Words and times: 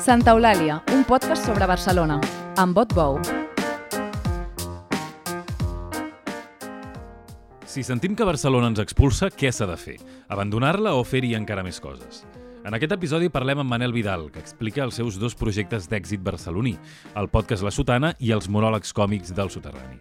Santa 0.00 0.32
Eulàlia, 0.32 0.78
un 0.96 1.02
podcast 1.04 1.44
sobre 1.44 1.66
Barcelona, 1.68 2.14
amb 2.56 2.72
Bot 2.72 2.94
Bou. 2.96 3.18
Si 7.68 7.84
sentim 7.84 8.16
que 8.16 8.24
Barcelona 8.24 8.70
ens 8.72 8.80
expulsa, 8.80 9.28
què 9.28 9.52
s'ha 9.52 9.68
de 9.68 9.76
fer? 9.76 9.98
Abandonar-la 10.32 10.96
o 10.96 11.04
fer-hi 11.04 11.34
encara 11.36 11.62
més 11.66 11.82
coses? 11.84 12.24
En 12.60 12.74
aquest 12.76 12.92
episodi 12.92 13.30
parlem 13.32 13.62
amb 13.62 13.72
Manel 13.72 13.94
Vidal, 13.96 14.26
que 14.28 14.40
explica 14.42 14.82
els 14.84 14.98
seus 14.98 15.16
dos 15.16 15.32
projectes 15.38 15.86
d'èxit 15.88 16.20
barceloní, 16.20 16.74
el 17.16 17.30
podcast 17.32 17.64
La 17.64 17.72
Sotana 17.72 18.10
i 18.20 18.34
els 18.36 18.50
monòlegs 18.52 18.92
còmics 18.92 19.32
del 19.36 19.48
soterrani. 19.48 19.96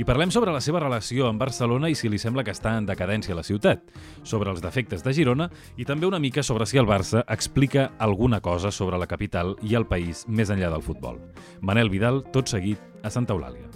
I 0.00 0.06
parlem 0.08 0.32
sobre 0.32 0.54
la 0.54 0.62
seva 0.64 0.80
relació 0.80 1.28
amb 1.28 1.44
Barcelona 1.44 1.92
i 1.92 1.98
si 1.98 2.08
li 2.08 2.18
sembla 2.18 2.46
que 2.46 2.54
està 2.56 2.78
en 2.78 2.88
decadència 2.88 3.36
la 3.36 3.44
ciutat, 3.44 3.84
sobre 4.24 4.48
els 4.54 4.64
defectes 4.64 5.04
de 5.04 5.12
Girona 5.12 5.50
i 5.76 5.84
també 5.84 6.08
una 6.08 6.22
mica 6.22 6.42
sobre 6.42 6.66
si 6.66 6.80
el 6.80 6.88
Barça 6.88 7.26
explica 7.28 7.90
alguna 7.98 8.40
cosa 8.40 8.72
sobre 8.72 8.96
la 8.96 9.10
capital 9.10 9.58
i 9.60 9.76
el 9.76 9.86
país 9.86 10.24
més 10.28 10.48
enllà 10.48 10.72
del 10.72 10.86
futbol. 10.86 11.20
Manel 11.60 11.92
Vidal, 11.92 12.24
tot 12.32 12.48
seguit, 12.48 12.80
a 13.04 13.12
Santa 13.12 13.36
Eulàlia. 13.36 13.67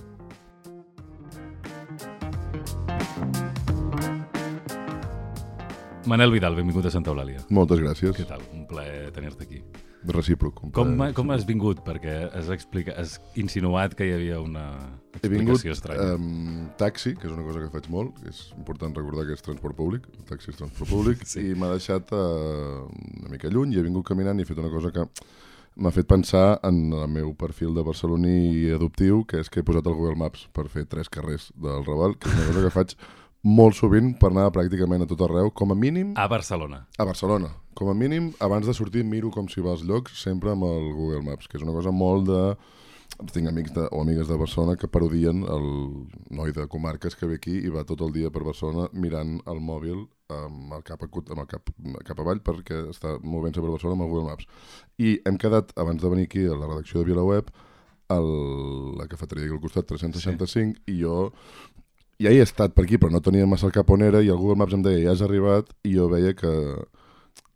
Manel 6.12 6.29
Vidal, 6.29 6.52
benvingut 6.52 6.84
a 6.84 6.91
Santa 6.93 7.09
Eulàlia. 7.09 7.41
Moltes 7.57 7.79
gràcies. 7.80 8.12
Què 8.12 8.27
tal? 8.29 8.43
Un 8.53 8.66
plaer 8.69 9.07
tenir-te 9.16 9.47
aquí. 9.47 9.62
Recíproc. 10.12 10.59
Com, 10.77 10.91
plaer. 10.98 11.15
com 11.16 11.30
has 11.33 11.47
vingut? 11.48 11.79
Perquè 11.87 12.16
has, 12.27 12.51
explica, 12.53 12.93
has 13.01 13.15
insinuat 13.41 13.95
que 13.97 14.05
hi 14.05 14.12
havia 14.19 14.43
una 14.43 14.67
He 15.23 15.30
vingut 15.33 15.56
explicació 15.56 15.73
estranya. 15.73 16.11
amb 16.19 16.75
taxi, 16.77 17.15
que 17.17 17.30
és 17.30 17.33
una 17.33 17.47
cosa 17.47 17.62
que 17.62 17.70
faig 17.73 17.89
molt, 17.89 18.19
és 18.29 18.43
important 18.59 18.93
recordar 18.98 19.25
que 19.25 19.39
és 19.39 19.47
transport 19.47 19.79
públic, 19.79 20.05
el 20.19 20.27
taxi 20.29 20.53
és 20.53 20.61
transport 20.61 20.91
públic, 20.91 21.25
sí. 21.33 21.47
i 21.48 21.56
m'ha 21.56 21.72
deixat 21.72 22.12
uh, 22.12 22.84
una 23.22 23.33
mica 23.33 23.48
lluny 23.48 23.72
i 23.72 23.81
he 23.81 23.87
vingut 23.89 24.05
caminant 24.11 24.37
i 24.37 24.44
he 24.44 24.50
fet 24.50 24.61
una 24.61 24.72
cosa 24.75 24.92
que 24.92 25.09
m'ha 25.81 25.94
fet 25.97 26.11
pensar 26.12 26.61
en 26.69 26.92
el 26.92 27.09
meu 27.09 27.33
perfil 27.33 27.72
de 27.72 27.87
barceloní 27.89 28.69
adoptiu, 28.77 29.25
que 29.25 29.41
és 29.41 29.48
que 29.48 29.62
he 29.62 29.65
posat 29.65 29.89
el 29.89 29.97
Google 29.97 30.20
Maps 30.20 30.44
per 30.53 30.69
fer 30.69 30.84
tres 30.84 31.09
carrers 31.09 31.48
del 31.56 31.87
Raval, 31.89 32.19
que 32.20 32.28
és 32.28 32.37
una 32.37 32.50
cosa 32.50 32.69
que 32.69 32.77
faig 32.77 32.97
molt 33.43 33.75
sovint 33.75 34.12
per 34.21 34.31
anar 34.31 34.51
pràcticament 34.55 35.03
a 35.03 35.09
tot 35.11 35.23
arreu, 35.27 35.51
com 35.51 35.73
a 35.73 35.79
mínim 35.79 36.15
A 36.17 36.29
Barcelona. 36.29 36.87
a 36.98 37.05
Barcelona. 37.05 37.51
Com 37.75 37.89
a 37.89 37.95
mínim, 37.95 38.33
abans 38.39 38.67
de 38.67 38.75
sortir, 38.75 39.05
miro 39.05 39.31
com 39.31 39.49
si 39.49 39.61
va 39.61 39.73
als 39.73 39.83
llocs, 39.83 40.21
sempre 40.23 40.53
amb 40.53 40.65
el 40.65 40.93
Google 40.93 41.23
Maps, 41.23 41.49
que 41.49 41.59
és 41.59 41.65
una 41.65 41.73
cosa 41.73 41.91
molt 41.91 42.29
de... 42.29 42.57
Tinc 43.33 43.47
amics 43.47 43.75
de, 43.75 43.83
o 43.93 44.01
amigues 44.01 44.27
de 44.27 44.37
Barcelona 44.41 44.75
que 44.75 44.89
parodien 44.89 45.43
el 45.45 45.67
noi 46.33 46.51
de 46.57 46.65
comarques 46.67 47.15
que 47.15 47.27
ve 47.29 47.37
aquí 47.37 47.59
i 47.61 47.69
va 47.71 47.84
tot 47.84 48.01
el 48.01 48.11
dia 48.11 48.31
per 48.33 48.41
Barcelona 48.43 48.89
mirant 48.93 49.37
el 49.47 49.61
mòbil 49.61 50.06
amb 50.33 50.73
el 50.73 50.83
cap, 50.83 51.05
acut, 51.05 51.29
amb 51.31 51.45
el 51.45 51.47
cap, 51.47 51.69
cap 52.09 52.23
avall 52.25 52.41
perquè 52.41 52.81
està 52.91 53.19
movent-se 53.21 53.61
per 53.61 53.69
Barcelona 53.69 54.01
amb 54.01 54.06
el 54.06 54.11
Google 54.15 54.31
Maps. 54.31 54.49
I 54.97 55.21
hem 55.29 55.37
quedat, 55.39 55.77
abans 55.77 56.03
de 56.03 56.09
venir 56.09 56.25
aquí 56.25 56.47
a 56.47 56.56
la 56.56 56.71
redacció 56.73 57.03
de 57.03 57.11
VilaWeb, 57.12 57.53
el, 58.17 58.31
la 58.99 59.06
cafeteria 59.09 59.45
aquí 59.45 59.55
al 59.55 59.62
costat, 59.62 59.87
365, 59.93 60.49
sí. 60.49 60.93
i 60.93 60.99
jo 61.03 61.33
ja 62.23 62.31
hi 62.33 62.39
he 62.41 62.47
estat 62.47 62.75
per 62.77 62.84
aquí, 62.87 62.98
però 63.03 63.11
no 63.12 63.20
tenia 63.25 63.47
massa 63.51 63.67
el 63.69 63.75
cap 63.75 63.91
on 63.91 64.03
era, 64.06 64.23
i 64.23 64.31
el 64.33 64.39
Google 64.41 64.56
Maps 64.62 64.75
em 64.78 64.83
deia, 64.87 65.03
ja 65.09 65.12
has 65.17 65.23
arribat, 65.27 65.70
i 65.84 65.95
jo 65.97 66.09
veia 66.12 66.33
que, 66.39 66.53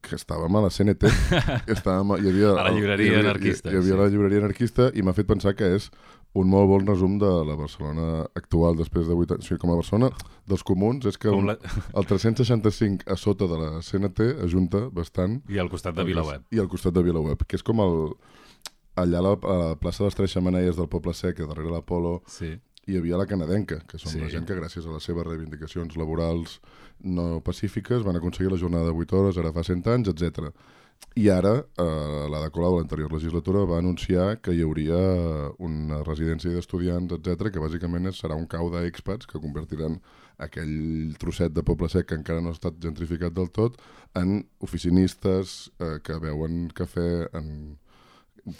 que 0.06 0.14
estàvem 0.18 0.54
a 0.58 0.64
la 0.66 0.70
CNT. 0.70 1.08
estàvem, 1.76 2.12
a- 2.14 2.20
hi 2.22 2.28
havia, 2.30 2.52
A 2.54 2.66
la 2.68 2.74
llibreria 2.76 3.06
hi 3.06 3.14
havia, 3.16 3.24
anarquista, 3.30 3.70
Hi, 3.70 3.74
hi 3.74 3.80
havia 3.80 3.94
sí. 3.96 3.98
la 4.02 4.08
llibreria 4.12 4.42
anarquista, 4.44 4.90
i 4.94 5.02
m'ha 5.06 5.14
fet 5.16 5.26
pensar 5.30 5.54
que 5.58 5.72
és 5.78 5.90
un 6.36 6.50
molt 6.52 6.68
bon 6.68 6.84
resum 6.84 7.14
de 7.18 7.28
la 7.48 7.54
Barcelona 7.56 8.26
actual 8.36 8.76
després 8.76 9.06
de 9.08 9.14
8 9.16 9.38
anys. 9.38 9.46
O 9.46 9.48
sigui, 9.48 9.60
com 9.62 9.70
a 9.72 9.76
Barcelona 9.78 10.10
dels 10.46 10.62
comuns, 10.68 11.06
és 11.08 11.16
que 11.16 11.30
un, 11.32 11.46
la... 11.48 11.54
el 11.96 12.04
365 12.10 13.06
a 13.08 13.16
sota 13.16 13.48
de 13.48 13.56
la 13.56 13.70
CNT 13.80 14.26
ajunta 14.44 14.82
bastant 14.92 15.38
I 15.48 15.58
al 15.62 15.70
costat 15.72 15.96
de 15.96 16.04
Vilaweb. 16.04 16.44
i 16.52 16.60
al 16.60 16.68
costat 16.68 16.92
de 16.92 17.02
Vilaweb, 17.06 17.46
que 17.48 17.56
és 17.56 17.64
com 17.64 17.80
el, 17.80 17.96
allà 19.00 19.22
a 19.22 19.24
la, 19.24 19.32
a 19.32 19.56
la 19.62 19.70
plaça 19.80 20.04
de 20.04 20.10
les 20.10 20.18
Tres 20.20 20.34
Xamaneies 20.36 20.76
del 20.76 20.90
Poble 20.92 21.14
Sec, 21.16 21.40
darrere 21.40 21.72
l'Apolo, 21.72 22.18
Sí. 22.28 22.52
Hi 22.86 22.96
havia 22.98 23.18
la 23.18 23.26
canadenca, 23.26 23.80
que 23.86 23.98
són 23.98 24.12
Sí. 24.12 24.20
la 24.20 24.28
gent 24.30 24.46
que 24.46 24.54
gràcies 24.54 24.86
a 24.86 24.92
les 24.92 25.02
seves 25.02 25.26
reivindicacions 25.26 25.96
laborals 25.96 26.60
no 27.00 27.40
pacífiques 27.40 28.02
van 28.04 28.16
aconseguir 28.16 28.50
la 28.52 28.58
jornada 28.58 28.86
de 28.86 28.92
8 28.94 29.12
hores, 29.18 29.36
ara 29.38 29.52
fa 29.52 29.64
100 29.64 29.86
anys, 29.86 30.08
etc. 30.08 30.52
I 31.16 31.28
ara, 31.28 31.58
eh, 31.76 32.26
la 32.30 32.40
de 32.42 32.50
Colau, 32.50 32.78
l'anterior 32.78 33.12
legislatura, 33.12 33.64
va 33.66 33.78
anunciar 33.78 34.40
que 34.40 34.52
hi 34.54 34.62
hauria 34.62 34.96
una 35.58 36.02
residència 36.04 36.50
d'estudiants, 36.50 37.12
etc 37.12 37.50
que 37.52 37.60
bàsicament 37.60 38.08
serà 38.12 38.34
un 38.36 38.46
cau 38.46 38.70
d'expats 38.70 39.26
que 39.26 39.40
convertiran 39.40 40.00
aquell 40.38 41.14
trosset 41.18 41.52
de 41.52 41.62
poble 41.62 41.88
sec 41.88 42.06
que 42.06 42.14
encara 42.14 42.40
no 42.40 42.48
ha 42.48 42.52
estat 42.56 42.78
gentrificat 42.80 43.32
del 43.32 43.50
tot 43.50 43.76
en 44.14 44.46
oficinistes 44.60 45.70
eh, 45.80 45.98
que 46.02 46.18
beuen 46.18 46.68
cafè 46.72 47.28
en 47.34 47.78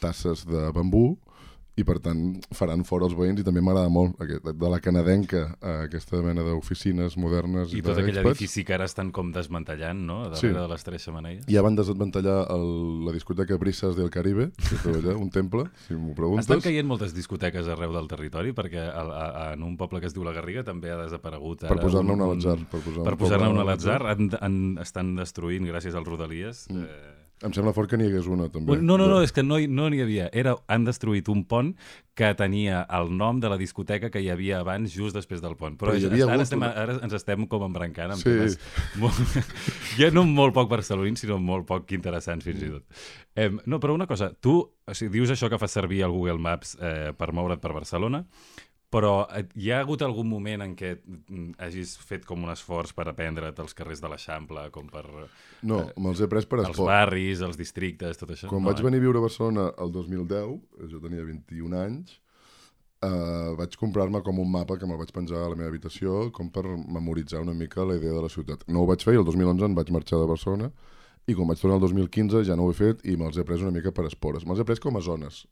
tasses 0.00 0.44
de 0.46 0.70
bambú 0.72 1.18
i 1.76 1.84
per 1.84 1.98
tant 2.00 2.40
faran 2.56 2.84
fora 2.88 3.04
els 3.04 3.12
veïns 3.14 3.40
i 3.40 3.44
també 3.44 3.60
m'agrada 3.60 3.90
molt 3.92 4.16
aquest, 4.24 4.46
de 4.48 4.68
la 4.72 4.78
canadenca 4.80 5.58
a 5.60 5.74
aquesta 5.84 6.22
mena 6.24 6.40
d'oficines 6.46 7.18
modernes 7.20 7.74
I 7.76 7.82
tot 7.84 7.98
aquell 8.00 8.16
edifici 8.22 8.64
que 8.64 8.72
ara 8.78 8.86
estan 8.88 9.10
com 9.12 9.28
desmantellant, 9.32 10.00
no? 10.08 10.22
A 10.24 10.34
Sí. 10.36 10.46
darrere 10.48 10.62
de 10.62 10.68
les 10.72 10.84
tres 10.84 11.04
xamaneies. 11.04 11.44
Ja 11.46 11.60
van 11.62 11.76
desmantellar 11.76 12.46
el, 12.54 13.04
la 13.04 13.12
discoteca 13.12 13.56
Brisas 13.60 13.94
del 13.96 14.08
Caribe, 14.10 14.50
allà, 14.86 15.16
un 15.20 15.28
temple, 15.30 15.66
si 15.86 15.94
m'ho 15.94 16.14
preguntes. 16.14 16.46
Estan 16.48 16.60
caient 16.64 16.86
moltes 16.88 17.12
discoteques 17.14 17.68
arreu 17.68 17.92
del 17.92 18.08
territori 18.08 18.52
perquè 18.56 18.80
a, 18.88 19.02
a, 19.04 19.52
en 19.52 19.62
un 19.62 19.76
poble 19.76 20.00
que 20.00 20.06
es 20.08 20.14
diu 20.16 20.24
la 20.24 20.32
Garriga 20.32 20.64
també 20.64 20.90
ha 20.90 20.96
desaparegut 21.04 21.64
ara 21.64 21.74
Per 21.74 21.82
posar-ne 21.84 22.12
un- 22.12 22.20
una 22.20 22.24
a 22.24 22.34
l'atzar. 22.34 22.56
Per, 22.70 22.80
posar 22.80 23.04
Per 23.04 23.12
un 23.12 23.18
posar-ne 23.18 23.48
una 23.52 23.60
a 23.60 23.62
a 23.62 23.70
l'atzar, 23.74 24.00
estan 24.80 25.14
destruint 25.16 25.68
gràcies 25.68 25.94
als 25.94 26.08
Rodalies. 26.08 26.66
Mm. 26.72 26.82
Eh... 26.82 27.25
Em 27.44 27.52
sembla 27.52 27.74
fort 27.76 27.90
que 27.90 27.98
n'hi 28.00 28.06
hagués 28.08 28.24
una, 28.32 28.46
també. 28.48 28.78
No, 28.80 28.96
no, 28.96 29.06
no, 29.10 29.18
és 29.20 29.32
que 29.32 29.42
no, 29.44 29.58
hi- 29.60 29.68
no 29.68 29.90
n'hi 29.92 29.98
havia. 30.00 30.30
Era, 30.32 30.54
han 30.72 30.86
destruït 30.86 31.26
un 31.28 31.42
pont 31.44 31.74
que 32.16 32.30
tenia 32.34 32.78
el 32.96 33.10
nom 33.12 33.40
de 33.42 33.50
la 33.52 33.58
discoteca 33.60 34.08
que 34.08 34.22
hi 34.24 34.30
havia 34.32 34.62
abans, 34.62 34.94
just 34.96 35.12
després 35.14 35.42
del 35.44 35.52
pont. 35.54 35.76
Però, 35.76 35.90
Però 35.92 35.98
hi 35.98 36.06
ja, 36.06 36.08
havia 36.08 36.24
ara, 36.24 36.32
hagut 36.38 36.46
estem, 36.46 36.62
ara 36.64 36.94
ens 37.04 37.12
estem 37.18 37.44
com 37.46 37.66
embrancant 37.68 38.14
amb 38.14 38.22
Sí. 38.22 38.30
temes 38.32 38.56
molt, 38.96 39.20
ja 40.00 40.08
no 40.16 40.24
molt 40.24 40.54
poc 40.56 40.70
barcelonins, 40.72 41.20
sinó 41.26 41.36
molt 41.38 41.66
poc 41.68 41.92
interessants 41.92 42.44
fins 42.48 42.62
i 42.64 42.70
tot. 42.72 42.84
Eh, 43.36 43.50
no, 43.66 43.78
però 43.84 43.92
una 43.92 44.06
cosa, 44.08 44.30
tu 44.32 44.56
o 44.64 44.94
sigui, 44.96 45.18
dius 45.18 45.30
això 45.36 45.50
que 45.52 45.58
fas 45.60 45.76
servir 45.76 46.00
el 46.08 46.16
Google 46.16 46.38
Maps 46.40 46.78
eh, 46.80 47.12
per 47.12 47.34
moure't 47.36 47.60
per 47.60 47.74
Barcelona, 47.76 48.24
però 48.90 49.26
eh, 49.34 49.44
hi 49.58 49.70
ha 49.72 49.80
hagut 49.82 50.02
algun 50.06 50.28
moment 50.30 50.62
en 50.64 50.74
què 50.78 50.92
mm, 50.96 51.56
hagis 51.66 51.96
fet 51.98 52.26
com 52.28 52.44
un 52.44 52.52
esforç 52.52 52.94
per 52.96 53.08
aprendre't 53.10 53.58
els 53.62 53.74
carrers 53.76 54.02
de 54.02 54.10
l'Eixample, 54.12 54.68
com 54.74 54.90
per 54.92 55.04
No, 55.66 55.80
me'ls 55.98 56.22
he 56.22 56.28
pres 56.30 56.46
per 56.46 56.60
els 56.62 56.70
esport. 56.70 56.92
barris, 56.92 57.42
els 57.42 57.58
districtes, 57.58 58.20
tot 58.20 58.30
això? 58.30 58.50
Quan 58.52 58.62
no, 58.62 58.70
vaig 58.70 58.80
eh? 58.82 58.86
venir 58.86 59.02
a 59.02 59.06
viure 59.08 59.22
a 59.22 59.26
Barcelona 59.26 59.66
el 59.82 59.92
2010, 59.92 60.54
jo 60.92 61.02
tenia 61.02 61.26
21 61.26 61.80
anys, 61.82 62.20
eh, 63.02 63.54
vaig 63.58 63.76
comprar-me 63.80 64.22
com 64.22 64.38
un 64.42 64.50
mapa 64.50 64.78
que 64.78 64.86
me'l 64.88 65.00
vaig 65.00 65.12
penjar 65.14 65.42
a 65.44 65.50
la 65.52 65.58
meva 65.58 65.72
habitació 65.72 66.30
com 66.32 66.50
per 66.50 66.64
memoritzar 66.66 67.42
una 67.42 67.54
mica 67.54 67.84
la 67.84 67.98
idea 67.98 68.14
de 68.14 68.22
la 68.22 68.32
ciutat. 68.32 68.64
No 68.68 68.84
ho 68.84 68.90
vaig 68.90 69.02
fer 69.04 69.16
i 69.16 69.20
el 69.20 69.26
2011 69.26 69.70
em 69.70 69.74
vaig 69.76 69.90
marxar 69.94 70.22
de 70.22 70.30
Barcelona 70.30 70.70
i 71.26 71.34
quan 71.34 71.48
vaig 71.50 71.60
tornar 71.60 71.80
el 71.80 71.86
2015 71.88 72.44
ja 72.46 72.56
no 72.56 72.66
ho 72.66 72.70
he 72.70 72.78
fet 72.78 73.02
i 73.04 73.16
me'ls 73.18 73.36
he 73.36 73.44
pres 73.44 73.64
una 73.66 73.74
mica 73.74 73.92
per 73.92 74.06
espores. 74.06 74.46
Me'ls 74.46 74.62
he 74.62 74.68
pres 74.68 74.80
com 74.80 74.96
a 74.96 75.02
zones. 75.02 75.44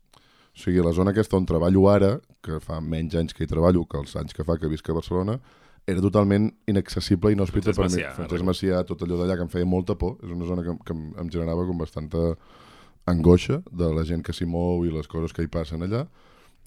O 0.54 0.62
sigui, 0.62 0.82
la 0.86 0.94
zona 0.94 1.10
aquesta 1.10 1.36
on 1.36 1.46
treballo 1.48 1.88
ara, 1.90 2.16
que 2.44 2.60
fa 2.62 2.80
menys 2.80 3.16
anys 3.18 3.34
que 3.34 3.44
hi 3.44 3.50
treballo 3.50 3.84
que 3.90 3.98
els 3.98 4.14
anys 4.16 4.36
que 4.36 4.46
fa 4.46 4.56
que 4.60 4.70
visc 4.70 4.88
a 4.90 4.96
Barcelona, 4.96 5.38
era 5.86 6.00
totalment 6.00 6.48
inaccessible 6.70 7.32
i 7.32 7.36
inhòspita 7.36 7.74
Francesc 7.74 7.80
per 7.80 7.88
mi. 7.88 7.96
Macià, 7.96 8.12
Francesc. 8.16 8.46
Macià, 8.48 8.84
tot 8.88 9.02
allò 9.04 9.18
d'allà 9.20 9.36
que 9.36 9.44
em 9.44 9.50
feia 9.52 9.68
molta 9.68 9.96
por. 10.00 10.16
És 10.22 10.30
una 10.32 10.46
zona 10.48 10.64
que, 10.64 10.76
que 10.86 10.94
em 10.94 11.32
generava 11.32 11.66
com 11.68 11.80
bastanta 11.80 12.22
angoixa 13.10 13.60
de 13.70 13.90
la 13.92 14.04
gent 14.08 14.22
que 14.24 14.32
s'hi 14.32 14.46
mou 14.48 14.86
i 14.86 14.92
les 14.94 15.10
coses 15.10 15.34
que 15.36 15.44
hi 15.44 15.50
passen 15.52 15.84
allà. 15.84 16.06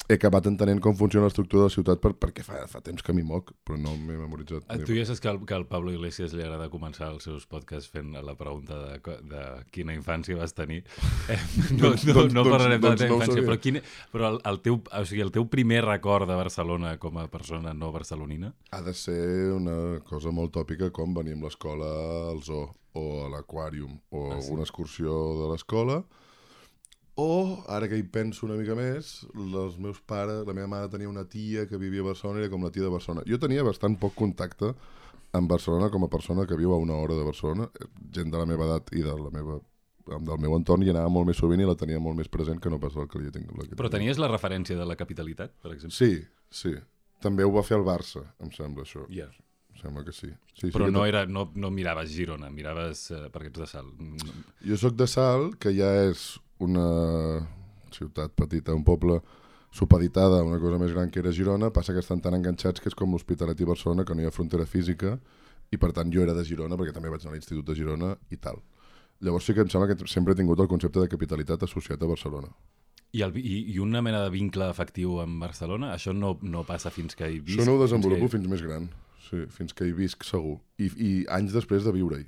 He 0.08 0.16
acabat 0.16 0.46
entenent 0.48 0.80
com 0.80 0.94
funciona 0.96 1.26
l'estructura 1.28 1.66
de 1.66 1.68
la 1.68 1.74
ciutat 1.74 2.00
per, 2.00 2.14
perquè 2.16 2.40
fa, 2.46 2.62
fa 2.72 2.80
temps 2.80 3.04
que 3.04 3.12
m'hi 3.12 3.26
moc, 3.28 3.50
però 3.68 3.76
no 3.76 3.92
m'he 4.00 4.16
memoritzat. 4.16 4.64
Ah, 4.72 4.78
Tu 4.80 4.96
ja 4.96 5.04
saps 5.04 5.20
que 5.20 5.28
al, 5.28 5.42
que 5.44 5.52
al 5.58 5.66
Pablo 5.68 5.92
Iglesias 5.92 6.32
li 6.32 6.46
agrada 6.46 6.70
començar 6.72 7.10
els 7.12 7.26
seus 7.28 7.44
podcasts 7.46 7.90
fent 7.92 8.14
la 8.16 8.36
pregunta 8.40 8.78
de, 8.86 9.18
de 9.28 9.42
quina 9.76 9.92
infància 9.98 10.38
vas 10.40 10.56
tenir. 10.56 10.84
Eh, 11.28 11.36
no, 11.76 11.90
Doncs- 11.90 12.06
no, 12.08 12.14
doncs- 12.16 12.32
no 12.38 12.44
doncs- 12.46 12.54
parlarem 12.54 12.80
de 12.80 12.88
la 12.88 12.94
doncs 12.96 13.02
teva 13.02 13.10
no 13.10 13.16
ho 13.18 13.20
infància, 13.20 13.34
sabia. 13.36 13.50
però, 13.50 13.60
quin, 13.66 13.80
però 14.14 14.30
el, 14.32 14.38
el, 14.54 14.60
teu, 14.64 14.78
o 14.80 15.04
sigui, 15.10 15.22
el 15.26 15.32
teu 15.36 15.48
primer 15.52 15.82
record 15.84 16.30
de 16.30 16.38
Barcelona 16.40 16.94
com 17.04 17.18
a 17.20 17.26
persona 17.28 17.74
no 17.76 17.92
barcelonina? 17.92 18.54
Ha 18.72 18.80
de 18.86 18.94
ser 18.96 19.52
una 19.58 20.00
cosa 20.08 20.32
molt 20.32 20.54
tòpica 20.56 20.88
com 20.96 21.12
venir 21.20 21.36
amb 21.36 21.50
l'escola 21.50 21.90
al 22.32 22.40
zoo 22.48 22.70
o 22.96 23.04
a 23.26 23.28
l'aquàrium 23.36 24.00
o 24.16 24.24
Ah, 24.32 24.40
sí? 24.40 24.54
una 24.56 24.64
excursió 24.64 25.12
de 25.42 25.52
l'escola 25.52 26.00
o, 27.18 27.64
ara 27.74 27.90
que 27.90 27.98
hi 27.98 28.06
penso 28.14 28.46
una 28.46 28.58
mica 28.60 28.76
més, 28.78 29.26
els 29.36 29.78
meus 29.82 30.00
pares, 30.06 30.44
la 30.48 30.54
meva 30.54 30.70
mare 30.70 30.92
tenia 30.94 31.10
una 31.10 31.26
tia 31.30 31.66
que 31.70 31.80
vivia 31.82 32.06
a 32.06 32.12
Barcelona, 32.12 32.44
era 32.44 32.52
com 32.54 32.64
la 32.64 32.72
tia 32.74 32.86
de 32.86 32.94
Barcelona. 32.94 33.26
Jo 33.30 33.40
tenia 33.42 33.66
bastant 33.66 33.98
poc 33.98 34.14
contacte 34.18 34.74
amb 35.38 35.50
Barcelona 35.50 35.90
com 35.94 36.06
a 36.06 36.12
persona 36.14 36.46
que 36.48 36.58
viu 36.60 36.74
a 36.74 36.78
una 36.82 37.00
hora 37.02 37.18
de 37.18 37.26
Barcelona, 37.26 37.68
gent 38.14 38.30
de 38.34 38.38
la 38.38 38.46
meva 38.50 38.70
edat 38.70 38.94
i 38.96 39.04
de 39.06 39.18
la 39.18 39.34
meva 39.34 39.60
del 40.08 40.40
meu 40.40 40.54
entorn 40.56 40.86
hi 40.86 40.92
anava 40.94 41.10
molt 41.12 41.28
més 41.28 41.40
sovint 41.42 41.60
i 41.60 41.66
la 41.68 41.76
tenia 41.76 42.00
molt 42.00 42.16
més 42.16 42.30
present 42.32 42.62
que 42.64 42.72
no 42.72 42.80
pas 42.80 42.96
el 42.96 43.10
que 43.12 43.20
li 43.20 43.32
tinc. 43.34 43.50
Que 43.68 43.76
Però 43.76 43.90
tenies 43.92 44.22
la 44.22 44.30
referència 44.32 44.78
de 44.80 44.86
la 44.88 44.96
capitalitat, 44.96 45.52
per 45.60 45.74
exemple? 45.74 45.98
Sí, 45.98 46.22
sí. 46.48 46.72
També 47.20 47.44
ho 47.44 47.52
va 47.52 47.66
fer 47.66 47.76
el 47.80 47.84
Barça, 47.84 48.24
em 48.40 48.54
sembla, 48.56 48.86
això. 48.88 49.04
Yeah. 49.12 49.28
Sembla 49.82 50.04
que 50.06 50.12
sí. 50.14 50.30
sí 50.58 50.70
Però 50.74 50.88
sí 50.88 50.94
no, 50.96 51.06
era, 51.06 51.26
no, 51.26 51.52
no 51.56 51.70
miraves 51.72 52.12
Girona, 52.12 52.50
miraves 52.54 53.10
eh, 53.12 53.28
perquè 53.34 53.52
ets 53.52 53.60
de 53.62 53.68
Salt. 53.70 53.94
Mm, 54.00 54.46
Jo 54.72 54.78
sóc 54.78 54.96
de 55.00 55.08
Salt, 55.08 55.58
que 55.62 55.74
ja 55.78 55.92
és 56.08 56.40
una 56.60 56.88
ciutat 57.94 58.34
petita, 58.36 58.74
un 58.76 58.84
poble 58.84 59.20
supeditada 59.72 60.42
una 60.44 60.60
cosa 60.60 60.80
més 60.82 60.94
gran 60.96 61.12
que 61.12 61.20
era 61.22 61.32
Girona, 61.36 61.70
passa 61.74 61.94
que 61.94 62.00
estan 62.02 62.22
tan 62.24 62.34
enganxats 62.38 62.82
que 62.82 62.90
és 62.90 62.96
com 62.98 63.12
l'Hospitalet 63.14 63.60
i 63.62 63.68
Barcelona, 63.68 64.06
que 64.06 64.16
no 64.16 64.24
hi 64.24 64.30
ha 64.30 64.34
frontera 64.34 64.66
física, 64.66 65.18
i 65.72 65.78
per 65.78 65.92
tant 65.94 66.10
jo 66.14 66.24
era 66.24 66.34
de 66.34 66.46
Girona, 66.48 66.78
perquè 66.80 66.94
també 66.96 67.10
vaig 67.12 67.22
anar 67.26 67.36
a 67.36 67.38
l'Institut 67.38 67.66
de 67.68 67.76
Girona 67.76 68.14
i 68.32 68.38
tal. 68.38 68.62
Llavors 69.22 69.46
sí 69.50 69.54
que 69.54 69.64
em 69.66 69.70
sembla 69.70 69.90
que 69.90 70.08
sempre 70.08 70.34
he 70.34 70.38
tingut 70.40 70.60
el 70.62 70.70
concepte 70.72 71.02
de 71.02 71.10
capitalitat 71.12 71.64
associat 71.66 72.02
a 72.02 72.10
Barcelona. 72.10 72.50
I, 73.16 73.22
el, 73.26 73.36
i, 73.40 73.60
I 73.74 73.80
una 73.80 74.02
mena 74.04 74.20
de 74.24 74.30
vincle 74.34 74.68
efectiu 74.70 75.20
amb 75.24 75.42
Barcelona? 75.42 75.94
Això 75.96 76.14
no, 76.14 76.36
no 76.44 76.64
passa 76.68 76.92
fins 76.94 77.16
que 77.16 77.30
hi 77.32 77.40
visc? 77.40 77.60
Això 77.60 77.66
no 77.66 77.78
ho 77.78 77.80
fins 77.82 77.90
desenvolupo 77.90 78.28
que- 78.28 78.38
fins 78.38 78.48
més 78.52 78.62
gran, 78.64 78.88
sí, 79.28 79.44
fins 79.54 79.76
que 79.76 79.88
hi 79.88 79.94
visc 79.96 80.26
segur. 80.28 80.58
I, 80.80 80.90
i 80.96 81.12
anys 81.38 81.56
després 81.56 81.86
de 81.88 81.94
viure-hi. 81.96 82.28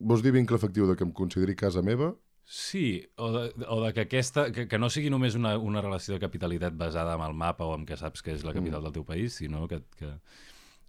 Vols 0.00 0.24
dir 0.24 0.32
vincle 0.32 0.56
efectiu 0.56 0.88
de 0.88 0.96
que 0.96 1.04
em 1.04 1.12
consideri 1.12 1.56
casa 1.58 1.82
meva? 1.84 2.14
Sí, 2.50 2.98
o 3.20 3.28
de, 3.30 3.42
o 3.68 3.76
de 3.84 3.92
que, 3.94 4.06
aquesta, 4.08 4.48
que, 4.50 4.64
que 4.66 4.78
no 4.80 4.88
sigui 4.90 5.10
només 5.12 5.36
una, 5.38 5.52
una 5.58 5.82
relació 5.84 6.16
de 6.16 6.22
capitalitat 6.22 6.74
basada 6.74 7.14
en 7.14 7.22
el 7.22 7.36
mapa 7.38 7.68
o 7.68 7.76
en 7.76 7.84
que 7.86 7.98
saps 8.00 8.24
que 8.26 8.32
és 8.34 8.42
la 8.42 8.54
capital 8.56 8.82
del 8.82 8.96
teu 8.96 9.04
país, 9.06 9.36
sinó 9.38 9.68
que, 9.70 9.84
que 10.00 10.08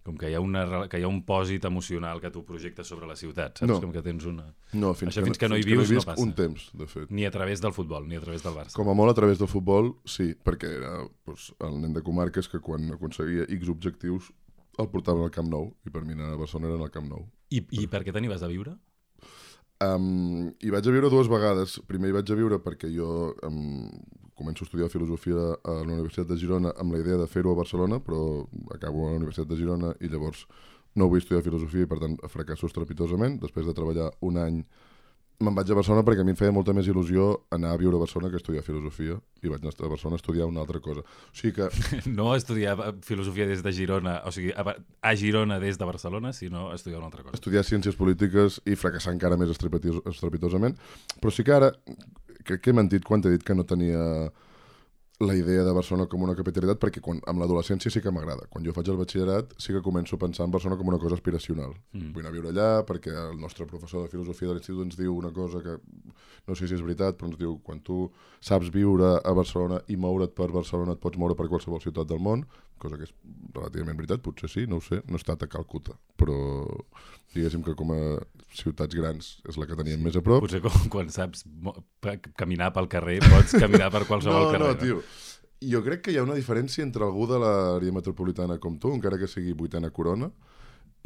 com 0.02 0.16
que 0.18 0.30
hi, 0.32 0.34
ha 0.34 0.40
una, 0.42 0.64
que 0.90 0.98
hi 0.98 1.04
ha 1.06 1.10
un 1.10 1.20
pòsit 1.26 1.64
emocional 1.68 2.20
que 2.20 2.32
tu 2.34 2.42
projectes 2.46 2.88
sobre 2.90 3.06
la 3.06 3.14
ciutat, 3.18 3.60
saps? 3.60 3.70
No. 3.70 3.78
Com 3.84 3.92
que 3.94 4.02
tens 4.02 4.26
una... 4.26 4.48
No, 4.74 4.90
fins, 4.98 5.12
Això 5.12 5.22
fins 5.22 5.38
que 5.38 5.46
no 5.50 5.58
hi 5.58 5.66
vius 5.66 5.84
no 5.84 5.94
visc 5.94 6.10
passa. 6.10 6.24
un 6.24 6.32
temps, 6.34 6.64
de 6.74 6.88
fet. 6.90 7.12
Ni 7.14 7.28
a 7.28 7.30
través 7.34 7.62
del 7.62 7.74
futbol, 7.76 8.08
ni 8.10 8.18
a 8.18 8.24
través 8.24 8.42
del 8.42 8.56
Barça. 8.56 8.74
Com 8.74 8.90
a 8.90 8.96
molt 8.98 9.14
a 9.14 9.16
través 9.20 9.38
del 9.38 9.50
futbol, 9.50 9.92
sí, 10.02 10.32
perquè 10.34 10.72
era 10.80 10.96
doncs, 11.28 11.52
el 11.62 11.78
nen 11.84 11.94
de 11.94 12.02
comarques 12.02 12.50
que 12.50 12.58
quan 12.64 12.90
aconseguia 12.96 13.46
X 13.46 13.70
objectius 13.70 14.32
el 14.78 14.88
portaven 14.92 15.26
al 15.26 15.34
Camp 15.34 15.50
Nou, 15.52 15.70
i 15.86 15.92
per 15.92 16.04
mi 16.06 16.16
anar 16.16 16.32
a 16.32 16.40
Barcelona 16.40 16.72
era 16.72 16.88
el 16.88 16.94
Camp 16.94 17.10
Nou. 17.10 17.26
I, 17.52 17.60
i 17.82 17.86
per 17.90 18.02
què 18.06 18.14
te 18.14 18.22
n'hi 18.22 18.30
vas 18.30 18.44
a 18.44 18.50
viure? 18.50 18.76
Um, 19.82 20.52
hi 20.62 20.70
vaig 20.70 20.86
a 20.86 20.94
viure 20.94 21.10
dues 21.10 21.30
vegades. 21.30 21.80
Primer 21.90 22.10
hi 22.10 22.16
vaig 22.16 22.30
a 22.30 22.38
viure 22.38 22.58
perquè 22.62 22.90
jo 22.92 23.32
um, 23.48 23.88
començo 24.38 24.64
a 24.64 24.68
estudiar 24.68 24.90
filosofia 24.92 25.56
a 25.56 25.74
la 25.80 25.88
Universitat 25.88 26.30
de 26.30 26.38
Girona 26.38 26.72
amb 26.78 26.94
la 26.94 27.02
idea 27.02 27.18
de 27.20 27.26
fer-ho 27.30 27.52
a 27.52 27.58
Barcelona, 27.58 27.98
però 28.00 28.46
acabo 28.74 29.06
a 29.08 29.12
la 29.12 29.20
Universitat 29.20 29.50
de 29.50 29.58
Girona 29.58 29.92
i 30.00 30.10
llavors 30.12 30.46
no 30.94 31.08
vull 31.08 31.22
estudiar 31.22 31.44
filosofia 31.44 31.86
i 31.86 31.90
per 31.90 31.98
tant 32.02 32.16
fracasso 32.30 32.68
estrepitosament. 32.68 33.40
Després 33.42 33.66
de 33.66 33.76
treballar 33.76 34.10
un 34.20 34.38
any 34.40 34.62
me'n 35.42 35.54
vaig 35.56 35.70
a 35.72 35.76
Barcelona 35.78 36.04
perquè 36.06 36.22
a 36.22 36.26
mi 36.26 36.34
em 36.34 36.38
feia 36.38 36.52
molta 36.54 36.74
més 36.76 36.86
il·lusió 36.86 37.28
anar 37.54 37.72
a 37.72 37.78
viure 37.80 37.96
a 37.96 38.02
Barcelona 38.02 38.30
que 38.30 38.38
estudiar 38.38 38.62
filosofia 38.66 39.16
i 39.42 39.50
vaig 39.50 39.64
anar 39.64 39.72
a 39.72 39.90
Barcelona 39.90 40.18
a 40.18 40.20
estudiar 40.20 40.46
una 40.50 40.62
altra 40.62 40.80
cosa. 40.84 41.02
O 41.02 41.34
sigui 41.36 41.54
que 41.56 41.68
No 42.18 42.34
estudiar 42.36 42.76
filosofia 43.02 43.46
des 43.48 43.64
de 43.64 43.72
Girona, 43.72 44.20
o 44.26 44.32
sigui, 44.34 44.52
a, 44.52 45.14
Girona 45.16 45.58
des 45.62 45.78
de 45.78 45.88
Barcelona, 45.88 46.32
sinó 46.32 46.70
estudiar 46.74 47.00
una 47.00 47.10
altra 47.10 47.24
cosa. 47.24 47.34
estudiar 47.34 47.64
ciències 47.64 47.96
polítiques 47.98 48.60
i 48.66 48.76
fracassar 48.76 49.14
encara 49.16 49.36
més 49.40 49.50
estrepitosament. 49.50 50.78
Però 51.18 51.34
sí 51.34 51.44
que 51.44 51.56
ara, 51.56 51.72
crec 52.44 52.62
que 52.62 52.70
he 52.70 52.76
mentit 52.76 53.04
quan 53.04 53.22
t'he 53.22 53.32
dit 53.34 53.44
que 53.46 53.54
no 53.54 53.66
tenia 53.66 54.30
la 55.26 55.34
idea 55.38 55.62
de 55.64 55.72
Barcelona 55.72 56.08
com 56.10 56.22
una 56.26 56.34
capitalitat, 56.38 56.80
perquè 56.82 57.00
quan, 57.04 57.20
amb 57.30 57.42
l'adolescència 57.42 57.90
sí 57.92 58.02
que 58.02 58.12
m'agrada. 58.14 58.48
Quan 58.50 58.64
jo 58.66 58.74
faig 58.76 58.90
el 58.92 58.98
batxillerat 59.00 59.54
sí 59.60 59.74
que 59.74 59.82
començo 59.84 60.16
a 60.18 60.22
pensar 60.22 60.46
en 60.46 60.54
Barcelona 60.54 60.78
com 60.80 60.90
una 60.92 61.00
cosa 61.02 61.18
aspiracional. 61.18 61.74
Mm. 61.92 62.12
Vull 62.14 62.24
anar 62.24 62.32
a 62.32 62.36
viure 62.36 62.52
allà 62.52 62.68
perquè 62.88 63.14
el 63.28 63.38
nostre 63.40 63.66
professor 63.70 64.04
de 64.04 64.12
filosofia 64.12 64.50
de 64.50 64.58
l'institut 64.58 64.84
ens 64.86 64.98
diu 64.98 65.14
una 65.16 65.32
cosa 65.32 65.62
que 65.64 65.78
no 66.48 66.56
sé 66.58 66.66
si 66.66 66.74
és 66.74 66.82
veritat, 66.82 67.18
però 67.18 67.30
ens 67.30 67.38
diu 67.38 67.56
quan 67.62 67.80
tu 67.86 68.08
saps 68.42 68.72
viure 68.74 69.14
a 69.22 69.34
Barcelona 69.36 69.80
i 69.88 69.96
moure't 69.96 70.34
per 70.34 70.50
Barcelona 70.50 70.96
et 70.96 71.02
pots 71.02 71.18
moure 71.18 71.38
per 71.38 71.48
qualsevol 71.50 71.82
ciutat 71.82 72.10
del 72.10 72.22
món, 72.22 72.44
cosa 72.82 72.98
que 72.98 73.06
és 73.06 73.14
relativament 73.54 73.96
veritat, 74.00 74.22
potser 74.24 74.50
sí, 74.50 74.66
no 74.66 74.80
ho 74.80 74.84
sé, 74.84 74.98
no 75.06 75.14
he 75.18 75.22
estat 75.22 75.44
a 75.46 75.50
Calcuta, 75.52 75.94
però 76.18 76.36
diguéssim 77.34 77.62
que 77.64 77.76
com 77.78 77.92
a 77.94 78.00
ciutats 78.52 78.94
grans 78.98 79.28
és 79.48 79.56
la 79.60 79.66
que 79.70 79.78
teníem 79.78 80.02
més 80.04 80.18
a 80.18 80.22
prop. 80.26 80.42
Potser 80.44 80.60
com, 80.64 80.74
quan 80.94 81.10
saps 81.14 81.46
caminar 82.36 82.72
pel 82.76 82.88
carrer, 82.92 83.20
pots 83.30 83.54
caminar 83.56 83.90
per 83.94 84.04
qualsevol 84.10 84.44
no, 84.48 84.52
carrer. 84.52 84.66
no, 84.66 84.80
tio. 84.82 85.02
Jo 85.62 85.78
crec 85.86 86.00
que 86.02 86.10
hi 86.12 86.18
ha 86.18 86.24
una 86.26 86.34
diferència 86.34 86.82
entre 86.82 87.04
algú 87.06 87.28
de 87.30 87.38
l'àrea 87.38 87.94
metropolitana 87.94 88.56
com 88.58 88.74
tu, 88.82 88.90
encara 88.96 89.18
que 89.20 89.28
sigui 89.30 89.54
vuitena 89.54 89.92
corona, 89.94 90.26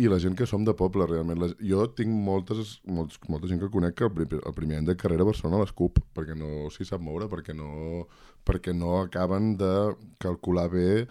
i 0.01 0.09
la 0.13 0.19
gent 0.21 0.35
que 0.37 0.45
som 0.49 0.65
de 0.65 0.73
poble, 0.77 1.07
realment. 1.09 1.39
La, 1.41 1.47
jo 1.65 1.85
tinc 1.97 2.11
moltes, 2.13 2.75
molts, 2.85 3.21
molta 3.33 3.49
gent 3.49 3.61
que 3.63 3.71
conec 3.73 3.95
que 3.97 4.05
el, 4.09 4.13
primer- 4.17 4.41
el 4.49 4.57
primer 4.57 4.81
any 4.81 4.89
de 4.89 4.97
carrera 5.01 5.25
a 5.25 5.29
Barcelona 5.31 5.61
l'escup, 5.63 6.01
perquè 6.17 6.37
no 6.37 6.67
s'hi 6.73 6.85
sap 6.89 7.01
moure, 7.05 7.29
perquè 7.33 7.55
no, 7.57 8.03
perquè 8.49 8.75
no 8.77 8.99
acaben 9.03 9.55
de 9.61 9.71
calcular 10.21 10.67
bé 10.73 11.07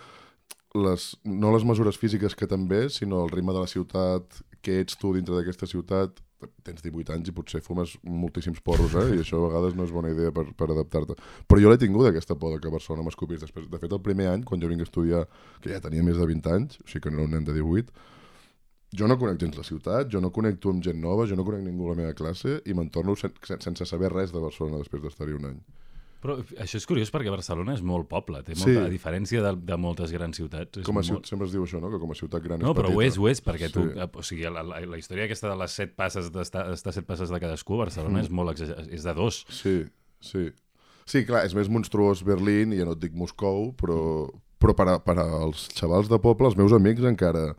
les, 0.76 1.08
no 1.24 1.52
les 1.56 1.66
mesures 1.68 1.98
físiques 1.98 2.36
que 2.36 2.48
també, 2.52 2.86
sinó 2.94 3.24
el 3.26 3.34
ritme 3.34 3.56
de 3.56 3.64
la 3.64 3.72
ciutat, 3.72 4.42
què 4.66 4.82
ets 4.84 4.98
tu 5.00 5.14
dintre 5.16 5.38
d'aquesta 5.38 5.70
ciutat, 5.70 6.22
tens 6.68 6.84
18 6.84 7.14
anys 7.16 7.30
i 7.32 7.34
potser 7.36 7.62
fumes 7.64 7.96
moltíssims 8.04 8.60
porros, 8.66 8.94
eh? 9.00 9.06
i 9.16 9.22
això 9.24 9.40
a 9.40 9.46
vegades 9.48 9.78
no 9.78 9.86
és 9.88 9.94
bona 9.96 10.12
idea 10.14 10.34
per, 10.36 10.46
per 10.58 10.68
adaptar-te. 10.74 11.16
Però 11.48 11.62
jo 11.62 11.72
l'he 11.72 11.80
tingut, 11.82 12.10
aquesta 12.10 12.38
por 12.40 12.54
de 12.54 12.60
que 12.62 12.74
Barcelona 12.74 13.06
m'escopís. 13.08 13.42
Després, 13.42 13.70
de 13.72 13.80
fet, 13.82 13.96
el 13.96 14.04
primer 14.04 14.28
any, 14.34 14.44
quan 14.48 14.62
jo 14.62 14.70
vinc 14.72 14.84
a 14.84 14.90
estudiar, 14.90 15.24
que 15.64 15.72
ja 15.72 15.82
tenia 15.84 16.04
més 16.06 16.20
de 16.20 16.28
20 16.28 16.54
anys, 16.58 16.82
o 16.84 16.90
sigui 16.92 17.08
que 17.08 17.14
no 17.14 17.24
era 17.24 17.30
un 17.30 17.36
nen 17.38 17.48
de 17.48 17.56
18, 17.56 17.96
jo 18.96 19.08
no 19.10 19.18
conec 19.20 19.40
gens 19.42 19.58
la 19.58 19.66
ciutat, 19.68 20.12
jo 20.12 20.22
no 20.24 20.32
connecto 20.36 20.72
amb 20.72 20.84
gent 20.84 21.02
nova, 21.02 21.26
jo 21.28 21.36
no 21.40 21.48
conec 21.48 21.64
ningú 21.66 21.88
a 21.88 21.96
la 21.96 22.02
meva 22.04 22.14
classe 22.18 22.60
i 22.66 22.76
me'n 22.76 22.92
torno 22.94 23.16
sen 23.20 23.34
sense 23.42 23.88
saber 23.90 24.12
res 24.14 24.32
de 24.32 24.44
Barcelona 24.44 24.80
després 24.84 25.04
d'estar-hi 25.04 25.36
un 25.36 25.50
any. 25.52 25.60
Però 26.26 26.36
això 26.64 26.80
és 26.82 26.88
curiós 26.90 27.12
perquè 27.14 27.30
Barcelona 27.30 27.76
és 27.78 27.84
molt 27.86 28.08
poble, 28.10 28.40
té 28.48 28.56
Sí. 28.58 28.64
molta, 28.66 28.88
a 28.88 28.90
diferència 28.90 29.44
de, 29.46 29.52
de 29.62 29.78
moltes 29.78 30.10
grans 30.16 30.36
ciutats. 30.40 30.80
És 30.82 30.86
Com 30.88 30.98
a 30.98 31.04
molt... 31.04 31.06
ciutat, 31.12 31.30
sempre 31.30 31.46
es 31.46 31.54
diu 31.54 31.64
això, 31.68 31.78
no? 31.84 31.92
que 31.94 32.00
com 32.02 32.12
a 32.16 32.18
ciutat 32.18 32.42
gran 32.44 32.60
No, 32.66 32.72
és 32.74 32.80
però 32.80 32.90
ho 32.90 33.02
és, 33.06 33.20
ho 33.22 33.30
és, 33.30 33.44
perquè 33.46 33.70
tu, 33.72 33.84
Sí. 33.86 34.00
eh, 34.02 34.10
o 34.10 34.24
sigui, 34.26 34.48
la, 34.50 34.64
la, 34.66 34.80
la 34.90 34.98
història 34.98 35.28
aquesta 35.30 35.52
de 35.54 35.58
les 35.62 35.72
set 35.78 35.94
passes, 35.96 36.32
d'estar 36.34 36.66
estar 36.74 36.94
set 36.98 37.06
passes 37.06 37.30
de 37.30 37.40
cadascú, 37.40 37.78
Barcelona 37.78 38.24
és 38.26 38.32
molt 38.34 38.50
exagerat, 38.56 38.90
és 38.90 39.04
de 39.06 39.14
dos. 39.14 39.44
Sí, 39.54 39.76
sí. 40.20 40.48
Sí, 41.06 41.22
clar, 41.24 41.44
és 41.46 41.54
més 41.54 41.70
monstruós 41.70 42.24
Berlín, 42.26 42.74
i 42.74 42.80
ja 42.82 42.86
no 42.90 42.96
et 42.98 43.00
dic 43.06 43.14
Moscou, 43.14 43.76
però, 43.78 44.00
però 44.58 44.74
per, 44.74 44.88
a, 44.90 44.98
per 44.98 45.20
als 45.22 45.68
xavals 45.78 46.10
de 46.10 46.18
poble, 46.18 46.48
els 46.50 46.58
meus 46.58 46.74
amics 46.74 47.06
encara 47.06 47.52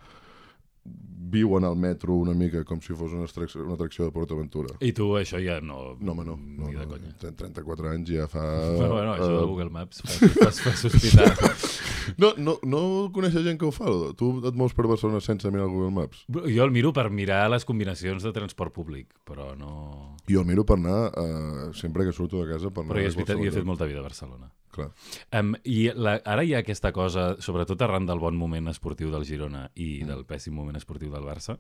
viuen 1.33 1.65
al 1.65 1.77
metro 1.77 2.15
una 2.15 2.35
mica 2.35 2.63
com 2.65 2.81
si 2.81 2.95
fos 2.95 3.13
una 3.13 3.25
atracció, 3.27 3.65
una 3.65 3.75
atracció 3.75 4.07
de 4.07 4.13
PortAventura. 4.15 4.77
I 4.81 4.93
tu 4.97 5.11
això 5.19 5.41
ja 5.43 5.59
no... 5.61 5.97
No, 6.01 6.13
home, 6.13 6.25
no. 6.25 6.37
no, 6.37 6.69
Ni 6.69 6.77
de 6.77 6.87
no 6.87 6.93
conya. 6.95 7.13
Ten 7.21 7.37
34 7.37 7.91
anys 7.93 8.13
ja 8.15 8.29
fa... 8.31 8.45
Bueno, 8.77 8.95
bueno, 8.95 9.15
això 9.15 9.31
de 9.33 9.43
eh, 9.43 9.47
Google 9.51 9.71
Maps 9.71 10.03
fa, 10.05 10.29
fa, 10.37 10.51
fa 10.51 10.75
sospitar. 10.79 11.31
no, 12.23 12.33
no, 12.39 12.59
no 12.65 12.83
coneixes 13.15 13.45
gent 13.47 13.59
que 13.61 13.67
ho 13.69 13.73
fa? 13.75 13.91
Tu 14.19 14.31
et 14.47 14.59
mous 14.59 14.75
per 14.77 14.87
Barcelona 14.87 15.23
sense 15.25 15.51
mirar 15.51 15.67
el 15.67 15.75
Google 15.75 15.95
Maps? 15.97 16.27
Jo 16.47 16.67
el 16.67 16.75
miro 16.75 16.93
per 16.97 17.09
mirar 17.11 17.47
les 17.53 17.67
combinacions 17.69 18.23
de 18.27 18.35
transport 18.37 18.75
públic, 18.77 19.11
però 19.27 19.55
no... 19.59 20.17
Jo 20.31 20.43
el 20.43 20.49
miro 20.49 20.65
per 20.67 20.79
anar, 20.81 21.01
uh, 21.15 21.73
sempre 21.75 22.07
que 22.07 22.15
surto 22.15 22.43
de 22.43 22.53
casa, 22.55 22.71
per 22.71 22.85
anar 22.85 22.97
Però 22.97 23.05
és 23.07 23.19
veritat, 23.19 23.39
jo 23.41 23.51
he 23.51 23.55
fet 23.55 23.67
molta 23.67 23.87
vida 23.87 24.03
a 24.03 24.07
Barcelona. 24.07 24.51
Clar. 24.77 24.91
Um, 25.33 25.55
I 25.65 25.91
la, 25.97 26.19
ara 26.29 26.43
hi 26.45 26.53
ha 26.53 26.61
aquesta 26.61 26.91
cosa, 26.93 27.31
sobretot 27.41 27.81
arran 27.87 28.05
del 28.09 28.21
bon 28.21 28.37
moment 28.37 28.69
esportiu 28.69 29.09
del 29.15 29.25
Girona 29.25 29.71
i 29.75 30.03
Mm. 30.03 30.09
del 30.11 30.25
pèssim 30.29 30.53
moment 30.53 30.77
esportiu 30.77 31.11
del 31.15 31.16
Barça, 31.25 31.57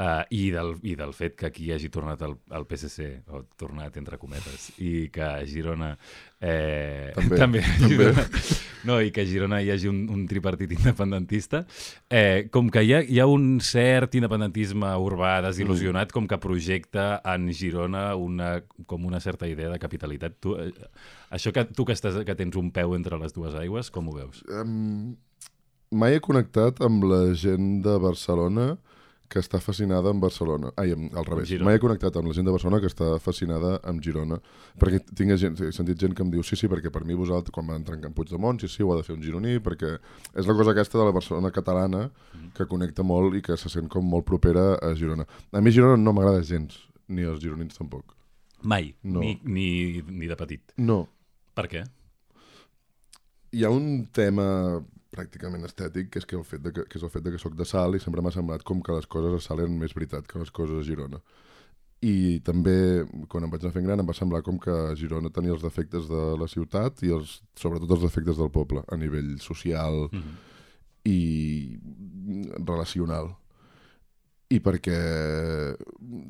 uh, 0.00 0.24
i, 0.30 0.48
del, 0.54 0.74
i 0.86 0.94
del 0.98 1.12
fet 1.16 1.36
que 1.38 1.48
aquí 1.50 1.70
hagi 1.72 1.90
tornat 1.92 2.22
el, 2.24 2.34
el 2.56 2.66
PSC, 2.68 3.06
o 3.34 3.42
tornat 3.60 3.96
entre 4.00 4.18
cometes, 4.20 4.70
i 4.80 5.08
que 5.12 5.24
a 5.26 5.44
Girona... 5.48 5.92
Eh, 6.40 7.12
També, 7.16 7.38
també, 7.42 7.62
també. 7.62 7.88
Girona, 7.92 8.24
no, 8.88 8.98
i 9.04 9.12
que 9.12 9.24
a 9.26 9.28
Girona 9.28 9.60
hi 9.60 9.70
hagi 9.74 9.90
un, 9.90 10.02
un 10.12 10.24
tripartit 10.30 10.72
independentista, 10.78 11.62
eh, 12.08 12.48
com 12.52 12.70
que 12.72 12.84
hi 12.86 12.94
ha, 12.96 13.02
hi 13.04 13.20
ha 13.20 13.28
un 13.28 13.58
cert 13.64 14.16
independentisme 14.18 14.92
urbà 15.04 15.36
desil·lusionat, 15.44 16.14
com 16.16 16.28
que 16.30 16.40
projecta 16.40 17.10
en 17.34 17.50
Girona 17.56 18.10
una, 18.16 18.54
com 18.88 19.04
una 19.08 19.20
certa 19.20 19.48
idea 19.50 19.72
de 19.72 19.80
capitalitat. 19.82 20.38
Tu, 20.40 20.56
eh, 20.56 20.92
això 21.36 21.52
que 21.52 21.66
tu 21.68 21.84
que, 21.88 21.96
estàs, 21.98 22.22
que 22.24 22.38
tens 22.38 22.56
un 22.60 22.72
peu 22.74 22.96
entre 22.96 23.20
les 23.20 23.36
dues 23.36 23.56
aigües, 23.58 23.92
com 23.92 24.08
ho 24.08 24.16
veus? 24.16 24.40
Um, 24.48 25.18
mai 25.92 26.16
he 26.16 26.24
connectat 26.24 26.80
amb 26.86 27.04
la 27.04 27.26
gent 27.36 27.82
de 27.84 27.98
Barcelona 28.00 28.72
que 29.30 29.38
està 29.38 29.60
fascinada 29.62 30.10
amb 30.10 30.24
Barcelona. 30.24 30.72
Ai, 30.80 30.90
amb, 30.96 31.12
al 31.14 31.24
revés. 31.28 31.52
Mai 31.62 31.76
he 31.78 31.82
connectat 31.82 32.16
amb 32.18 32.26
la 32.26 32.34
gent 32.34 32.48
de 32.48 32.54
Barcelona 32.54 32.80
que 32.82 32.88
està 32.90 33.12
fascinada 33.22 33.76
amb 33.86 34.02
Girona. 34.02 34.40
Perquè 34.80 34.98
tinc 35.14 35.36
gent, 35.38 35.60
he 35.62 35.70
sentit 35.76 36.00
gent 36.02 36.16
que 36.18 36.24
em 36.26 36.32
diu 36.32 36.42
sí, 36.42 36.58
sí, 36.58 36.66
perquè 36.70 36.90
per 36.90 37.04
mi 37.06 37.14
vosaltres, 37.14 37.54
quan 37.54 37.68
van 37.70 37.78
entrar 37.80 38.00
en 38.02 38.16
Puigdemont, 38.16 38.58
sí, 38.60 38.68
sí, 38.68 38.82
ho 38.82 38.90
ha 38.92 38.98
de 38.98 39.06
fer 39.06 39.14
un 39.14 39.22
gironí, 39.22 39.60
perquè 39.62 39.92
és 40.34 40.50
la 40.50 40.56
cosa 40.58 40.74
aquesta 40.74 40.98
de 40.98 41.06
la 41.06 41.14
Barcelona 41.14 41.52
catalana 41.54 42.08
que 42.56 42.66
connecta 42.66 43.06
molt 43.06 43.38
i 43.38 43.42
que 43.46 43.56
se 43.56 43.70
sent 43.70 43.86
com 43.88 44.02
molt 44.04 44.26
propera 44.26 44.74
a 44.82 44.92
Girona. 44.98 45.28
A 45.54 45.62
mi 45.62 45.70
Girona 45.70 45.96
no 45.96 46.12
m'agrada 46.16 46.42
gens, 46.42 46.80
ni 47.08 47.22
els 47.22 47.38
gironins 47.40 47.78
tampoc. 47.78 48.16
Mai, 48.62 48.94
No. 49.02 49.20
ni, 49.22 49.38
ni, 49.44 50.02
ni 50.10 50.26
de 50.26 50.36
petit. 50.36 50.74
No. 50.76 51.04
Per 51.54 51.68
què? 51.70 51.86
hi 53.52 53.64
ha 53.66 53.70
un 53.74 54.06
tema 54.14 54.44
pràcticament 55.14 55.66
estètic, 55.66 56.10
que 56.12 56.20
és, 56.22 56.26
que 56.26 56.38
el 56.38 56.44
fet 56.46 56.62
de 56.64 56.72
que, 56.74 56.84
que 56.88 56.98
és 56.98 57.04
el 57.06 57.12
fet 57.12 57.24
de 57.26 57.32
que 57.34 57.40
sóc 57.42 57.56
de 57.58 57.66
Salt 57.66 57.98
i 57.98 58.02
sempre 58.02 58.22
m'ha 58.22 58.34
semblat 58.34 58.64
com 58.66 58.82
que 58.82 58.96
les 58.96 59.08
coses 59.10 59.36
a 59.36 59.40
Salt 59.42 59.64
eren 59.64 59.78
més 59.78 59.94
veritat 59.96 60.28
que 60.30 60.38
les 60.42 60.52
coses 60.54 60.82
a 60.82 60.86
Girona. 60.86 61.20
I 62.00 62.40
també, 62.46 63.04
quan 63.28 63.44
em 63.44 63.50
vaig 63.52 63.64
anar 63.64 63.74
fent 63.74 63.84
gran, 63.84 64.00
em 64.00 64.08
va 64.08 64.16
semblar 64.16 64.40
com 64.46 64.56
que 64.62 64.76
Girona 64.96 65.32
tenia 65.34 65.52
els 65.52 65.66
defectes 65.66 66.08
de 66.08 66.22
la 66.40 66.48
ciutat 66.48 67.02
i 67.04 67.12
els, 67.16 67.40
sobretot 67.60 67.98
els 67.98 68.06
defectes 68.06 68.40
del 68.40 68.52
poble, 68.54 68.84
a 68.88 68.96
nivell 68.96 69.36
social, 69.44 70.08
Mm 70.12 70.22
-hmm. 70.22 70.38
i 71.04 71.78
relacional 72.66 73.34
i 74.50 74.58
perquè 74.58 74.96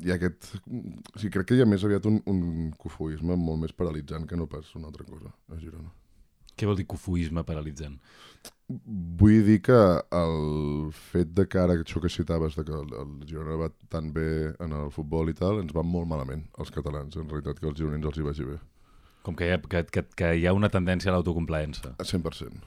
hi 0.05 0.11
ha 0.11 0.17
aquest... 0.19 0.51
O 0.61 1.17
sigui, 1.17 1.31
crec 1.33 1.47
que 1.49 1.57
hi 1.57 1.63
ha 1.63 1.69
més 1.69 1.83
aviat 1.87 2.05
un, 2.05 2.19
un 2.29 2.69
cofoisme 2.77 3.35
molt 3.35 3.63
més 3.63 3.73
paralitzant 3.73 4.27
que 4.29 4.37
no 4.37 4.45
pas 4.51 4.75
una 4.77 4.91
altra 4.91 5.07
cosa 5.07 5.33
a 5.49 5.57
Girona. 5.57 5.89
Què 6.61 6.67
vol 6.69 6.77
dir 6.77 6.85
cofuisme 6.85 7.41
paralitzant? 7.41 7.95
Vull 9.17 9.39
dir 9.47 9.57
que 9.65 9.77
el 10.13 10.91
fet 10.93 11.31
de 11.33 11.47
que 11.49 11.57
ara 11.57 11.73
això 11.73 11.97
que 12.03 12.11
citaves, 12.13 12.53
de 12.59 12.65
que 12.67 12.75
el, 12.77 12.91
el 13.01 13.15
Girona 13.25 13.57
va 13.57 13.71
tan 13.89 14.11
bé 14.13 14.27
en 14.61 14.75
el 14.77 14.91
futbol 14.93 15.31
i 15.31 15.35
tal, 15.39 15.57
ens 15.63 15.73
va 15.73 15.81
molt 15.81 16.05
malament, 16.11 16.45
els 16.61 16.69
catalans, 16.75 17.17
en 17.17 17.25
realitat, 17.31 17.57
que 17.57 17.67
els 17.71 17.79
gironins 17.81 18.05
els 18.05 18.21
hi 18.21 18.27
vagi 18.27 18.45
bé. 18.51 18.59
Com 19.25 19.37
que 19.39 19.49
hi 19.49 19.55
ha, 19.55 19.57
que, 19.73 19.81
que, 19.89 20.05
que 20.21 20.29
hi 20.37 20.45
ha 20.45 20.53
una 20.53 20.69
tendència 20.69 21.09
a 21.09 21.17
l'autocomplaença. 21.17 21.95
A 21.97 22.05
100%, 22.05 22.61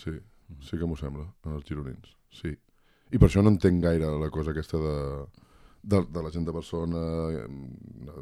sí. 0.00 0.16
Sí 0.64 0.80
que 0.80 0.88
m'ho 0.88 0.96
sembla, 0.96 1.28
en 1.44 1.58
els 1.58 1.68
gironins, 1.68 2.16
sí. 2.40 2.56
I 3.12 3.20
per 3.20 3.28
això 3.28 3.44
no 3.44 3.52
entenc 3.52 3.84
gaire 3.84 4.08
la 4.24 4.32
cosa 4.32 4.56
aquesta 4.56 4.80
de, 4.80 4.96
de, 5.84 6.00
de 6.10 6.22
la 6.24 6.30
gent 6.32 6.46
de 6.48 6.52
Barcelona 6.56 7.00
eh, 7.36 7.46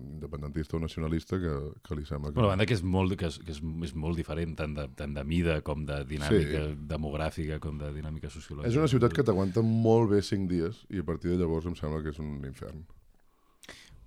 independentista 0.01 0.77
o 0.77 0.81
nacionalista 0.83 1.39
que, 1.39 1.53
que 1.85 1.97
li 1.99 2.05
sembla 2.09 2.31
que... 2.33 2.39
Però 2.39 2.49
banda 2.51 2.67
que 2.67 2.75
és 2.77 2.83
molt, 2.83 3.15
que 3.21 3.29
és, 3.31 3.39
que 3.43 3.55
és, 3.55 3.61
és 3.89 3.95
molt 3.95 4.19
diferent 4.19 4.57
tant 4.59 4.75
de, 4.77 4.89
tant 4.99 5.15
de 5.17 5.25
mida 5.29 5.61
com 5.67 5.85
de 5.89 6.01
dinàmica 6.09 6.65
Sí. 6.69 6.75
demogràfica 6.91 7.61
com 7.63 7.79
de 7.79 7.93
dinàmica 7.95 8.31
sociològica. 8.33 8.71
És 8.73 8.79
una 8.81 8.91
ciutat 8.91 9.15
que 9.17 9.25
t'aguanta 9.27 9.63
molt 9.63 10.11
bé 10.15 10.23
5 10.23 10.49
dies 10.51 10.83
i 10.91 11.03
a 11.03 11.07
partir 11.07 11.31
de 11.33 11.39
llavors 11.43 11.67
em 11.71 11.77
sembla 11.79 12.03
que 12.03 12.11
és 12.15 12.19
un 12.23 12.41
infern. 12.49 12.83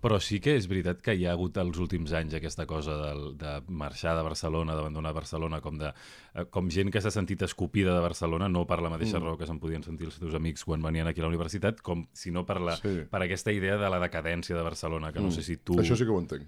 Però 0.06 0.20
sí 0.22 0.38
que 0.38 0.54
és 0.54 0.68
veritat 0.70 1.00
que 1.02 1.16
hi 1.18 1.24
ha 1.26 1.32
hagut 1.34 1.56
els 1.58 1.80
últims 1.82 2.12
anys 2.14 2.36
aquesta 2.38 2.68
cosa 2.70 2.94
de, 3.00 3.14
de 3.42 3.54
marxar 3.74 4.12
de 4.14 4.22
Barcelona, 4.28 4.76
d'abandonar 4.78 5.16
Barcelona, 5.18 5.58
com, 5.66 5.80
de, 5.82 5.90
eh, 6.36 6.44
com 6.54 6.68
gent 6.70 6.92
que 6.94 7.02
s'ha 7.02 7.10
sentit 7.10 7.42
escopida 7.48 7.96
de 7.96 8.04
Barcelona, 8.04 8.46
no 8.48 8.68
per 8.70 8.78
la 8.86 8.92
mateixa 8.94 9.18
Mm. 9.18 9.24
raó 9.26 9.38
que 9.40 9.48
se'n 9.50 9.58
podien 9.60 9.82
sentir 9.82 10.06
els 10.12 10.20
teus 10.22 10.36
amics 10.38 10.64
quan 10.64 10.84
venien 10.86 11.08
aquí 11.10 11.22
a 11.22 11.26
la 11.26 11.32
universitat, 11.34 11.82
com, 11.82 12.06
sinó 12.14 12.46
per, 12.46 12.60
la, 12.62 12.76
Sí. 12.78 13.02
per 13.10 13.24
aquesta 13.26 13.52
idea 13.52 13.78
de 13.82 13.90
la 13.90 14.00
decadència 14.00 14.56
de 14.56 14.62
Barcelona, 14.62 15.12
que 15.12 15.20
no 15.20 15.30
Mm. 15.30 15.32
sé 15.40 15.42
si 15.42 15.58
tu... 15.58 15.74
Això 15.82 15.98
sí 15.98 16.06
que 16.06 16.12
ho 16.12 16.20
entenc. 16.22 16.46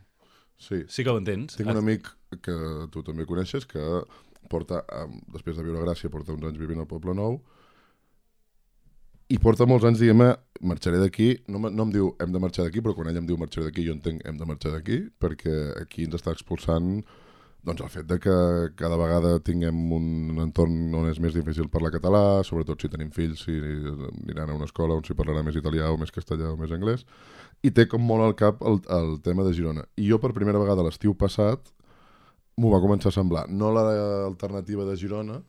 Sí. 0.58 0.84
Sí 0.88 1.04
que 1.04 1.10
ho 1.10 1.18
entens? 1.18 1.56
Tinc 1.58 1.70
un 1.70 1.78
amic 1.78 2.08
que 2.42 2.88
tu 2.92 3.02
també 3.02 3.26
coneixes 3.26 3.66
que 3.66 3.82
porta, 4.50 4.84
després 5.34 5.58
de 5.58 5.64
viure 5.64 5.80
a 5.82 5.86
Gràcia, 5.86 6.10
porta 6.12 6.32
uns 6.32 6.44
anys 6.46 6.58
vivint 6.62 6.80
al 6.80 6.88
Poble 6.88 7.14
Nou 7.16 7.42
i 9.28 9.38
porta 9.44 9.68
molts 9.68 9.86
anys 9.88 10.00
dient-me 10.00 10.32
marxaré 10.68 11.00
d'aquí, 11.02 11.30
no, 11.52 11.60
no 11.68 11.86
em 11.86 11.94
diu 11.94 12.12
hem 12.24 12.34
de 12.34 12.42
marxar 12.42 12.66
d'aquí, 12.66 12.82
però 12.84 12.96
quan 12.96 13.10
ell 13.12 13.20
em 13.20 13.28
diu 13.28 13.38
marxaré 13.40 13.68
d'aquí 13.68 13.86
jo 13.86 13.96
entenc 13.98 14.24
hem 14.26 14.38
de 14.40 14.48
marxar 14.48 14.72
d'aquí, 14.74 15.02
perquè 15.20 15.56
aquí 15.82 16.08
ens 16.08 16.16
està 16.20 16.32
expulsant 16.36 17.02
doncs 17.68 17.84
el 17.84 17.90
fet 17.92 18.08
de 18.08 18.16
que 18.24 18.36
cada 18.80 18.96
vegada 19.00 19.34
tinguem 19.44 19.80
un 19.92 20.38
entorn 20.40 20.94
on 20.96 21.10
és 21.10 21.20
més 21.20 21.36
difícil 21.36 21.68
parlar 21.74 21.92
català, 21.92 22.44
sobretot 22.48 22.80
si 22.80 22.90
tenim 22.92 23.10
fills, 23.12 23.44
si 23.44 23.58
aniran 23.58 24.54
a 24.54 24.56
una 24.56 24.68
escola 24.70 24.96
on 24.96 25.04
s'hi 25.04 25.18
parlarà 25.18 25.44
més 25.44 25.58
italià 25.60 25.90
o 25.92 25.98
més 26.00 26.14
castellà 26.16 26.54
o 26.54 26.60
més 26.60 26.72
anglès, 26.72 27.04
i 27.68 27.74
té 27.76 27.88
com 27.92 28.04
molt 28.08 28.24
al 28.24 28.38
cap 28.40 28.64
el, 28.64 28.80
el 29.00 29.18
tema 29.26 29.44
de 29.44 29.52
Girona. 29.58 29.84
I 30.00 30.08
jo 30.08 30.22
per 30.24 30.32
primera 30.38 30.62
vegada 30.62 30.86
l'estiu 30.86 31.18
passat 31.20 31.74
m'ho 32.58 32.72
va 32.72 32.82
començar 32.84 33.12
a 33.12 33.18
semblar. 33.18 33.48
No 33.50 33.74
l'alternativa 33.76 34.88
de 34.88 34.96
Girona, 34.96 35.42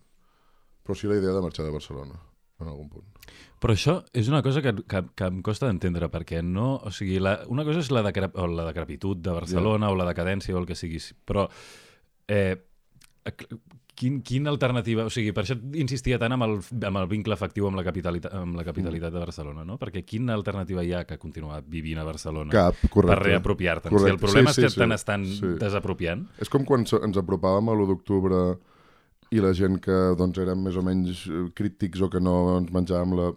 però 0.83 0.97
sí 0.97 1.07
la 1.07 1.21
idea 1.21 1.37
de 1.37 1.45
marxar 1.45 1.65
de 1.65 1.73
Barcelona, 1.73 2.19
en 2.59 2.67
algun 2.67 2.91
punt. 2.91 3.18
Però 3.59 3.73
això 3.75 3.97
és 4.15 4.29
una 4.31 4.39
cosa 4.41 4.61
que, 4.63 4.71
que, 4.87 5.01
que 5.19 5.25
em 5.27 5.41
costa 5.43 5.67
d'entendre, 5.67 6.07
perquè 6.11 6.39
no... 6.45 6.77
O 6.87 6.91
sigui, 6.95 7.19
la, 7.19 7.41
una 7.51 7.65
cosa 7.67 7.81
és 7.83 7.89
la, 7.91 8.03
decrep, 8.05 8.37
o 8.39 8.47
la 8.47 8.69
decrepitud 8.69 9.19
de 9.19 9.33
Barcelona 9.35 9.87
yeah. 9.89 9.93
o 9.93 9.99
la 9.99 10.07
decadència 10.07 10.55
o 10.55 10.61
el 10.61 10.69
que 10.69 10.77
sigui, 10.79 11.01
però... 11.27 11.49
Eh, 12.29 12.55
quin, 13.99 14.21
quina 14.23 14.49
alternativa... 14.49 15.03
O 15.09 15.11
sigui, 15.11 15.33
per 15.35 15.43
això 15.43 15.57
insistia 15.75 16.17
tant 16.21 16.31
amb 16.35 16.45
el, 16.47 16.55
amb 16.87 17.01
el 17.01 17.09
vincle 17.11 17.35
efectiu 17.35 17.67
amb 17.67 17.79
la 17.79 17.83
capitalitat, 17.83 18.33
amb 18.39 18.55
la 18.55 18.63
capitalitat 18.67 19.11
de 19.13 19.19
Barcelona, 19.25 19.65
no? 19.67 19.75
Perquè 19.81 20.05
quina 20.07 20.33
alternativa 20.37 20.85
hi 20.85 20.93
ha 20.95 21.03
que 21.09 21.19
continuar 21.21 21.59
vivint 21.67 21.99
a 21.99 22.07
Barcelona 22.07 22.53
Cap, 22.55 22.79
correcte. 22.87 23.11
per 23.11 23.19
reapropiar-te'n? 23.27 23.91
Si 23.91 23.95
el 23.95 23.99
Correcte. 23.99 24.23
problema 24.23 24.53
Sí, 24.55 24.61
és 24.61 24.65
que 24.65 24.71
sí, 24.71 24.79
te 24.79 24.87
sí. 24.87 24.89
n'estan 24.93 25.25
Sí. 25.27 25.53
desapropiant, 25.59 26.27
És 26.39 26.49
com 26.49 26.63
quan 26.63 26.87
ens 26.87 27.19
apropàvem 27.19 27.69
a 27.69 27.75
l'1 27.75 27.91
d'octubre 27.91 28.41
i 29.31 29.41
la 29.43 29.51
gent 29.53 29.77
que 29.83 29.97
doncs, 30.17 30.39
érem 30.41 30.63
més 30.65 30.77
o 30.79 30.85
menys 30.85 31.25
eh, 31.29 31.43
crítics 31.55 32.01
o 32.01 32.09
que 32.09 32.21
no 32.23 32.35
ens 32.57 32.71
menjàvem 32.73 33.13
la 33.19 33.29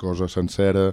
cosa 0.00 0.28
sencera. 0.28 0.90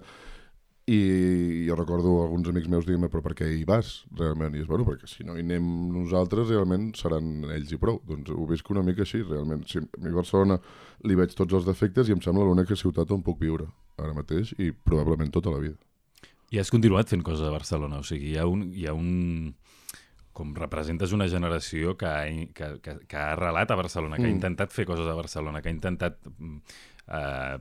I 0.86 1.66
jo 1.66 1.74
recordo 1.74 2.12
alguns 2.22 2.48
amics 2.52 2.70
meus 2.70 2.86
dir-me 2.86 3.10
però 3.10 3.24
per 3.26 3.34
què 3.38 3.48
hi 3.50 3.64
vas? 3.66 4.04
Realment? 4.20 4.54
I 4.54 4.62
és 4.62 4.68
bueno, 4.70 4.86
perquè 4.86 5.10
si 5.10 5.26
no 5.26 5.34
hi 5.34 5.42
anem 5.42 5.66
nosaltres 5.96 6.52
realment 6.52 6.92
seran 6.98 7.48
ells 7.56 7.74
i 7.74 7.80
prou. 7.82 7.98
Doncs 8.06 8.30
ho 8.30 8.46
visc 8.50 8.70
una 8.70 8.86
mica 8.86 9.02
així 9.02 9.24
realment. 9.24 9.66
Si 9.66 9.82
a 9.82 10.04
mi 10.06 10.14
Barcelona 10.14 10.60
li 11.10 11.18
veig 11.18 11.34
tots 11.34 11.58
els 11.58 11.66
defectes 11.66 12.08
i 12.08 12.14
em 12.14 12.22
sembla 12.22 12.46
l'única 12.46 12.78
ciutat 12.78 13.12
on 13.12 13.26
puc 13.26 13.42
viure 13.42 13.66
ara 13.98 14.14
mateix 14.14 14.54
i 14.62 14.70
probablement 14.72 15.34
tota 15.34 15.50
la 15.50 15.64
vida. 15.64 15.80
I 16.54 16.62
has 16.62 16.70
continuat 16.70 17.10
fent 17.10 17.26
coses 17.26 17.48
a 17.48 17.52
Barcelona, 17.52 18.00
o 18.00 18.06
sigui, 18.06 18.36
hi 18.36 18.38
ha 18.38 18.46
un... 18.48 18.68
Hi 18.78 18.86
ha 18.86 18.94
un 18.94 19.56
com 20.36 20.52
representes 20.58 21.14
una 21.16 21.30
generació 21.32 21.96
que 21.96 22.06
ha, 22.10 22.26
que, 22.54 22.68
que, 22.84 22.98
que 23.08 23.18
ha 23.18 23.32
arrelat 23.34 23.72
a 23.72 23.78
Barcelona, 23.80 24.18
que 24.20 24.24
mm. 24.24 24.28
ha 24.28 24.34
Mm. 24.34 24.40
intentat 24.42 24.74
fer 24.76 24.86
coses 24.90 25.08
a 25.08 25.16
Barcelona, 25.16 25.62
que 25.64 25.70
ha 25.72 25.76
intentat 25.76 26.18
mm, 26.28 26.58
eh, 27.08 27.58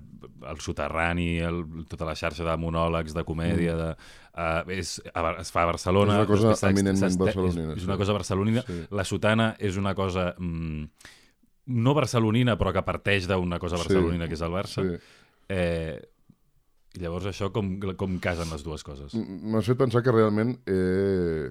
el 0.50 0.60
soterrani, 0.60 1.28
el, 1.38 1.60
tota 1.88 2.08
la 2.08 2.14
xarxa 2.18 2.44
de 2.48 2.56
monòlegs, 2.58 3.14
de 3.14 3.24
comèdia, 3.28 3.74
de, 3.78 3.90
eh, 4.34 4.78
és, 4.80 4.96
a, 5.14 5.24
es 5.40 5.52
fa 5.54 5.62
a 5.62 5.68
Barcelona. 5.70 6.16
És 6.18 6.24
una 6.24 6.30
cosa 6.32 6.48
després 6.50 6.72
eminentment 6.74 7.18
barcelonina, 7.22 7.68
És, 7.72 7.76
és 7.78 7.84
sí. 7.84 7.88
una 7.92 7.98
cosa 8.00 8.16
barcelonina. 8.18 8.64
Sí. 8.66 8.80
La 8.90 9.04
sotana 9.04 9.52
és 9.58 9.76
una 9.80 9.94
cosa... 9.94 10.32
Mm, 10.38 10.88
no 11.66 11.94
barcelonina, 11.96 12.58
però 12.60 12.74
que 12.76 12.82
parteix 12.84 13.24
d'una 13.30 13.56
cosa 13.62 13.78
Sí. 13.78 13.84
barcelonina, 13.86 14.26
que 14.28 14.34
és 14.36 14.42
el 14.44 14.50
Barça. 14.52 14.82
sí. 14.82 14.98
Eh, 15.48 16.00
i 16.94 17.00
llavors 17.02 17.26
això 17.26 17.48
com, 17.50 17.72
com 17.98 18.18
casen 18.22 18.50
les 18.52 18.62
dues 18.62 18.84
coses? 18.86 19.14
M'has 19.18 19.66
fet 19.66 19.76
pensar 19.80 20.02
que 20.06 20.12
realment 20.14 20.52
he 20.70 21.48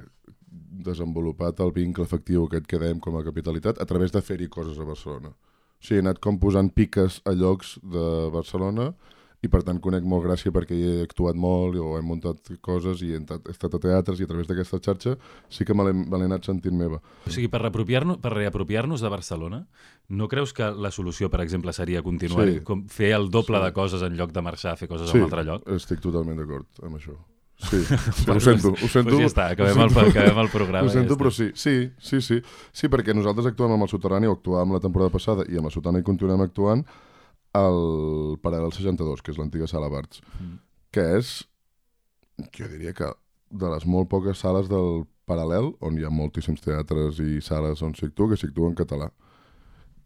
desenvolupat 0.84 1.60
el 1.66 1.72
vincle 1.76 2.04
efectiu 2.06 2.46
aquest 2.46 2.68
que 2.70 2.80
dèiem 2.82 3.00
com 3.00 3.18
a 3.18 3.24
capitalitat 3.26 3.82
a 3.82 3.86
través 3.90 4.12
de 4.12 4.22
fer-hi 4.22 4.48
coses 4.50 4.78
a 4.80 4.86
Barcelona. 4.88 5.30
O 5.34 5.84
sigui, 5.84 6.00
he 6.00 6.06
anat 6.06 6.20
com 6.24 6.38
posant 6.40 6.70
piques 6.72 7.22
a 7.28 7.34
llocs 7.36 7.78
de 7.84 8.30
Barcelona 8.32 8.94
i 9.44 9.50
per 9.52 9.60
tant 9.68 9.82
conec 9.84 10.06
molt 10.08 10.24
Gràcia 10.24 10.54
perquè 10.56 10.72
hi 10.72 10.84
he 10.88 11.00
actuat 11.04 11.36
molt 11.36 11.76
o 11.76 11.98
he 11.98 12.02
muntat 12.08 12.38
coses 12.64 13.02
i 13.04 13.10
he, 13.12 13.20
estat 13.52 13.74
a 13.76 13.80
teatres 13.84 14.22
i 14.22 14.24
a 14.24 14.30
través 14.30 14.48
d'aquesta 14.48 14.80
xarxa 14.80 15.18
sí 15.52 15.66
que 15.68 15.76
me 15.76 15.84
l'he 15.92 16.24
anat 16.30 16.48
sentint 16.48 16.78
meva. 16.80 17.02
O 17.28 17.30
sigui, 17.34 17.50
per, 17.52 17.60
reapropiar-nos 17.66 18.22
per 18.24 18.32
reapropiar-nos 18.38 19.04
de 19.04 19.12
Barcelona, 19.12 19.66
no 20.08 20.30
creus 20.32 20.54
que 20.56 20.72
la 20.72 20.92
solució, 20.96 21.28
per 21.30 21.42
exemple, 21.44 21.74
seria 21.76 22.02
continuar 22.02 22.48
Sí. 22.48 22.62
com 22.64 22.88
fer 22.88 23.12
el 23.18 23.30
doble 23.30 23.60
Sí. 23.60 23.66
de 23.66 23.74
coses 23.74 24.02
en 24.02 24.16
lloc 24.16 24.32
de 24.32 24.42
marxar 24.42 24.72
a 24.72 24.78
fer 24.78 24.88
coses 24.88 25.10
sí, 25.12 25.18
a 25.18 25.20
un 25.20 25.24
altre 25.28 25.44
lloc? 25.44 25.68
estic 25.68 26.00
totalment 26.00 26.38
d'acord 26.40 26.68
amb 26.82 26.96
això. 26.96 27.20
Sí, 27.58 27.80
sí 28.18 28.30
ho 28.32 28.40
sento, 28.40 28.74
ho 28.74 28.88
sento. 28.92 29.12
Pues 29.14 29.22
ja 29.22 29.30
està, 29.30 29.46
acabem, 29.54 29.78
ho 29.78 29.84
el, 29.86 29.90
sento. 29.94 30.10
acabem 30.10 30.40
el 30.44 30.50
programa. 30.52 30.88
Ho 30.88 30.92
sento, 30.92 31.14
ja 31.16 31.20
però 31.22 31.32
sí, 31.32 31.52
sí, 31.56 31.92
sí, 32.00 32.20
sí. 32.22 32.42
Sí, 32.74 32.90
perquè 32.92 33.14
nosaltres 33.16 33.46
actuem 33.48 33.72
amb 33.78 33.84
el 33.86 33.92
soterrani, 33.92 34.28
o 34.28 34.36
actuàvem 34.36 34.74
la 34.76 34.82
temporada 34.84 35.10
passada, 35.14 35.46
i 35.48 35.58
amb 35.62 35.70
el 35.70 35.76
soterrani 35.76 36.04
continuem 36.04 36.42
actuant 36.44 36.84
al 37.54 38.38
Paral·lel 38.42 38.74
62, 38.74 39.22
que 39.22 39.32
és 39.32 39.38
l'antiga 39.38 39.68
sala 39.70 39.88
Barts, 39.90 40.22
Mm. 40.42 40.58
que 40.92 41.04
és, 41.20 41.44
jo 42.58 42.68
diria 42.68 42.94
que 42.94 43.12
de 43.54 43.70
les 43.70 43.86
molt 43.86 44.10
poques 44.10 44.38
sales 44.42 44.68
del 44.68 45.06
Paral·lel, 45.30 45.76
on 45.80 45.98
hi 45.98 46.04
ha 46.04 46.10
moltíssims 46.12 46.60
teatres 46.62 47.20
i 47.24 47.40
sales 47.42 47.82
on 47.86 47.94
s'hi 47.96 48.08
actua, 48.10 48.30
que 48.34 48.36
s'hi 48.42 48.48
actua 48.50 48.68
en 48.68 48.76
català. 48.76 49.12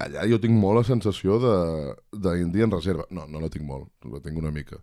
Allà 0.04 0.28
jo 0.30 0.38
tinc 0.38 0.54
molt 0.54 0.78
la 0.78 0.84
sensació 0.84 1.40
de- 1.42 1.96
d'indi 2.14 2.62
en 2.62 2.70
reserva. 2.72 3.06
No, 3.10 3.26
no 3.26 3.40
la 3.42 3.50
tinc 3.50 3.66
molt, 3.66 3.88
la 4.06 4.20
tinc 4.20 4.38
una 4.38 4.52
mica. 4.52 4.78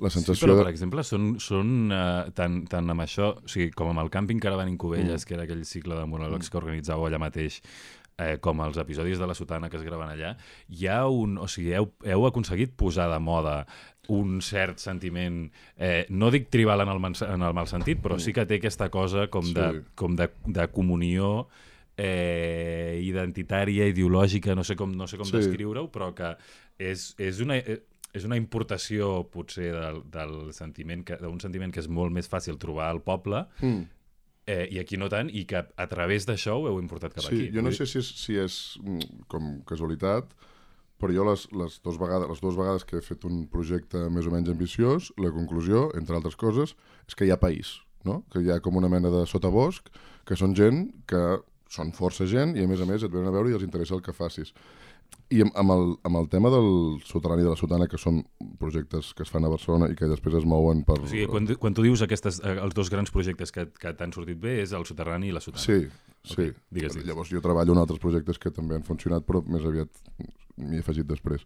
La 0.00 0.10
Sí, 0.10 0.18
sensació 0.20 0.44
però, 0.46 0.56
de... 0.58 0.62
per 0.64 0.70
exemple, 0.74 1.02
són, 1.04 1.38
són 1.40 1.90
uh, 1.90 2.30
tant, 2.36 2.66
tant 2.68 2.90
amb 2.92 3.00
això, 3.00 3.30
o 3.42 3.48
sigui, 3.48 3.70
com 3.72 3.88
amb 3.88 4.02
el 4.04 4.10
càmping 4.12 4.38
Caravan 4.42 4.68
en 4.68 4.76
Cubelles, 4.76 5.22
Mm. 5.22 5.26
que 5.28 5.34
era 5.34 5.44
aquell 5.44 5.64
cicle 5.64 5.94
de 5.96 6.04
monòlegs 6.06 6.50
que 6.52 6.58
organitzàveu 6.60 7.06
allà 7.08 7.18
mateix, 7.18 7.62
eh, 8.18 8.36
com 8.40 8.60
els 8.60 8.76
episodis 8.76 9.18
de 9.18 9.26
la 9.26 9.34
Sotana 9.34 9.68
que 9.70 9.76
es 9.76 9.82
graven 9.84 10.08
allà, 10.08 10.36
hi 10.68 10.86
ha 10.88 11.06
un... 11.08 11.38
O 11.38 11.48
sigui, 11.48 11.72
heu, 11.76 11.90
heu 12.04 12.26
aconseguit 12.26 12.72
posar 12.76 13.08
de 13.12 13.18
moda 13.20 13.66
un 14.08 14.40
cert 14.40 14.78
sentiment, 14.78 15.50
eh, 15.76 16.04
no 16.10 16.30
dic 16.30 16.48
tribal 16.50 16.80
en 16.84 16.88
el, 16.92 17.00
en 17.02 17.42
el 17.42 17.54
mal 17.56 17.66
sentit, 17.66 17.98
però 18.04 18.20
sí 18.20 18.32
que 18.32 18.44
té 18.46 18.60
aquesta 18.60 18.88
cosa 18.90 19.26
com 19.28 19.48
de, 19.52 19.66
Sí. 19.72 19.80
com 19.96 20.14
de, 20.16 20.28
de 20.46 20.68
comunió 20.72 21.48
eh, 21.98 23.00
identitària, 23.02 23.86
ideològica, 23.90 24.54
no 24.54 24.64
sé 24.64 24.76
com, 24.76 24.92
no 24.96 25.06
sé 25.08 25.16
com 25.16 25.26
Sí. 25.26 25.36
descriure-ho, 25.38 25.88
però 25.90 26.12
que 26.14 26.36
és, 26.78 27.14
és 27.18 27.40
una... 27.40 27.56
eh, 27.56 27.80
és 28.14 28.24
una 28.24 28.36
importació, 28.36 29.24
potser, 29.32 29.72
del, 29.74 30.02
del 30.10 30.52
sentiment 30.56 31.02
d'un 31.20 31.40
sentiment 31.40 31.72
que 31.74 31.80
és 31.80 31.88
molt 31.88 32.12
més 32.12 32.28
fàcil 32.28 32.58
trobar 32.58 32.88
al 32.90 33.02
poble, 33.02 33.44
Mm. 33.60 33.82
eh, 34.46 34.68
i 34.70 34.78
aquí 34.78 34.96
no 34.96 35.08
tant, 35.08 35.28
i 35.32 35.44
que 35.44 35.58
a 35.76 35.86
través 35.90 36.24
d'això 36.26 36.54
ho 36.60 36.68
heu 36.68 36.78
importat 36.80 37.14
cap 37.14 37.24
Sí, 37.24 37.34
aquí. 37.46 37.50
jo 37.56 37.62
no 37.62 37.72
sé 37.72 37.86
si 37.86 37.98
és, 37.98 38.06
si 38.24 38.36
és 38.38 38.78
mm, 38.82 39.26
com 39.28 39.60
casualitat, 39.66 40.24
però 40.98 41.12
jo 41.12 41.24
les, 41.28 41.48
les, 41.52 41.80
dos 41.84 41.98
vegades, 41.98 42.28
les 42.30 42.40
dues 42.40 42.56
vegades 42.56 42.84
que 42.84 42.96
he 42.96 43.02
fet 43.04 43.24
un 43.28 43.46
projecte 43.52 44.08
més 44.08 44.24
o 44.26 44.30
menys 44.30 44.48
ambiciós, 44.48 45.12
la 45.18 45.30
conclusió, 45.34 45.90
entre 45.98 46.16
altres 46.16 46.36
coses, 46.36 46.72
és 47.06 47.14
que 47.14 47.26
hi 47.26 47.30
ha 47.34 47.36
país, 47.36 47.80
no? 48.04 48.22
que 48.32 48.40
hi 48.40 48.50
ha 48.50 48.60
com 48.64 48.76
una 48.76 48.88
mena 48.88 49.10
de 49.10 49.26
sotabosc, 49.26 49.90
que 50.24 50.36
són 50.36 50.54
gent 50.56 50.86
que 51.06 51.20
són 51.68 51.90
força 51.92 52.24
gent 52.30 52.56
i 52.56 52.62
a 52.62 52.68
més 52.70 52.80
a 52.80 52.86
més 52.86 53.02
et 53.02 53.10
venen 53.10 53.28
a 53.28 53.34
veure 53.34 53.50
i 53.50 53.52
els 53.58 53.64
interessa 53.66 53.94
el 53.94 54.00
que 54.00 54.14
facis. 54.14 54.54
I 55.34 55.40
amb, 55.42 55.56
amb, 55.58 55.72
el, 55.74 55.88
amb 56.06 56.20
el 56.20 56.28
tema 56.30 56.50
del 56.54 56.68
soterrani 57.02 57.42
de 57.42 57.50
la 57.50 57.58
sotana, 57.58 57.88
que 57.90 57.98
són 57.98 58.20
projectes 58.60 59.08
que 59.16 59.24
es 59.26 59.32
fan 59.32 59.44
a 59.46 59.50
Barcelona 59.50 59.88
i 59.90 59.96
que 59.98 60.06
després 60.06 60.36
es 60.38 60.46
mouen 60.46 60.84
per... 60.86 61.00
O 61.02 61.10
sigui, 61.10 61.26
quan, 61.30 61.48
quan 61.58 61.74
tu 61.74 61.82
dius 61.82 62.04
aquestes, 62.06 62.38
eh, 62.46 62.54
els 62.62 62.76
dos 62.78 62.92
grans 62.94 63.10
projectes 63.10 63.50
que, 63.54 63.66
que 63.74 63.94
t'han 63.98 64.14
sortit 64.14 64.38
bé 64.38 64.60
és 64.62 64.74
el 64.76 64.86
soterrani 64.86 65.32
i 65.32 65.34
la 65.34 65.42
sotana. 65.42 65.64
Sí, 65.64 65.88
sí. 66.22 66.36
Ok, 66.36 66.60
digues, 66.70 66.94
digues. 66.94 67.08
Llavors 67.10 67.32
jo 67.34 67.42
treballo 67.42 67.74
en 67.74 67.82
altres 67.82 67.98
projectes 68.02 68.38
que 68.38 68.54
també 68.54 68.78
han 68.78 68.86
funcionat, 68.86 69.26
però 69.26 69.42
més 69.50 69.66
aviat 69.66 69.90
m'hi 70.62 70.78
he 70.78 70.84
afegit 70.84 71.10
després. 71.10 71.42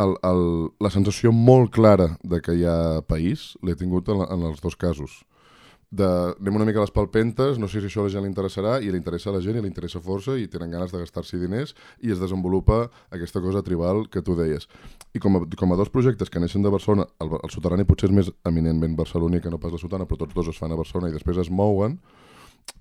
El, 0.00 0.16
el, 0.26 0.44
la 0.82 0.90
sensació 0.90 1.30
molt 1.30 1.70
clara 1.76 2.14
de 2.26 2.40
que 2.42 2.56
hi 2.56 2.66
ha 2.66 3.04
país 3.06 3.52
l'he 3.62 3.76
tingut 3.78 4.10
en, 4.10 4.24
en 4.26 4.48
els 4.50 4.62
dos 4.64 4.74
casos. 4.74 5.20
De, 5.90 6.06
anem 6.06 6.54
una 6.54 6.66
mica 6.68 6.78
a 6.78 6.84
les 6.84 6.92
palpentes, 6.94 7.58
no 7.58 7.66
sé 7.66 7.80
si 7.82 7.88
això 7.88 8.04
a 8.04 8.06
la 8.06 8.12
gent 8.12 8.22
li 8.22 8.30
interessarà, 8.30 8.76
i 8.78 8.92
li 8.92 8.98
interessa 8.98 9.32
a 9.32 9.34
la 9.34 9.40
gent, 9.42 9.56
i 9.58 9.62
li 9.64 9.66
interessa 9.66 9.98
força, 9.98 10.36
i 10.38 10.46
tenen 10.46 10.70
ganes 10.70 10.94
de 10.94 11.00
gastar-s'hi 11.02 11.40
diners, 11.42 11.74
i 12.06 12.12
es 12.14 12.22
desenvolupa 12.22 12.84
aquesta 13.10 13.42
cosa 13.42 13.64
tribal 13.66 14.04
que 14.06 14.22
tu 14.22 14.36
deies. 14.38 14.68
I 15.18 15.22
com 15.24 15.40
a, 15.40 15.42
com 15.58 15.74
a 15.74 15.78
dos 15.80 15.90
projectes 15.90 16.30
que 16.30 16.38
neixen 16.38 16.62
de 16.62 16.70
Barcelona, 16.70 17.08
el, 17.18 17.34
el 17.40 17.50
soterrani 17.50 17.88
potser 17.88 18.06
és 18.12 18.14
més 18.14 18.30
eminentment 18.46 18.94
barceloní 19.00 19.42
que 19.42 19.50
no 19.50 19.58
pas 19.58 19.74
la 19.74 19.82
sotana, 19.82 20.06
però 20.06 20.22
tots 20.22 20.36
dos 20.38 20.54
es 20.54 20.62
fan 20.62 20.70
a 20.70 20.78
Barcelona 20.78 21.10
i 21.10 21.16
després 21.16 21.42
es 21.42 21.50
mouen, 21.50 21.98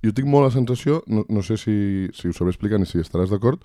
jo 0.06 0.14
tinc 0.16 0.30
molt 0.30 0.46
la 0.46 0.54
sensació, 0.54 1.02
no, 1.10 1.26
no 1.30 1.42
sé 1.42 1.58
si, 1.58 1.76
si 2.14 2.30
ho 2.30 2.36
sabré 2.36 2.54
explicar 2.54 2.80
ni 2.80 2.88
si 2.88 3.02
estaràs 3.02 3.34
d'acord, 3.34 3.64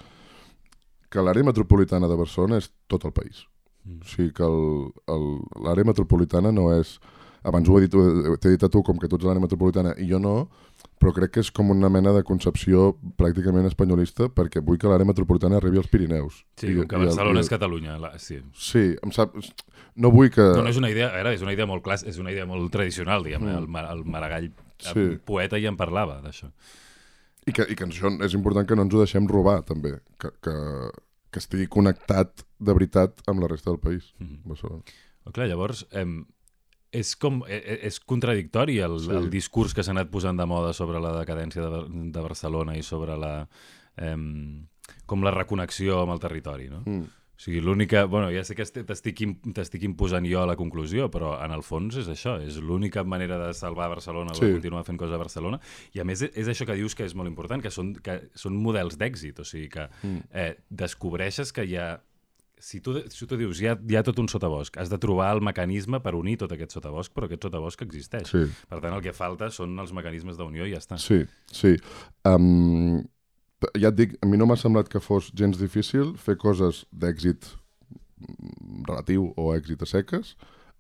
que 1.13 1.23
l'àrea 1.23 1.47
metropolitana 1.47 2.09
de 2.11 2.17
Barcelona 2.19 2.59
és 2.63 2.71
tot 2.91 3.05
el 3.07 3.13
país. 3.15 3.45
Mm. 3.85 4.01
O 4.01 4.09
sigui 4.09 4.33
que 4.35 4.49
l'àrea 4.49 5.93
metropolitana 5.93 6.55
no 6.55 6.71
és... 6.75 6.97
Abans 7.45 7.69
ho 7.69 7.77
he 7.79 7.87
dit, 7.87 7.93
t'he 8.41 8.51
dit 8.55 8.63
a 8.65 8.69
tu 8.73 8.81
com 8.83 8.97
que 8.99 9.09
tu 9.09 9.17
ets 9.19 9.25
l'àrea 9.27 9.43
metropolitana 9.43 9.93
i 10.01 10.07
jo 10.09 10.19
no, 10.19 10.49
però 11.01 11.13
crec 11.13 11.35
que 11.35 11.41
és 11.45 11.51
com 11.53 11.71
una 11.75 11.91
mena 11.93 12.13
de 12.17 12.23
concepció 12.25 12.95
pràcticament 13.21 13.67
espanyolista 13.69 14.31
perquè 14.33 14.63
vull 14.65 14.79
que 14.81 14.89
l'àrea 14.89 15.05
metropolitana 15.05 15.59
arribi 15.61 15.77
als 15.83 15.89
Pirineus. 15.93 16.45
Sí, 16.57 16.71
I- 16.73 16.77
com 16.81 16.89
que 16.89 16.97
el- 16.97 17.07
Barcelona 17.11 17.41
i 17.43 17.45
és 17.45 17.51
Catalunya. 17.53 17.99
La, 18.01 18.15
sí. 18.19 18.41
Sí, 18.57 18.85
em 19.03 19.13
sap... 19.13 19.37
No 19.95 20.11
vull 20.11 20.31
que... 20.35 20.43
No, 20.57 20.63
no 20.65 20.71
és 20.73 20.77
una 20.81 20.91
idea, 20.91 21.11
a 21.13 21.19
veure, 21.21 21.35
és 21.37 21.43
una 21.45 21.53
idea 21.53 21.67
molt 21.71 21.85
clàssica, 21.85 22.09
és 22.11 22.19
una 22.19 22.33
idea 22.33 22.47
molt 22.49 22.73
tradicional, 22.73 23.23
diguem, 23.23 23.45
mm. 23.45 23.77
el, 23.77 23.91
el 23.93 24.05
Maragall, 24.05 24.51
Sí. 24.79 24.91
sí. 24.93 25.05
poeta, 25.25 25.61
ja 25.63 25.69
en 25.71 25.77
parlava 25.79 26.17
d'això. 26.25 26.49
I 27.47 27.53
que, 27.53 27.63
I 27.71 27.77
que 27.77 27.85
això 27.87 28.11
és 28.25 28.35
important 28.35 28.67
que 28.67 28.75
no 28.77 28.83
ens 28.89 28.95
ho 28.97 28.99
deixem 29.05 29.29
robar, 29.29 29.61
també. 29.69 29.99
Que, 30.19 30.31
que, 30.43 30.55
que 31.31 31.39
estigui 31.43 31.69
connectat 31.69 32.43
de 32.59 32.73
veritat 32.75 33.21
amb 33.31 33.41
la 33.45 33.49
resta 33.53 33.71
del 33.71 33.79
país. 33.81 34.15
Mm 34.19 34.27
-hmm. 34.27 34.41
Barcelona. 34.51 34.83
Clar, 35.33 35.47
llavors, 35.49 35.87
em, 35.93 36.25
és 36.95 37.15
com 37.21 37.43
eh, 37.49 37.59
eh, 37.59 37.79
és 37.91 37.99
contradictori 38.01 38.79
el, 38.85 38.99
Sí. 39.03 39.11
el 39.11 39.29
discurs 39.31 39.75
que 39.75 39.83
s'ha 39.83 39.93
anat 39.93 40.11
posant 40.15 40.39
de 40.39 40.47
moda 40.47 40.73
sobre 40.73 41.01
la 41.03 41.11
decadència 41.19 41.63
de, 41.69 41.83
de 42.15 42.21
Barcelona 42.25 42.77
i 42.79 42.83
sobre 42.87 43.17
la 43.19 43.35
em, 43.97 44.67
com 45.07 45.23
la 45.25 45.31
reconnexió 45.35 46.01
amb 46.03 46.13
el 46.17 46.21
territori, 46.23 46.69
no? 46.71 46.83
Mm. 46.87 47.05
O 47.35 47.41
sigui, 47.45 47.59
l'única... 47.61 48.05
Bueno, 48.07 48.29
ja 48.31 48.45
sé 48.47 48.55
que 48.55 48.63
est- 48.63 48.77
t'estic 48.87 49.21
im- 49.25 49.35
t'estic 49.57 49.83
imposant 49.83 50.23
jo 50.31 50.39
a 50.41 50.47
la 50.47 50.55
conclusió, 50.55 51.09
però 51.11 51.33
en 51.43 51.51
el 51.51 51.65
fons 51.67 51.97
és 51.99 52.07
això, 52.09 52.37
és 52.41 52.61
l'única 52.63 53.03
manera 53.03 53.41
de 53.41 53.49
salvar 53.59 53.89
Barcelona 53.91 54.31
o 54.31 54.35
Sí. 54.39 54.47
de 54.47 54.53
continuar 54.55 54.85
fent 54.87 54.97
coses 55.01 55.15
a 55.17 55.19
Barcelona. 55.19 55.59
I 55.95 56.01
a 56.01 56.05
més 56.07 56.23
és, 56.23 56.31
és 56.39 56.47
això 56.49 56.65
que 56.65 56.77
dius 56.79 56.95
que 56.95 57.05
és 57.05 57.15
molt 57.19 57.27
important, 57.29 57.61
que 57.61 57.73
són, 57.75 57.91
que 57.97 58.31
són 58.39 58.55
models 58.57 58.97
d'èxit, 58.97 59.41
o 59.43 59.45
sigui 59.45 59.69
que 59.69 59.89
Mm. 60.05 60.21
eh, 60.33 60.57
descobreixes 60.71 61.53
que 61.53 61.65
hi 61.67 61.75
ha... 61.77 62.01
Si 62.65 62.79
tu, 62.81 62.95
si 63.13 63.27
tu 63.29 63.37
dius, 63.37 63.59
hi 63.61 63.67
ha, 63.69 63.75
hi 63.77 63.97
ha 63.99 64.03
tot 64.07 64.17
un 64.23 64.29
sotabosc, 64.33 64.79
has 64.81 64.89
de 64.89 64.97
trobar 65.01 65.27
el 65.37 65.43
mecanisme 65.45 65.99
per 66.01 66.15
unir 66.17 66.39
tot 66.41 66.53
aquest 66.55 66.73
sotabosc, 66.73 67.13
però 67.13 67.29
aquest 67.29 67.45
sotabosc 67.45 67.83
existeix. 67.85 68.31
Sí. 68.31 68.47
Per 68.71 68.79
tant, 68.79 68.95
el 68.97 69.03
que 69.05 69.13
falta 69.13 69.51
són 69.53 69.75
els 69.83 69.93
mecanismes 69.93 70.39
d'unió 70.41 70.65
i 70.65 70.73
ja 70.73 70.81
està. 70.81 70.97
Sí, 71.03 71.21
sí. 71.53 71.75
Um, 72.31 73.03
ja 73.77 73.91
et 73.91 73.99
dic, 73.99 74.17
a 74.25 74.31
mi 74.31 74.41
no 74.41 74.49
m'ha 74.49 74.57
semblat 74.61 74.89
que 74.89 75.03
fos 75.05 75.29
gens 75.37 75.61
difícil 75.61 76.15
fer 76.21 76.39
coses 76.41 76.87
d'èxit 76.93 77.53
relatiu 78.89 79.29
o 79.37 79.51
èxit 79.53 79.85
a 79.85 79.91
seques 79.91 80.33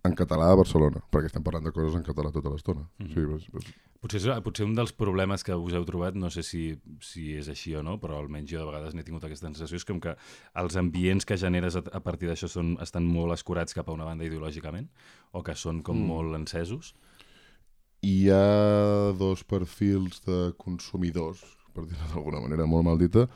en 0.04 0.14
català 0.18 0.50
a 0.52 0.56
Barcelona, 0.61 1.00
perquè 1.12 1.30
estem 1.30 1.44
parlant 1.44 1.64
de 1.64 1.73
coses 1.73 1.96
en 1.96 2.04
català 2.04 2.30
tota 2.32 2.52
l'estona. 2.52 2.84
Mm. 2.99 3.06
-hmm. 3.06 3.14
sí, 3.14 3.20
és, 3.37 3.64
és, 3.64 3.75
Potser, 4.05 4.35
potser 4.44 4.66
un 4.66 4.74
dels 4.76 4.92
problemes 4.92 5.42
que 5.42 5.55
us 5.57 5.72
heu 5.72 5.85
trobat, 5.88 6.14
no 6.14 6.28
sé 6.28 6.42
si, 6.42 6.78
si 7.00 7.38
és 7.38 7.48
així 7.48 7.74
o 7.74 7.83
no, 7.83 7.94
però 7.96 8.18
almenys 8.18 8.50
jo 8.50 8.59
de 8.59 8.66
vegades 8.66 8.92
n'he 8.92 9.02
tingut 9.02 9.24
aquesta 9.24 9.46
sensació, 9.46 9.76
és 9.76 9.85
com 9.88 9.98
que 9.98 10.14
els 10.61 10.76
ambients 10.76 11.24
que 11.24 11.38
generes 11.40 11.74
a, 11.76 11.83
a 11.90 12.00
partir 12.00 12.28
d'això 12.28 12.50
estan 12.83 13.07
molt 13.07 13.33
escurats 13.33 13.72
cap 13.72 13.88
a 13.88 13.92
una 13.92 14.05
banda 14.05 14.26
ideològicament, 14.26 14.90
o 15.33 15.42
que 15.42 15.55
són 15.55 15.81
com 15.83 15.96
mm. 15.96 16.07
molt 16.07 16.37
encesos. 16.37 16.94
hi 18.02 18.28
ha 18.28 19.14
dos 19.16 19.42
perfils 19.44 20.20
de 20.26 20.52
consumidors, 20.59 21.40
per 21.72 21.87
dir-ho 21.87 22.12
d'alguna 22.12 22.40
manera 22.40 22.66
molt 22.66 22.85
mal 22.85 22.98
dita. 22.98 23.26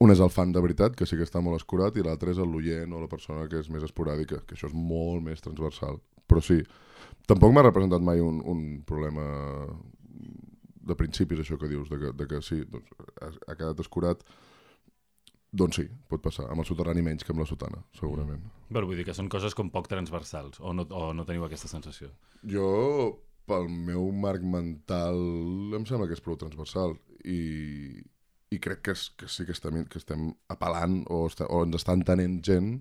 Un 0.00 0.10
és 0.10 0.20
el 0.20 0.30
fan 0.30 0.52
de 0.52 0.60
veritat, 0.60 0.96
que 0.96 1.04
sí 1.04 1.16
que 1.16 1.22
està 1.28 1.42
molt 1.44 1.60
escurat, 1.60 1.94
i 1.96 2.02
l'altre 2.02 2.32
és 2.32 2.38
el 2.38 2.48
l'oient 2.48 2.92
o 2.92 3.00
la 3.00 3.08
persona 3.08 3.46
que 3.46 3.60
és 3.60 3.68
més 3.68 3.84
esporàdica, 3.84 4.40
que 4.46 4.56
això 4.56 4.66
és 4.66 4.74
molt 4.74 5.22
més 5.22 5.44
transversal. 5.44 6.00
Però 6.30 6.42
sí, 6.44 6.60
tampoc 7.28 7.52
m'ha 7.52 7.66
representat 7.66 8.04
mai 8.04 8.22
un, 8.24 8.40
un 8.40 8.64
problema 8.86 9.26
de 10.84 10.96
principis, 10.96 11.40
això 11.40 11.58
que 11.60 11.68
dius, 11.68 11.88
de 11.88 12.00
que, 12.00 12.12
de 12.16 12.26
que 12.28 12.40
sí, 12.44 12.62
doncs, 12.68 12.90
ha, 13.22 13.30
ha 13.48 13.56
quedat 13.56 13.80
escurat. 13.84 14.24
Doncs 15.54 15.78
sí, 15.78 15.84
pot 16.10 16.22
passar. 16.22 16.48
Amb 16.50 16.64
el 16.64 16.68
soterrani 16.68 17.04
menys 17.06 17.24
que 17.24 17.32
amb 17.32 17.44
la 17.44 17.48
sotana, 17.48 17.80
segurament. 17.98 18.42
Però 18.74 18.88
vull 18.88 18.98
dir 18.98 19.06
que 19.06 19.14
són 19.16 19.30
coses 19.32 19.54
com 19.54 19.70
poc 19.72 19.86
transversals, 19.90 20.58
o 20.60 20.74
no, 20.74 20.86
o 20.90 21.12
no 21.14 21.26
teniu 21.28 21.46
aquesta 21.46 21.70
sensació. 21.70 22.10
Jo, 22.50 22.66
pel 23.48 23.68
meu 23.68 24.08
marc 24.10 24.42
mental, 24.42 25.20
em 25.76 25.86
sembla 25.88 26.08
que 26.10 26.18
és 26.18 26.24
prou 26.24 26.36
transversal 26.40 26.96
i, 27.22 28.02
i 28.50 28.60
crec 28.62 28.82
que, 28.88 28.96
és, 28.96 29.06
que 29.20 29.30
sí 29.30 29.46
que 29.46 29.54
estem, 29.54 29.84
que 29.90 30.00
estem 30.00 30.32
apel·lant 30.52 31.02
o, 31.06 31.24
està, 31.30 31.48
o 31.48 31.62
ens 31.64 31.78
està 31.78 31.96
entenent 31.96 32.40
gent 32.44 32.74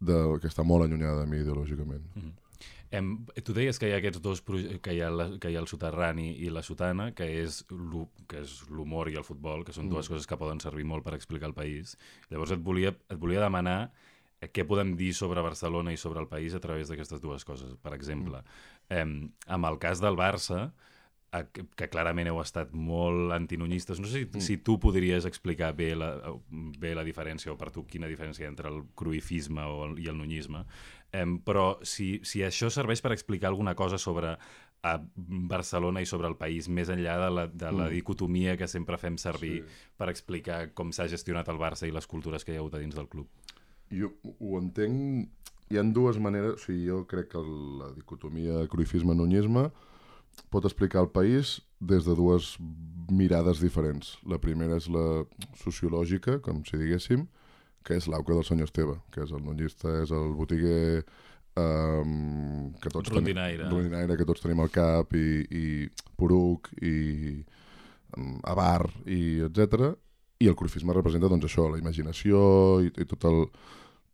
de, 0.00 0.18
que 0.40 0.48
està 0.50 0.64
molt 0.66 0.86
allunyada 0.86 1.24
de 1.24 1.30
mi 1.30 1.42
ideològicament. 1.42 2.06
Mm 2.14 2.22
-hmm. 2.22 2.47
Em, 2.90 3.26
tu 3.44 3.52
deies 3.52 3.76
que 3.78 3.88
hi 3.90 3.92
ha 3.92 3.98
aquests 4.00 4.22
dos 4.24 4.40
que 4.80 4.94
hi 4.96 5.02
ha, 5.04 5.10
la, 5.12 5.26
que 5.38 5.50
hi 5.52 5.56
ha 5.58 5.60
el 5.60 5.68
soterrani 5.68 6.30
i 6.40 6.48
la 6.48 6.62
sotana, 6.64 7.10
que 7.12 7.26
és 7.42 7.62
que 8.28 8.40
és 8.40 8.62
l'humor 8.72 9.10
i 9.12 9.16
el 9.20 9.24
futbol, 9.28 9.64
que 9.64 9.72
són 9.76 9.86
Mm. 9.86 9.90
dues 9.92 10.08
coses 10.08 10.26
que 10.26 10.36
poden 10.40 10.60
servir 10.60 10.84
molt 10.88 11.04
per 11.04 11.12
explicar 11.14 11.48
el 11.50 11.54
país. 11.54 11.98
Llavors 12.30 12.52
et 12.52 12.60
volia, 12.64 12.94
et 13.10 13.18
volia 13.18 13.40
demanar 13.44 13.92
eh, 14.40 14.48
què 14.48 14.64
podem 14.64 14.96
dir 14.96 15.12
sobre 15.12 15.42
Barcelona 15.42 15.92
i 15.92 15.96
sobre 15.98 16.20
el 16.20 16.28
país 16.28 16.54
a 16.54 16.60
través 16.60 16.88
d'aquestes 16.88 17.20
dues 17.20 17.44
coses. 17.44 17.74
Per 17.82 17.92
exemple, 17.92 18.40
em, 18.88 19.32
amb 19.46 19.64
el 19.66 19.78
cas 19.78 20.00
del 20.00 20.14
Barça, 20.16 20.70
eh, 21.32 21.44
que, 21.52 21.66
que 21.76 21.88
clarament 21.90 22.28
heu 22.30 22.40
estat 22.40 22.70
molt 22.72 23.32
antinunyistes. 23.32 23.98
No 24.00 24.06
sé 24.06 24.22
si, 24.24 24.30
Mm. 24.32 24.40
si 24.40 24.56
tu 24.58 24.78
podries 24.78 25.26
explicar 25.26 25.74
bé 25.76 25.94
la, 25.94 26.14
bé 26.50 26.94
la 26.94 27.04
diferència, 27.04 27.52
o 27.52 27.58
per 27.58 27.70
tu 27.70 27.84
quina 27.84 28.06
diferència 28.08 28.46
entre 28.48 28.68
el 28.70 28.84
cruifisme 28.94 29.60
o 29.60 29.84
el, 29.90 29.98
i 29.98 30.06
el 30.08 30.16
nunyisme, 30.16 30.64
Em, 31.12 31.38
però 31.40 31.78
si, 31.82 32.20
si 32.22 32.42
això 32.44 32.68
serveix 32.70 33.00
per 33.00 33.12
explicar 33.14 33.48
alguna 33.48 33.74
cosa 33.74 33.96
sobre 33.98 34.36
a 34.82 34.92
Barcelona 35.16 36.00
i 36.00 36.06
sobre 36.06 36.28
el 36.28 36.36
país, 36.36 36.68
més 36.68 36.88
enllà 36.92 37.16
de 37.24 37.30
la, 37.34 37.46
de 37.48 37.70
la 37.72 37.86
Mm. 37.88 37.94
dicotomia 37.96 38.56
que 38.56 38.68
sempre 38.68 38.98
fem 38.98 39.16
servir 39.18 39.62
Sí. 39.64 39.72
per 39.96 40.08
explicar 40.10 40.72
com 40.74 40.92
s'ha 40.92 41.08
gestionat 41.08 41.48
el 41.48 41.56
Barça 41.58 41.88
i 41.88 41.90
les 41.90 42.06
cultures 42.06 42.44
que 42.44 42.52
hi 42.52 42.56
ha 42.56 42.60
hagut 42.60 42.74
a 42.74 42.78
dins 42.78 42.94
del 42.94 43.08
club. 43.08 43.26
Jo 43.90 44.12
ho 44.38 44.58
entenc... 44.60 45.28
Hi 45.70 45.76
han 45.76 45.92
dues 45.92 46.16
maneres... 46.18 46.54
O 46.54 46.58
sigui, 46.58 46.86
jo 46.86 47.06
crec 47.06 47.28
que 47.28 47.38
la 47.42 47.90
dicotomia 47.92 48.66
cruifisme-nunyisme 48.68 49.70
pot 50.50 50.64
explicar 50.64 51.02
el 51.02 51.10
país 51.10 51.58
des 51.80 52.04
de 52.06 52.14
dues 52.14 52.56
mirades 53.10 53.60
diferents. 53.60 54.18
La 54.24 54.38
primera 54.38 54.76
és 54.76 54.88
la 54.88 55.24
sociològica, 55.56 56.38
com 56.40 56.62
si 56.64 56.76
diguéssim, 56.78 57.26
que 57.84 57.96
és 57.98 58.08
l'auca 58.10 58.34
del 58.34 58.46
senyor 58.46 58.68
Esteve, 58.68 58.98
que 59.14 59.22
és 59.24 59.32
el 59.32 59.42
nunyista, 59.44 59.92
és 60.02 60.12
el 60.14 60.34
botiguer 60.36 61.04
um, 61.58 62.72
que 62.82 62.92
tots 62.92 63.10
Rondinaire. 63.12 63.64
tenim, 63.64 63.74
rondinaire 63.74 64.18
que 64.18 64.26
tots 64.28 64.44
tenim 64.44 64.60
al 64.64 64.72
cap 64.74 65.14
i, 65.16 65.28
i 65.48 65.64
poruc 66.18 66.70
i 66.82 66.96
um, 68.16 68.38
avar 68.44 68.88
i 69.06 69.40
etc. 69.48 69.92
I 70.38 70.50
el 70.50 70.56
cruifisme 70.58 70.94
representa 70.94 71.30
doncs 71.30 71.48
això, 71.48 71.66
la 71.70 71.80
imaginació 71.80 72.38
i, 72.84 72.92
i 72.92 73.08
tot, 73.08 73.26
el, 73.30 73.48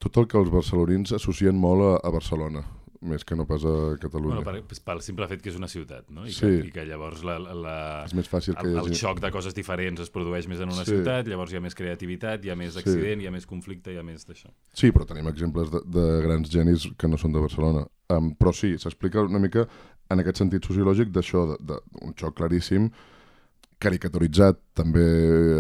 tot 0.00 0.22
el 0.22 0.30
que 0.30 0.40
els 0.40 0.52
barcelonins 0.52 1.12
associen 1.16 1.58
molt 1.58 1.84
a, 1.84 1.92
a 2.00 2.14
Barcelona, 2.14 2.64
més 3.04 3.24
que 3.24 3.36
no 3.36 3.44
pas 3.46 3.62
a 3.68 3.74
Catalunya. 4.00 4.40
Bueno, 4.42 4.62
per, 4.68 4.78
pel 4.88 5.00
simple 5.04 5.28
fet 5.30 5.42
que 5.44 5.50
és 5.52 5.56
una 5.60 5.68
ciutat, 5.68 6.08
no? 6.10 6.24
I, 6.26 6.32
Sí. 6.32 6.40
que, 6.46 6.66
i 6.68 6.72
que 6.74 6.84
llavors 6.88 7.22
la, 7.24 7.36
la, 7.38 7.76
és 8.08 8.14
més 8.16 8.28
fàcil 8.30 8.56
que 8.56 8.66
el, 8.66 8.78
el 8.78 8.88
hagi... 8.88 8.98
xoc 9.00 9.20
de 9.20 9.30
coses 9.34 9.54
diferents 9.54 10.00
es 10.00 10.10
produeix 10.10 10.48
més 10.50 10.60
en 10.64 10.72
una 10.72 10.84
Sí. 10.84 10.92
ciutat, 10.96 11.28
llavors 11.28 11.52
hi 11.52 11.56
ha 11.60 11.64
més 11.64 11.74
creativitat, 11.78 12.44
hi 12.44 12.50
ha 12.50 12.56
més 12.56 12.74
Sí. 12.74 12.82
accident, 12.82 13.22
hi 13.22 13.26
ha 13.28 13.34
més 13.34 13.46
conflicte, 13.46 13.92
hi 13.92 13.98
ha 13.98 14.02
més 14.06 14.26
d'això. 14.26 14.50
Sí, 14.72 14.90
però 14.90 15.06
tenim 15.06 15.28
exemples 15.28 15.70
de, 15.70 15.80
de 15.86 16.06
grans 16.26 16.50
genis 16.50 16.88
que 16.98 17.08
no 17.08 17.16
són 17.20 17.32
de 17.32 17.40
Barcelona. 17.44 17.86
Um, 18.10 18.34
però 18.36 18.52
sí, 18.52 18.74
s'explica 18.78 19.22
una 19.22 19.38
mica 19.40 19.66
en 20.10 20.20
aquest 20.20 20.36
sentit 20.42 20.64
sociològic 20.64 21.08
d'això, 21.14 21.56
d'un 21.60 22.14
xoc 22.16 22.34
claríssim, 22.36 22.90
caricaturitzat 23.84 24.58
també 24.78 25.04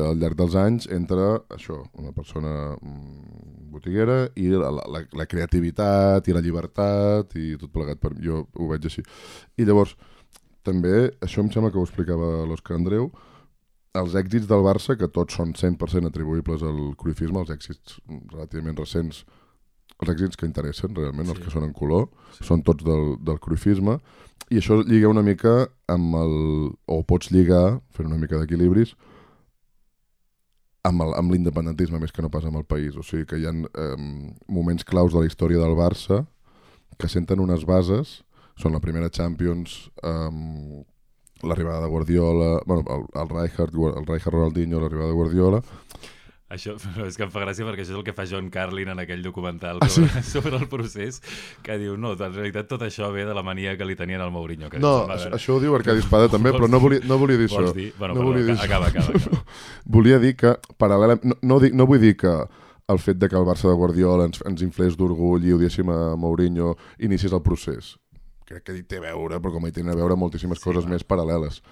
al 0.08 0.18
llarg 0.20 0.38
dels 0.38 0.56
anys 0.58 0.88
entre 0.92 1.26
això, 1.54 1.82
una 2.00 2.14
persona 2.16 2.54
mm, 2.78 3.68
botiguera 3.74 4.16
i 4.40 4.48
la, 4.54 4.70
la, 4.72 5.04
la 5.04 5.26
creativitat 5.30 6.26
i 6.30 6.34
la 6.36 6.42
llibertat 6.44 7.36
i 7.40 7.54
tot 7.60 7.72
plegat, 7.74 8.00
per, 8.02 8.14
jo 8.24 8.46
ho 8.54 8.70
veig 8.72 8.88
així. 8.88 9.04
I 9.60 9.68
llavors, 9.68 9.94
també, 10.64 11.10
això 11.24 11.44
em 11.44 11.52
sembla 11.52 11.70
que 11.74 11.80
ho 11.80 11.84
explicava 11.86 12.44
l'Òscar 12.48 12.78
Andreu, 12.78 13.10
els 13.94 14.14
èxits 14.18 14.48
del 14.50 14.64
Barça, 14.66 14.96
que 14.98 15.06
tots 15.12 15.36
són 15.38 15.52
100% 15.54 16.08
atribuïbles 16.10 16.64
al 16.66 16.78
cruifisme, 16.98 17.44
els 17.44 17.52
èxits 17.54 18.00
relativament 18.32 18.80
recents, 18.80 19.22
els 20.00 20.10
èxits 20.10 20.40
que 20.40 20.48
interessen 20.48 20.96
realment, 20.96 21.28
els 21.30 21.38
Sí. 21.38 21.44
que 21.44 21.52
són 21.52 21.68
en 21.68 21.74
color, 21.76 22.08
són 22.40 22.64
tots 22.66 22.82
del, 22.82 23.14
del 23.22 23.38
cruifisme, 23.38 24.00
i 24.50 24.60
això 24.60 24.80
lliga 24.82 25.10
una 25.10 25.24
mica 25.24 25.68
amb 25.88 26.16
el... 26.20 26.36
o 26.86 27.00
pots 27.06 27.30
lligar, 27.32 27.80
fer 27.96 28.06
una 28.06 28.18
mica 28.20 28.38
d'equilibris, 28.40 28.94
amb 30.84 31.32
l'independentisme 31.32 31.98
més 32.00 32.12
que 32.12 32.22
no 32.22 32.30
pas 32.30 32.44
amb 32.44 32.60
el 32.60 32.66
país. 32.68 32.96
O 32.96 33.02
sigui 33.02 33.24
que 33.28 33.38
hi 33.40 33.46
ha 33.48 33.54
eh, 33.54 33.94
moments 34.52 34.84
claus 34.84 35.14
de 35.14 35.22
la 35.22 35.30
història 35.30 35.62
del 35.62 35.76
Barça 35.78 36.24
que 37.00 37.08
senten 37.08 37.40
unes 37.40 37.64
bases, 37.66 38.20
són 38.60 38.76
la 38.76 38.82
primera 38.84 39.10
Champions, 39.10 39.88
eh, 40.04 40.84
l'arribada 41.44 41.82
de 41.82 41.90
Guardiola, 41.90 42.50
bueno, 42.66 42.84
el, 42.88 43.06
el 43.20 43.28
Rijkaard, 43.32 43.74
el 43.74 44.06
Rijkaard 44.06 44.36
Ronaldinho, 44.36 44.80
l'arribada 44.80 45.10
de 45.10 45.18
Guardiola, 45.18 45.62
Això 46.54 46.76
però 46.94 47.06
és 47.10 47.16
que 47.18 47.24
em 47.26 47.32
fa 47.34 47.42
gràcia 47.44 47.66
perquè 47.66 47.82
això 47.84 47.92
és 47.94 47.98
el 48.00 48.04
que 48.06 48.14
fa 48.16 48.24
John 48.30 48.48
Carlin 48.54 48.88
en 48.94 49.02
aquell 49.02 49.22
documental 49.22 49.78
Ah, 49.82 49.88
sobre, 49.90 50.22
sobre 50.34 50.56
el 50.56 50.68
procés, 50.70 51.20
que 51.62 51.76
diu, 51.82 51.96
no, 52.00 52.12
en 52.14 52.34
realitat 52.34 52.68
tot 52.70 52.82
això 52.86 53.10
ve 53.12 53.24
de 53.28 53.34
la 53.34 53.42
mania 53.42 53.76
que 53.76 53.84
li 53.88 53.96
tenien 53.98 54.20
al 54.22 54.30
Mourinho. 54.34 54.70
Que 54.70 54.78
No, 54.78 54.94
dius, 55.04 55.08
"Va, 55.08 55.14
a 55.14 55.18
això, 55.18 55.32
això 55.38 55.56
ho 55.56 55.60
diu 55.60 55.74
Arcadi 55.74 56.00
Espada 56.04 56.28
també, 56.32 56.52
però 56.56 56.68
no 56.70 56.80
volia, 56.80 57.00
no 57.04 57.18
volia 57.18 57.36
dir 57.38 57.48
això. 57.50 57.72
Dir? 57.74 57.92
Bueno, 57.98 58.14
no 58.14 58.20
perdó, 58.20 58.32
volia 58.32 58.44
dir 58.52 58.58
acaba, 58.60 58.86
acaba, 58.88 59.10
acaba. 59.18 59.44
Volia 59.84 60.18
dir 60.18 60.36
que, 60.36 60.54
paral·lelament, 60.78 61.24
no, 61.24 61.36
no, 61.42 61.60
dic, 61.60 61.74
no 61.74 61.86
vull 61.86 62.00
dir 62.00 62.16
que 62.16 62.32
el 62.86 62.98
fet 63.00 63.16
de 63.16 63.28
que 63.32 63.36
el 63.36 63.46
Barça 63.48 63.68
de 63.70 63.74
Guardiola 63.74 64.26
ens, 64.28 64.42
ens 64.44 64.60
inflés 64.62 64.96
d'orgull 65.00 65.44
i 65.48 65.52
odiéssim 65.56 65.88
a 65.88 66.14
Mourinho 66.20 66.74
iniciés 67.00 67.32
el 67.32 67.40
procés. 67.42 67.94
Crec 68.44 68.62
que 68.66 68.74
hi 68.76 68.82
té 68.84 68.98
a 69.00 69.06
veure, 69.06 69.38
però 69.40 69.54
com 69.54 69.64
hi 69.66 69.72
tenen 69.72 69.94
a 69.94 69.96
veure 69.96 70.16
moltíssimes 70.20 70.58
Sí, 70.60 70.64
coses 70.68 70.84
va. 70.84 70.90
més 70.92 71.02
paral·leles. 71.08 71.62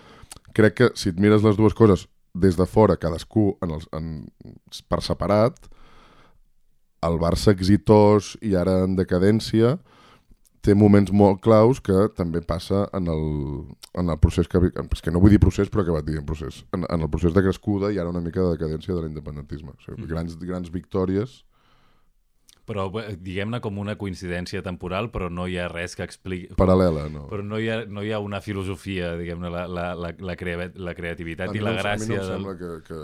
Crec 0.57 0.75
que 0.75 0.89
si 0.97 1.11
et 1.11 1.19
mires 1.21 1.43
les 1.45 1.57
dues 1.57 1.75
coses 1.77 2.07
des 2.35 2.57
de 2.57 2.67
fora, 2.67 2.97
cadascú 2.97 3.57
en 3.63 3.75
els, 3.77 3.89
en, 3.93 4.27
per 4.89 5.03
separat, 5.05 5.59
el 7.03 7.19
Barça 7.21 7.51
exitós 7.53 8.37
i 8.41 8.55
ara 8.57 8.85
en 8.87 8.95
decadència 8.97 9.77
té 10.63 10.77
moments 10.79 11.11
molt 11.11 11.41
claus 11.43 11.81
que 11.83 12.07
també 12.15 12.41
passa 12.47 12.85
en 12.95 13.09
el, 13.11 13.25
en 13.99 14.13
el 14.15 14.19
procés 14.23 14.47
que... 14.47 14.61
És 14.95 15.03
que 15.03 15.11
no 15.11 15.19
vull 15.19 15.35
dir 15.35 15.41
procés, 15.43 15.69
però 15.69 15.83
que 15.85 15.95
va 15.95 16.05
dir 16.07 16.21
en 16.21 16.27
procés. 16.27 16.61
En, 16.73 16.87
en 16.87 17.03
el 17.03 17.11
procés 17.11 17.35
de 17.35 17.43
crescuda 17.43 17.91
hi 17.91 17.99
ha 17.99 18.07
una 18.07 18.23
mica 18.23 18.45
de 18.45 18.53
decadència 18.55 18.95
de 18.95 19.03
l'independentisme. 19.03 19.75
O 19.75 19.83
sigui, 19.83 20.05
Mm. 20.05 20.13
grans, 20.15 20.39
grans 20.39 20.71
victòries... 20.71 21.43
Però 22.63 22.85
diguem-ne 23.19 23.59
com 23.59 23.79
una 23.83 23.97
coincidència 23.99 24.61
temporal, 24.63 25.09
però 25.11 25.27
no 25.33 25.49
hi 25.51 25.57
ha 25.59 25.65
res 25.67 25.97
que 25.99 26.05
expliqui... 26.07 26.53
Paral·lela, 26.55 27.09
no? 27.11 27.25
Però 27.27 27.43
no 27.43 27.59
hi 27.59 27.67
ha, 27.73 27.81
no 27.91 28.05
hi 28.07 28.13
ha 28.15 28.21
una 28.23 28.39
filosofia, 28.41 29.17
diguem-ne, 29.19 29.51
la, 29.51 29.65
la, 29.67 29.87
la, 29.99 30.13
la, 30.15 30.37
crea, 30.39 30.69
la 30.79 30.95
creativitat 30.95 31.51
a 31.51 31.57
i 31.59 31.63
la 31.65 31.73
gràcia... 31.81 32.07
A 32.07 32.07
mi 32.07 32.15
no 32.15 32.21
em 32.21 32.21
del- 32.21 32.31
sembla 32.31 32.55
que, 32.61 32.71
que 32.87 33.01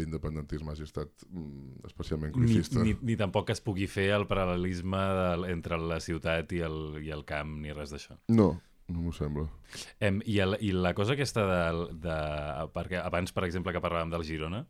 l'independentisme 0.00 0.74
hagi 0.74 0.84
estat 0.84 1.24
mm, 1.30 1.86
especialment 1.88 2.34
ni, 2.34 2.42
cruixista. 2.42 2.82
ni, 2.84 2.92
ni 3.00 3.16
tampoc 3.16 3.48
que 3.48 3.56
es 3.56 3.64
pugui 3.64 3.88
fer 3.88 4.10
el 4.18 4.26
paral·lelisme 4.28 5.00
del, 5.22 5.46
entre 5.54 5.80
la 5.80 5.96
ciutat 6.04 6.52
i 6.52 6.60
el, 6.68 6.78
i 7.00 7.14
el 7.16 7.24
camp, 7.28 7.56
ni 7.64 7.72
res 7.72 7.94
d'això. 7.96 8.18
No, 8.36 8.50
no 8.92 9.06
m'ho 9.06 9.14
sembla. 9.16 9.46
Em, 10.04 10.20
i, 10.28 10.36
el, 10.44 10.58
I 10.60 10.74
la 10.76 10.92
cosa 10.98 11.16
aquesta 11.16 11.46
de, 11.48 11.88
de... 12.04 12.20
Perquè 12.76 13.00
abans, 13.00 13.32
per 13.32 13.48
exemple, 13.48 13.72
que 13.72 13.80
parlàvem 13.80 14.12
del 14.12 14.28
Girona, 14.28 14.66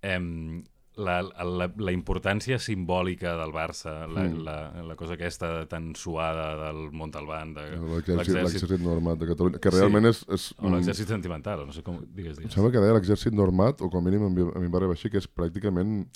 em, 0.00 0.62
la, 0.98 1.20
la, 1.22 1.68
la 1.78 1.92
importància 1.94 2.58
simbòlica 2.58 3.36
del 3.38 3.52
Barça, 3.54 3.92
la, 4.10 4.24
Mm. 4.28 4.42
la, 4.44 4.56
la 4.82 4.96
cosa 4.98 5.14
aquesta 5.14 5.64
tan 5.70 5.92
suada 5.94 6.48
del 6.66 6.90
Montalbán, 6.92 7.54
de, 7.54 7.64
L'exèrcit 7.78 8.16
l'exèrcit- 8.18 8.42
l'exèrcit 8.42 8.80
no 8.84 8.96
armat 8.96 9.18
de 9.18 9.26
Catalunya, 9.30 9.58
que 9.62 9.70
Sí. 9.70 9.76
realment 9.78 10.06
és... 10.10 10.24
és 10.28 10.48
o 10.58 10.68
l'exèrcit 10.74 11.06
sentimental, 11.08 11.64
no 11.66 11.72
sé 11.72 11.82
com 11.86 12.00
digues. 12.02 12.36
Em 12.36 12.42
digues. 12.44 12.52
sembla 12.54 12.72
que 12.72 12.80
deia 12.82 12.94
l'exèrcit 12.98 13.32
no 13.32 13.44
armat, 13.46 13.80
o 13.80 13.88
com 13.88 14.02
a 14.02 14.10
mínim 14.10 14.26
a 14.26 14.28
mi, 14.28 14.42
a 14.42 14.58
mi 14.58 14.66
em 14.66 14.72
va 14.74 14.78
arribar 14.82 14.96
així, 14.98 15.08
que 15.08 15.18
és 15.22 15.28
pràcticament 15.30 16.08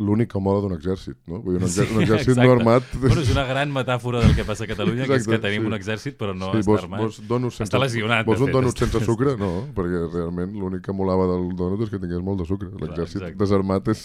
l'únic 0.00 0.30
que 0.32 0.40
mola 0.42 0.62
d'un 0.64 0.72
exèrcit, 0.74 1.16
no? 1.28 1.38
Vull 1.44 1.56
dir, 1.58 1.62
un, 1.62 1.68
Sí, 1.68 1.80
exèrcit, 1.80 1.96
un 1.96 2.02
exèrcit 2.06 2.32
exacte. 2.32 2.46
no 2.48 2.56
armat... 2.56 2.90
Bueno, 3.02 3.20
és 3.22 3.30
una 3.34 3.44
gran 3.48 3.72
metàfora 3.74 4.22
del 4.24 4.34
que 4.38 4.44
passa 4.48 4.64
a 4.64 4.70
Catalunya, 4.70 5.04
que 5.06 5.14
és 5.18 5.22
Exacte, 5.26 5.36
que 5.36 5.42
tenim 5.46 5.62
sí. 5.62 5.70
un 5.70 5.76
exèrcit 5.76 6.18
però 6.20 6.34
no 6.34 6.50
sí, 6.54 6.62
està 6.64 6.70
vols, 6.72 6.84
armat. 6.88 7.20
donuts 7.28 7.60
sense, 7.60 7.68
Està 7.68 7.82
lesionat, 7.82 8.26
Vols 8.26 8.44
un 8.46 8.52
donut 8.56 8.82
sense 8.84 9.04
sucre? 9.04 9.36
No, 9.40 9.52
perquè 9.76 10.02
realment 10.14 10.56
l'únic 10.58 10.82
que 10.88 10.96
molava 10.96 11.28
del 11.30 11.50
donut 11.60 11.86
és 11.86 11.92
que 11.92 12.00
tingués 12.02 12.24
molt 12.24 12.40
de 12.42 12.48
sucre. 12.48 12.72
L'exèrcit 12.80 13.20
exacte. 13.22 13.38
desarmat 13.44 13.92
és, 13.94 14.04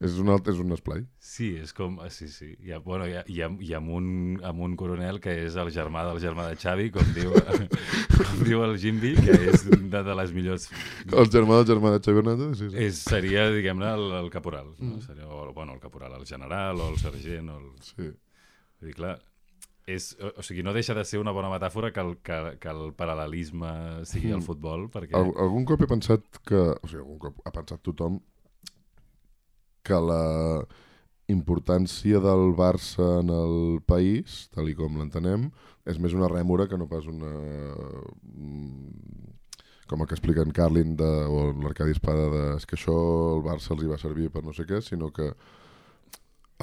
és, 0.00 0.16
un, 0.20 0.28
alt, 0.34 0.48
és 0.50 0.58
un 0.60 0.72
esplai. 0.74 1.04
Sí, 1.22 1.52
és 1.62 1.72
com... 1.76 1.98
ah, 2.02 2.08
Sí, 2.10 2.28
sí. 2.28 2.50
Ha, 2.72 2.78
bueno, 2.84 3.06
hi 3.06 3.40
ha 3.42 3.46
amb, 3.78 3.90
un, 3.94 4.06
amb 4.44 4.60
un 4.66 4.74
coronel 4.76 5.20
que 5.22 5.32
és 5.46 5.56
el 5.60 5.70
germà 5.74 6.02
del 6.08 6.20
germà 6.22 6.48
de 6.50 6.56
Xavi, 6.60 6.90
com 6.94 7.12
diu, 7.16 7.32
com 8.18 8.42
diu 8.46 8.64
el 8.66 8.76
Jimby, 8.82 9.14
que 9.20 9.36
és 9.52 9.66
una 9.74 10.02
de 10.06 10.16
les 10.20 10.32
millors... 10.36 10.68
El 11.10 11.30
germà 11.32 11.60
del 11.62 11.68
germà 11.74 11.94
de 11.94 12.00
Xavi 12.04 12.22
Hernández, 12.24 12.56
sí, 12.58 12.70
sí. 12.72 12.80
És, 12.88 13.02
seria, 13.06 13.46
diguem-ne, 13.54 13.92
el, 13.98 14.08
el 14.24 14.32
caporal. 14.34 14.72
No? 14.78 14.96
Mm. 14.96 15.04
Seria, 15.06 15.28
o, 15.28 15.52
bueno, 15.54 15.74
el 15.78 15.80
caporal, 15.80 16.12
el 16.18 16.26
general 16.26 16.80
o 16.82 16.90
el 16.92 16.98
sergent. 17.02 17.48
O 17.54 17.60
el... 17.62 17.70
sí. 17.86 18.10
Vull 18.80 18.90
dir, 18.90 18.96
clar, 18.98 19.14
és, 19.88 20.10
o, 20.20 20.30
o 20.40 20.44
sigui, 20.44 20.62
no 20.64 20.72
deixa 20.76 20.94
de 20.96 21.02
ser 21.08 21.18
una 21.20 21.32
bona 21.36 21.50
metàfora 21.52 21.90
que 21.92 22.00
el, 22.02 22.14
que, 22.24 22.38
que 22.60 22.70
el 22.72 22.92
paral·lelisme 22.96 23.72
sigui 24.08 24.30
el 24.32 24.40
Mm. 24.42 24.46
futbol, 24.46 24.86
perquè... 24.92 25.14
Al, 25.16 25.30
algun 25.44 25.64
cop 25.68 25.82
he 25.84 25.88
pensat 25.90 26.24
que... 26.44 26.60
O 26.80 26.88
sigui, 26.90 27.02
algun 27.04 27.18
cop 27.28 27.42
ha 27.44 27.52
pensat 27.54 27.82
tothom 27.84 28.20
que 29.84 30.00
la 30.00 30.64
importància 31.32 32.20
del 32.20 32.52
Barça 32.56 33.20
en 33.20 33.30
el 33.32 33.56
país, 33.86 34.48
tal 34.52 34.68
com 34.76 34.98
l'entenem, 35.00 35.48
és 35.88 36.00
més 36.00 36.16
una 36.16 36.28
rèmora 36.28 36.68
que 36.68 36.78
no 36.80 36.88
pas 36.88 37.06
una... 37.08 37.32
mm, 38.24 39.32
com 39.88 40.00
el 40.00 40.08
que 40.08 40.16
en 40.42 40.52
Carlin 40.56 40.96
de, 40.96 41.10
o 41.28 41.52
l'Arcadi 41.60 41.92
Espada 41.92 42.28
de 42.32 42.44
és 42.56 42.64
que 42.66 42.76
això 42.76 42.94
el 43.36 43.42
Barça 43.44 43.74
els 43.74 43.84
hi 43.84 43.90
va 43.90 44.00
servir 44.00 44.30
per 44.32 44.42
no 44.44 44.52
sé 44.56 44.64
què, 44.64 44.80
sinó 44.80 45.10
que 45.12 45.34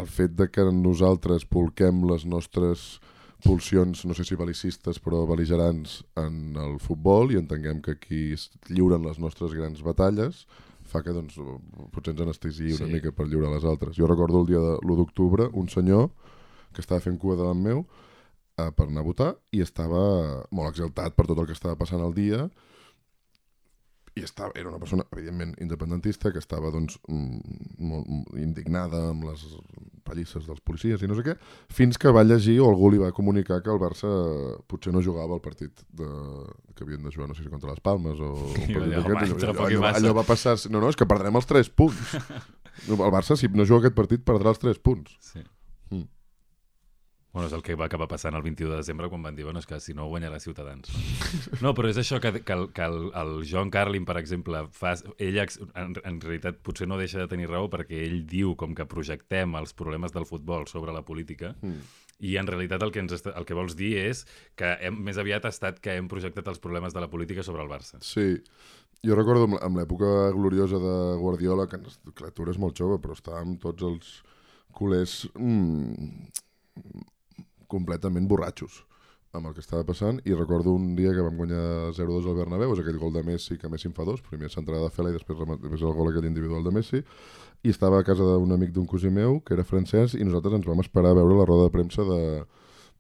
el 0.02 0.08
fet 0.08 0.34
de 0.36 0.48
que 0.50 0.66
nosaltres 0.72 1.46
polquem 1.46 2.06
les 2.10 2.26
nostres 2.26 3.00
pulsions, 3.42 4.06
no 4.06 4.14
sé 4.14 4.26
si 4.26 4.38
balicistes, 4.38 5.00
però 5.02 5.24
beligerants 5.30 6.02
en 6.18 6.58
el 6.58 6.78
futbol 6.80 7.32
i 7.34 7.40
entenguem 7.40 7.82
que 7.82 7.96
aquí 7.98 8.22
es 8.34 8.50
lliuren 8.70 9.06
les 9.06 9.20
nostres 9.20 9.54
grans 9.58 9.82
batalles, 9.86 10.46
fa 10.92 11.02
que 11.06 11.14
doncs, 11.16 11.38
potser 11.96 12.14
ens 12.14 12.22
anestesi 12.28 12.74
una 12.76 12.86
Sí. 12.88 12.92
mica 12.94 13.12
per 13.16 13.26
lliurar 13.28 13.52
les 13.54 13.64
altres. 13.66 13.96
Jo 13.96 14.08
recordo 14.12 14.42
el 14.42 14.48
dia 14.52 14.60
de 14.60 14.74
l'1 14.84 14.98
d'octubre 15.00 15.50
un 15.54 15.70
senyor 15.70 16.10
que 16.74 16.82
estava 16.82 17.02
fent 17.02 17.18
cua 17.20 17.36
davant 17.40 17.60
meu 17.62 17.86
eh, 18.58 18.70
per 18.76 18.88
anar 18.88 19.02
a 19.02 19.08
votar 19.08 19.30
i 19.52 19.62
estava 19.62 20.46
molt 20.52 20.70
exaltat 20.70 21.16
per 21.16 21.26
tot 21.28 21.38
el 21.40 21.46
que 21.48 21.54
estava 21.58 21.76
passant 21.80 22.02
al 22.02 22.14
dia 22.14 22.50
i 24.16 24.26
estava, 24.26 24.52
era 24.60 24.68
una 24.70 24.80
persona, 24.80 25.06
evidentment, 25.16 25.54
independentista, 25.64 26.34
que 26.34 26.42
estava 26.42 26.72
doncs, 26.74 26.98
mm, 27.08 27.54
molt 27.80 28.08
mm, 28.08 28.42
indignada 28.44 29.06
amb 29.12 29.24
les 29.30 29.46
pallisses 30.04 30.44
dels 30.48 30.60
policies 30.66 31.02
i 31.02 31.08
no 31.08 31.16
sé 31.16 31.24
què, 31.24 31.36
fins 31.72 32.00
que 32.02 32.12
va 32.12 32.26
llegir 32.28 32.58
o 32.60 32.68
algú 32.68 32.90
li 32.92 33.00
va 33.00 33.14
comunicar 33.16 33.62
que 33.64 33.72
el 33.72 33.80
Barça 33.80 34.10
potser 34.68 34.92
no 34.92 35.04
jugava 35.06 35.38
el 35.38 35.44
partit 35.46 35.86
de, 35.88 36.10
que 36.76 36.84
havien 36.84 37.04
de 37.06 37.14
jugar, 37.14 37.30
no 37.32 37.38
sé 37.38 37.46
si 37.46 37.54
contra 37.54 37.72
les 37.72 37.80
Palmes 37.80 38.20
o 38.20 38.34
un 38.34 38.52
partit 38.52 38.76
dir, 38.76 39.00
d'aquests, 39.00 39.48
"Home, 39.48 39.48
i 39.48 39.48
allò, 39.48 39.64
allò, 39.70 39.82
passa." 39.86 40.02
allò 40.02 40.14
va 40.18 40.28
passar, 40.28 40.58
no, 40.70 40.82
no, 40.84 40.90
és 40.92 41.00
que 41.00 41.08
perdrem 41.08 41.40
els 41.40 41.48
3 41.48 41.70
punts. 41.70 42.18
El 42.88 42.98
Barça, 43.14 43.36
si 43.38 43.48
no 43.52 43.66
juga 43.68 43.86
aquest 43.86 43.96
partit, 43.96 44.24
perdrà 44.26 44.50
els 44.50 44.60
3 44.60 44.80
punts. 44.80 45.16
Sí. 45.22 45.44
Bueno, 47.32 47.48
és 47.48 47.54
el 47.56 47.62
que 47.64 47.78
va 47.80 47.86
acabar 47.88 48.10
passant 48.12 48.36
el 48.36 48.44
21 48.44 48.74
de 48.74 48.82
desembre 48.82 49.08
quan 49.08 49.24
van 49.24 49.38
dir, 49.38 49.46
bueno, 49.48 49.62
és 49.64 49.68
que 49.68 49.80
si 49.80 49.94
no 49.96 50.10
guanyarà 50.12 50.42
Ciutadans. 50.44 50.92
No, 51.64 51.72
però 51.78 51.88
és 51.88 52.00
això 52.02 52.20
que, 52.20 52.34
que, 52.44 52.56
el, 52.58 52.66
que 52.76 52.84
el, 52.84 53.08
el 53.16 53.32
John 53.48 53.72
Carlin, 53.72 54.04
per 54.06 54.18
exemple, 54.20 54.66
fa, 54.76 54.98
ell 55.16 55.40
en, 55.40 55.96
en 55.96 56.20
realitat 56.20 56.60
potser 56.60 56.90
no 56.92 57.00
deixa 57.00 57.22
de 57.24 57.30
tenir 57.32 57.48
raó 57.48 57.70
perquè 57.72 58.04
ell 58.04 58.26
diu 58.28 58.58
com 58.60 58.76
que 58.76 58.88
projectem 58.90 59.56
els 59.56 59.72
problemes 59.78 60.12
del 60.12 60.28
futbol 60.28 60.68
sobre 60.68 60.92
la 60.92 61.06
política 61.08 61.56
Mm. 61.62 61.82
i 62.26 62.36
en 62.38 62.48
realitat 62.48 62.84
el 62.84 62.92
que, 62.94 63.02
ens, 63.02 63.24
el 63.26 63.46
que 63.46 63.56
vols 63.58 63.76
dir 63.78 63.96
és 64.02 64.26
que 64.60 64.76
hem, 64.86 64.98
més 65.06 65.18
aviat 65.22 65.46
ha 65.46 65.52
estat 65.54 65.80
que 65.82 65.96
hem 65.98 66.08
projectat 66.12 66.48
els 66.52 66.62
problemes 66.62 66.94
de 66.94 67.02
la 67.02 67.10
política 67.10 67.44
sobre 67.44 67.64
el 67.64 67.70
Barça. 67.70 68.02
Sí, 68.06 68.36
jo 69.06 69.18
recordo 69.18 69.48
amb, 69.58 69.80
l'època 69.80 70.30
gloriosa 70.36 70.80
de 70.82 70.96
Guardiola, 71.22 71.68
que, 71.72 71.80
clar, 72.14 72.32
tu 72.36 72.46
eres 72.46 72.60
molt 72.62 72.78
jove, 72.78 73.00
però 73.02 73.18
estàvem 73.18 73.56
tots 73.62 73.88
els 73.88 74.12
culers 74.78 75.16
mm, 75.34 76.30
completament 77.72 78.28
borratxos 78.28 78.84
amb 79.32 79.48
el 79.48 79.54
que 79.56 79.64
estava 79.64 79.86
passant. 79.88 80.20
I 80.28 80.36
recordo 80.36 80.74
un 80.76 80.96
dia 80.96 81.14
que 81.16 81.24
vam 81.24 81.38
guanyar 81.40 81.92
0-2 81.96 82.28
al 82.28 82.38
Bernabéu, 82.42 82.74
és 82.76 82.82
aquell 82.84 83.00
gol 83.00 83.14
de 83.16 83.24
Messi 83.24 83.58
que 83.58 83.70
Messi 83.72 83.88
en 83.88 83.96
fa 83.96 84.06
dos, 84.08 84.24
primer 84.28 84.52
centrada 84.52 84.90
de 84.90 84.96
Fela 84.96 85.12
i 85.12 85.16
després, 85.16 85.40
després 85.40 85.86
el 85.88 85.96
gol 85.96 86.12
aquell 86.12 86.28
individual 86.28 86.66
de 86.68 86.74
Messi. 86.76 87.04
I 87.64 87.72
estava 87.72 88.02
a 88.02 88.08
casa 88.08 88.28
d'un 88.28 88.52
amic 88.52 88.74
d'un 88.76 88.88
cosí 88.90 89.10
meu 89.14 89.40
que 89.46 89.56
era 89.56 89.68
francès 89.68 90.18
i 90.18 90.26
nosaltres 90.28 90.60
ens 90.60 90.68
vam 90.68 90.84
esperar 90.84 91.14
a 91.14 91.20
veure 91.22 91.38
la 91.38 91.48
roda 91.48 91.70
de 91.70 91.76
premsa 91.76 92.04
de, 92.08 92.22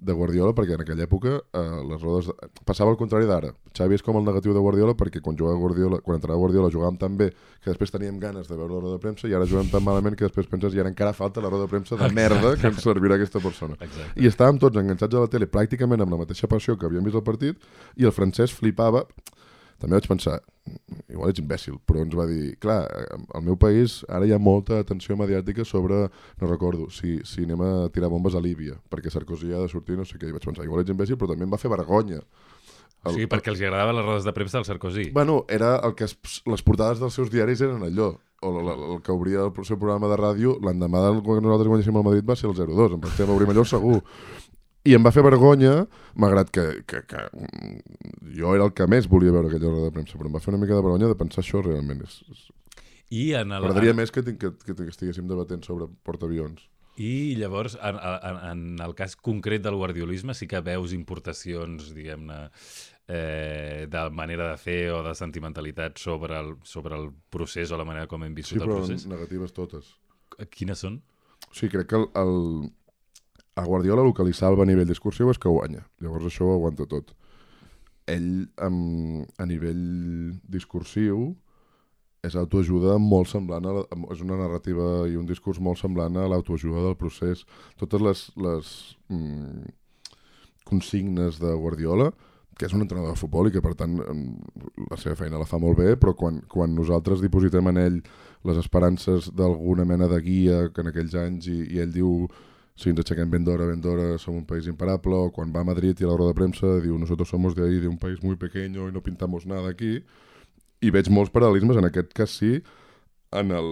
de 0.02 0.14
Guardiola 0.18 0.56
perquè 0.58 0.74
en 0.74 0.82
aquella 0.82 1.06
època 1.06 1.36
eh, 1.38 1.62
les 1.86 2.02
rodes 2.02 2.32
de... 2.32 2.50
passava 2.66 2.90
al 2.90 2.98
contrari 2.98 3.28
d'ara. 3.30 3.52
Xavi 3.78 4.00
és 4.00 4.04
com 4.06 4.18
el 4.18 4.26
negatiu 4.26 4.56
de 4.56 4.64
Guardiola 4.64 4.96
perquè 4.98 5.22
quan 5.22 5.38
jugava 5.38 5.60
Guardiola, 5.62 6.00
quan 6.02 6.18
entrava 6.18 6.40
Guardiola 6.42 6.72
jugàvem 6.74 6.98
tan 7.02 7.20
bé 7.20 7.30
que 7.32 7.70
després 7.70 7.94
teníem 7.94 8.18
ganes 8.20 8.50
de 8.50 8.58
veure 8.58 8.74
la 8.74 8.82
roda 8.82 8.98
de 8.98 9.04
premsa 9.04 9.30
i 9.30 9.36
ara 9.38 9.46
juguem 9.46 9.70
tan 9.70 9.86
malament 9.86 10.18
que 10.18 10.26
després 10.26 10.50
penses 10.50 10.74
i 10.74 10.82
ara 10.82 10.90
encara 10.90 11.14
falta 11.14 11.44
la 11.44 11.52
roda 11.54 11.68
de 11.68 11.74
premsa 11.76 12.00
de 12.00 12.10
merda 12.18 12.56
que 12.58 12.72
ens 12.72 12.82
servirà 12.82 13.20
aquesta 13.20 13.44
persona. 13.44 13.78
Exacte. 13.80 14.18
I 14.18 14.32
estàvem 14.32 14.58
tots 14.64 14.82
enganxats 14.82 15.20
a 15.20 15.28
la 15.28 15.30
tele 15.30 15.50
pràcticament 15.52 16.02
amb 16.02 16.18
la 16.18 16.24
mateixa 16.24 16.50
passió 16.50 16.78
que 16.78 16.90
havíem 16.90 17.06
vist 17.06 17.22
el 17.22 17.28
partit 17.28 17.62
i 18.02 18.10
el 18.10 18.16
francès 18.16 18.58
flipava 18.58 19.06
també 19.82 19.98
vaig 19.98 20.08
pensar, 20.12 20.38
igual 21.10 21.32
ets 21.32 21.41
imbècil, 21.41 21.80
però 21.89 22.04
ens 22.06 22.13
va 22.17 22.28
dir, 22.30 22.54
clar, 22.62 22.80
al 23.34 23.44
meu 23.46 23.58
país 23.60 24.02
ara 24.10 24.28
hi 24.30 24.34
ha 24.36 24.39
molta 24.41 24.78
atenció 24.84 25.17
mediàtica 25.17 25.65
sobre, 25.65 26.04
no 26.41 26.50
recordo, 26.50 26.88
si, 26.94 27.17
si 27.26 27.48
anem 27.48 27.65
a 27.65 27.72
tirar 27.94 28.12
bombes 28.13 28.38
a 28.38 28.44
Líbia, 28.44 28.78
perquè 28.94 29.13
Sarkozy 29.13 29.54
ha 29.56 29.63
de 29.65 29.72
sortir, 29.72 29.98
no 29.98 30.06
sé 30.06 30.22
què, 30.22 30.30
i 30.30 30.36
vaig 30.36 30.46
pensar, 30.46 30.67
igual 30.67 30.86
ets 30.86 30.94
imbècil, 30.94 31.17
però 31.17 31.34
també 31.34 31.50
em 31.50 31.54
va 31.54 31.62
fer 31.62 31.74
vergonya. 31.74 32.22
O 33.02 33.15
sigui, 33.15 33.26
perquè 33.26 33.50
els 33.50 33.62
agradava 33.63 33.96
les 33.98 34.06
rodes 34.06 34.26
de 34.28 34.34
premsa 34.36 34.60
del 34.60 34.67
Sarkozy. 34.67 35.08
Bueno, 35.15 35.39
era 35.50 35.80
el 35.88 35.96
que 35.98 36.06
es, 36.06 36.13
les 36.46 36.62
portades 36.62 37.02
dels 37.02 37.17
seus 37.17 37.32
diaris 37.34 37.63
eren 37.65 37.82
allò, 37.88 38.12
o 38.46 38.52
el, 38.60 38.67
el, 38.67 38.84
el 38.94 39.02
que 39.02 39.13
obria 39.13 39.48
el 39.48 39.65
seu 39.65 39.80
programa 39.82 40.10
de 40.12 40.20
ràdio, 40.22 40.60
l'endemà 40.62 41.02
del 41.08 41.24
que 41.26 41.41
nosaltres 41.41 41.72
guanyéssim 41.74 41.98
al 41.98 42.06
Madrid 42.06 42.30
va 42.30 42.38
ser 42.38 42.52
el 42.52 42.58
0-2, 42.60 43.00
em 43.00 43.02
pensem 43.02 43.34
obrim 43.34 43.50
allò 43.54 43.65
segur. 43.65 44.04
I 44.88 44.96
em 44.98 45.04
va 45.06 45.12
fer 45.13 45.22
vergonya, 45.22 45.86
malgrat 46.17 46.50
que, 46.50 46.65
que, 46.89 47.04
que 47.06 47.20
mm, 47.38 48.32
jo 48.39 48.56
era 48.58 48.65
el 48.65 48.74
que 48.74 48.88
més 48.89 49.06
volia 49.12 49.34
veure 49.36 49.52
aquella 49.52 49.70
roda 49.70 49.91
de 49.91 49.96
premsa, 49.98 50.17
però 50.17 50.32
em 50.32 50.36
va 50.38 50.41
fer 50.41 50.54
una 50.56 50.62
mica 50.63 50.74
de 50.74 50.82
vergonya 50.82 51.10
de 51.12 51.17
pensar 51.20 51.44
això 51.44 51.62
realment. 51.62 52.02
És, 52.08 52.22
és... 52.34 52.48
I 53.12 53.26
en 53.38 53.52
el... 53.52 53.62
M'agradaria 53.62 53.94
més 53.98 54.10
que, 54.13 54.24
que, 54.26 54.54
que, 54.58 54.74
que 54.74 54.88
estiguéssim 54.89 55.28
debatent 55.30 55.62
sobre 55.67 55.89
portaavions. 56.08 56.65
I 57.02 57.36
llavors, 57.39 57.78
en, 57.82 57.98
en, 58.02 58.39
en 58.50 58.63
el 58.84 58.94
cas 58.98 59.15
concret 59.15 59.62
del 59.63 59.78
guardiolisme, 59.80 60.34
sí 60.38 60.48
que 60.50 60.60
veus 60.65 60.91
importacions, 60.98 61.94
diguem-ne, 61.96 62.41
eh, 63.08 63.86
de 63.89 64.04
manera 64.17 64.50
de 64.52 64.58
fer 64.60 64.82
o 64.96 65.00
de 65.06 65.13
sentimentalitat 65.17 66.02
sobre 66.02 66.38
el, 66.39 66.56
sobre 66.63 66.98
el 66.98 67.10
procés 67.30 67.72
o 67.72 67.80
la 67.80 67.86
manera 67.88 68.10
com 68.12 68.26
hem 68.26 68.36
viscut 68.38 68.58
Sí, 68.58 68.62
el 68.63 68.67
però 68.67 68.82
procés. 68.82 69.08
negatives 69.10 69.54
totes. 69.56 69.94
Quines 70.52 70.84
són? 70.84 71.00
O 71.50 71.56
sigui, 71.56 71.72
crec 71.78 71.89
que 71.91 72.00
el, 72.02 72.08
el, 72.22 72.36
a 73.56 73.66
Guardiola 73.66 74.06
el 74.06 74.14
que 74.16 74.26
li 74.26 74.34
salva 74.34 74.64
a 74.64 74.70
nivell 74.70 74.90
discursiu 74.90 75.32
és 75.32 75.40
que 75.42 75.52
guanya. 75.52 75.84
Llavors 76.02 76.28
això 76.30 76.48
ho 76.48 76.56
aguanta 76.56 76.88
tot. 76.90 77.12
Ell, 78.10 78.48
amb, 78.64 79.28
a 79.38 79.48
nivell 79.48 79.82
discursiu, 80.50 81.32
és 82.22 82.36
autoajuda 82.38 82.98
molt 83.02 83.32
semblant 83.32 83.66
a 83.66 83.76
la, 83.80 83.84
és 84.14 84.22
una 84.22 84.38
narrativa 84.38 85.08
i 85.10 85.18
un 85.18 85.26
discurs 85.26 85.60
molt 85.60 85.80
semblant 85.82 86.18
a 86.18 86.28
l'autoajuda 86.30 86.84
del 86.86 86.98
procés. 86.98 87.46
Totes 87.82 88.04
les, 88.06 88.26
les 88.38 88.74
mm, 89.10 89.72
consignes 90.70 91.40
de 91.42 91.54
Guardiola, 91.58 92.12
que 92.58 92.68
és 92.68 92.76
un 92.78 92.84
entrenador 92.84 93.16
de 93.16 93.20
futbol 93.20 93.50
i 93.50 93.54
que 93.56 93.64
per 93.64 93.74
tant 93.80 93.96
la 93.98 95.00
seva 95.02 95.16
feina 95.18 95.40
la 95.42 95.50
fa 95.50 95.58
molt 95.58 95.80
bé, 95.80 95.96
però 95.98 96.14
quan, 96.18 96.44
quan 96.52 96.76
nosaltres 96.78 97.24
dipositem 97.24 97.72
en 97.72 97.80
ell 97.82 98.00
les 98.46 98.60
esperances 98.62 99.32
d'alguna 99.34 99.86
mena 99.88 100.10
de 100.12 100.20
guia 100.22 100.62
que 100.70 100.84
en 100.84 100.92
aquells 100.92 101.16
anys 101.18 101.50
i, 101.50 101.58
i 101.74 101.82
ell 101.82 101.94
diu 101.96 102.28
si 102.76 102.90
ens 102.90 103.02
aixequem 103.04 103.30
ben 103.30 103.44
d'hora, 103.46 103.68
ben 103.70 103.82
d'hora, 103.84 104.18
som 104.22 104.38
un 104.38 104.46
país 104.48 104.68
imparable, 104.72 105.16
o 105.16 105.32
quan 105.36 105.52
va 105.54 105.62
a 105.62 105.68
Madrid 105.68 106.00
i 106.00 106.08
a 106.08 106.10
l'hora 106.10 106.30
de 106.30 106.38
premsa 106.38 106.80
diu 106.84 106.98
nosotros 106.98 107.30
somos 107.30 107.56
de 107.56 107.66
ahí, 107.68 107.80
de 107.80 107.88
un 107.88 108.00
país 108.00 108.24
muy 108.24 108.36
pequeño 108.36 108.88
y 108.90 108.92
no 108.92 109.04
pintamos 109.04 109.46
nada 109.46 109.70
aquí, 109.70 110.00
i 110.82 110.90
veig 110.90 111.12
molts 111.14 111.34
paral·lelismes, 111.34 111.78
en 111.78 111.86
aquest 111.90 112.14
cas 112.18 112.34
sí, 112.40 112.56
en 113.32 113.52
el 113.54 113.70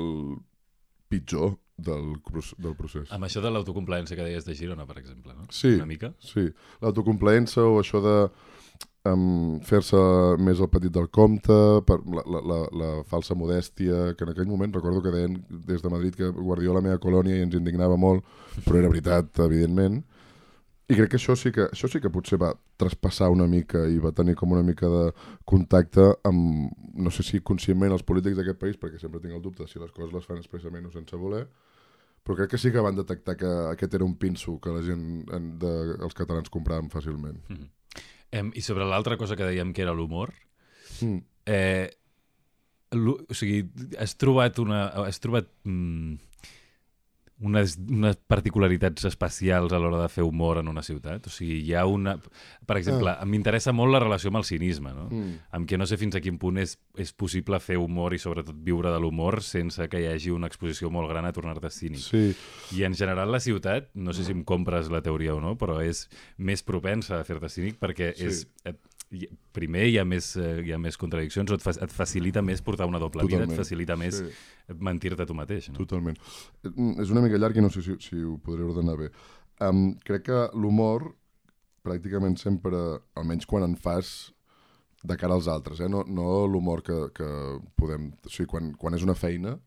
pitjor 1.10 1.58
del, 1.80 2.14
del 2.58 2.76
procés. 2.78 3.10
Amb 3.16 3.26
això 3.26 3.42
de 3.42 3.52
l'autocomplaença 3.54 4.18
que 4.18 4.26
deies 4.28 4.46
de 4.46 4.56
Girona, 4.56 4.86
per 4.86 5.00
exemple, 5.02 5.34
no? 5.34 5.48
Sí. 5.50 5.74
Una 5.80 5.90
mica. 5.90 6.14
Sí, 6.22 6.50
l'autocomplaença 6.84 7.66
o 7.66 7.80
això 7.82 8.04
de 8.04 8.16
um, 9.08 9.60
fer-se 9.66 10.00
més 10.42 10.60
el 10.60 10.70
petit 10.72 10.94
del 10.94 11.10
compte, 11.14 11.56
per 11.88 12.00
la, 12.04 12.24
la, 12.26 12.42
la, 12.52 12.60
la 12.82 12.92
falsa 13.08 13.38
modèstia, 13.38 14.14
que 14.18 14.26
en 14.26 14.34
aquell 14.34 14.50
moment 14.50 14.74
recordo 14.76 15.04
que 15.06 15.14
deien 15.14 15.40
des 15.50 15.84
de 15.84 15.92
Madrid 15.92 16.16
que 16.18 16.32
Guardiola 16.36 16.84
meva 16.84 17.02
colònia 17.02 17.38
i 17.38 17.46
ens 17.46 17.58
indignava 17.58 17.98
molt, 17.98 18.26
però 18.66 18.82
era 18.82 18.92
veritat, 18.92 19.32
evidentment. 19.46 20.02
I 20.90 20.96
crec 20.98 21.12
que 21.12 21.20
això 21.20 21.36
sí 21.38 21.52
que, 21.54 21.68
això 21.70 21.86
sí 21.86 22.00
que 22.02 22.10
potser 22.10 22.40
va 22.42 22.50
traspassar 22.82 23.28
una 23.30 23.46
mica 23.48 23.84
i 23.86 24.00
va 24.02 24.10
tenir 24.16 24.34
com 24.36 24.56
una 24.56 24.66
mica 24.66 24.90
de 24.90 25.04
contacte 25.46 26.08
amb, 26.26 26.72
no 26.98 27.14
sé 27.14 27.22
si 27.28 27.44
conscientment 27.46 27.94
els 27.94 28.06
polítics 28.08 28.40
d'aquest 28.40 28.58
país, 28.58 28.80
perquè 28.82 28.98
sempre 28.98 29.22
tinc 29.22 29.38
el 29.38 29.44
dubte 29.44 29.68
si 29.70 29.78
les 29.78 29.92
coses 29.94 30.16
les 30.16 30.26
fan 30.26 30.42
expressament 30.42 30.88
o 30.90 30.94
sense 30.96 31.20
voler, 31.20 31.44
però 32.26 32.40
crec 32.40 32.56
que 32.56 32.62
sí 32.62 32.74
que 32.74 32.82
van 32.82 32.98
detectar 32.98 33.38
que 33.38 33.52
aquest 33.70 33.94
era 34.00 34.08
un 34.08 34.18
pinso 34.18 34.58
que 34.60 34.74
la 34.74 34.82
gent, 34.82 35.06
en, 35.30 35.52
de, 35.62 35.76
els 36.00 36.18
catalans 36.18 36.50
compraven 36.50 36.90
fàcilment. 36.90 37.38
Em, 38.32 38.52
I 38.54 38.62
sobre 38.62 38.86
l'altra 38.86 39.18
cosa 39.18 39.36
que 39.36 39.48
dèiem 39.48 39.74
que 39.74 39.82
era 39.86 39.94
l'humor, 39.96 40.34
Mm. 41.02 41.20
eh, 41.46 41.89
o 42.92 43.34
sigui, 43.38 43.62
has 44.02 44.15
trobat 44.20 44.58
una... 44.60 44.88
Has 45.06 45.20
trobat... 45.24 45.48
Mm, 45.63 46.18
unes, 47.39 47.78
unes 47.80 48.17
particularitats 48.28 49.06
especials 49.08 49.73
a 49.73 49.80
l'hora 49.80 50.02
de 50.02 50.10
fer 50.12 50.25
humor 50.28 50.60
en 50.60 50.67
una 50.67 50.84
ciutat? 50.84 51.28
O 51.28 51.34
sigui, 51.34 51.62
hi 51.63 51.73
ha 51.73 51.86
una... 51.88 52.17
Per 52.67 52.78
exemple, 52.78 53.13
ah. 53.13 53.25
m'interessa 53.25 53.73
molt 53.75 53.93
la 53.95 54.02
relació 54.04 54.32
amb 54.32 54.41
el 54.41 54.47
cinisme, 54.47 54.91
no? 54.95 55.08
Mm. 55.08 55.38
Amb 55.56 55.69
que 55.69 55.80
no 55.80 55.88
sé 55.89 55.97
fins 56.02 56.17
a 56.19 56.23
quin 56.23 56.38
punt 56.41 56.60
és, 56.62 56.75
és 56.99 57.13
possible 57.15 57.60
fer 57.63 57.80
humor 57.80 58.13
i 58.13 58.21
sobretot 58.21 58.60
viure 58.65 58.91
de 58.91 58.99
l'humor 58.99 59.41
sense 59.45 59.88
que 59.89 60.04
hi 60.04 60.10
hagi 60.12 60.34
una 60.36 60.52
exposició 60.52 60.91
molt 60.93 61.10
gran 61.12 61.25
a 61.25 61.34
tornar-te 61.36 61.71
cínic. 61.73 62.04
Sí, 62.04 62.36
I 62.78 62.86
en 62.88 62.97
general 62.99 63.32
la 63.32 63.41
ciutat, 63.43 63.89
no 63.95 64.13
sé 64.13 64.28
si 64.28 64.36
em 64.36 64.43
compres 64.43 64.91
la 64.91 65.04
teoria 65.06 65.36
o 65.36 65.41
no, 65.43 65.56
però 65.60 65.80
és 65.84 66.08
més 66.38 66.63
propensa 66.63 67.19
a 67.19 67.25
fer-te 67.28 67.49
cínic 67.49 67.80
perquè 67.80 68.13
Sí. 68.19 68.25
és... 68.25 68.45
Primer 69.52 69.88
hi 69.89 69.98
ha 69.98 70.04
més, 70.06 70.36
eh, 70.38 70.62
hi 70.67 70.72
ha 70.72 70.78
més 70.78 70.98
contradiccions, 71.02 71.50
o 71.50 71.56
et, 71.58 71.63
fa, 71.65 71.72
et 71.82 71.89
facilita 71.93 72.43
més 72.45 72.62
portar 72.62 72.86
una 72.86 73.00
doble 73.02 73.24
vida, 73.26 73.39
Totalment. 73.39 73.56
et 73.58 73.63
facilita 73.63 73.95
més 73.98 74.19
Sí. 74.19 74.30
mentir-te 74.78 75.26
tu 75.26 75.34
mateix. 75.34 75.69
No? 75.72 75.78
totalment. 75.80 76.17
Mm, 76.63 77.00
És 77.02 77.10
una 77.10 77.22
mica 77.22 77.38
llarg 77.41 77.58
i 77.58 77.62
no 77.62 77.69
sé 77.74 77.82
si, 77.82 77.95
si 78.00 78.15
ho 78.22 78.38
podré 78.38 78.63
ordenar 78.63 78.98
bé. 78.98 79.10
Um, 79.62 79.95
crec 80.06 80.24
que 80.30 80.50
l'humor 80.54 81.15
pràcticament 81.84 82.38
sempre, 82.38 82.78
almenys 83.15 83.45
quan 83.48 83.63
en 83.63 83.76
fas 83.76 84.32
de 85.04 85.15
cara 85.17 85.34
als 85.34 85.48
altres, 85.48 85.80
eh? 85.80 85.88
no, 85.89 86.04
no 86.06 86.45
l'humor 86.45 86.84
que, 86.84 87.10
que 87.15 87.60
podem... 87.76 88.12
O 88.26 88.30
sigui, 88.30 88.48
quan, 88.48 88.74
quan 88.76 88.93
és 88.93 89.02
una 89.04 89.15
feina, 89.15 89.58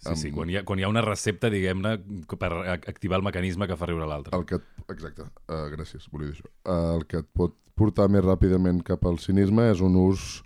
Sí, 0.00 0.14
sí, 0.16 0.30
quan 0.32 0.48
hi, 0.48 0.56
ha, 0.56 0.64
quan 0.64 0.80
hi 0.80 0.84
ha 0.86 0.88
una 0.88 1.02
recepta, 1.04 1.50
diguem-ne, 1.52 1.98
per 2.40 2.48
ac- 2.72 2.86
activar 2.88 3.18
el 3.20 3.24
mecanisme 3.26 3.66
que 3.68 3.76
fa 3.76 3.86
riure 3.90 4.06
l'altre. 4.08 4.32
el 4.38 4.46
que... 4.48 4.56
et- 4.56 4.86
Exacte, 4.90 5.26
uh, 5.52 5.66
gràcies, 5.70 6.06
volia 6.10 6.30
dir 6.32 6.38
això. 6.38 6.48
Uh, 6.64 6.96
el 6.96 7.04
que 7.06 7.20
et 7.20 7.28
pot 7.36 7.52
portar 7.76 8.08
més 8.10 8.24
ràpidament 8.24 8.80
cap 8.84 9.04
al 9.06 9.18
cinisme 9.22 9.68
és 9.70 9.80
un 9.84 9.94
ús 10.00 10.42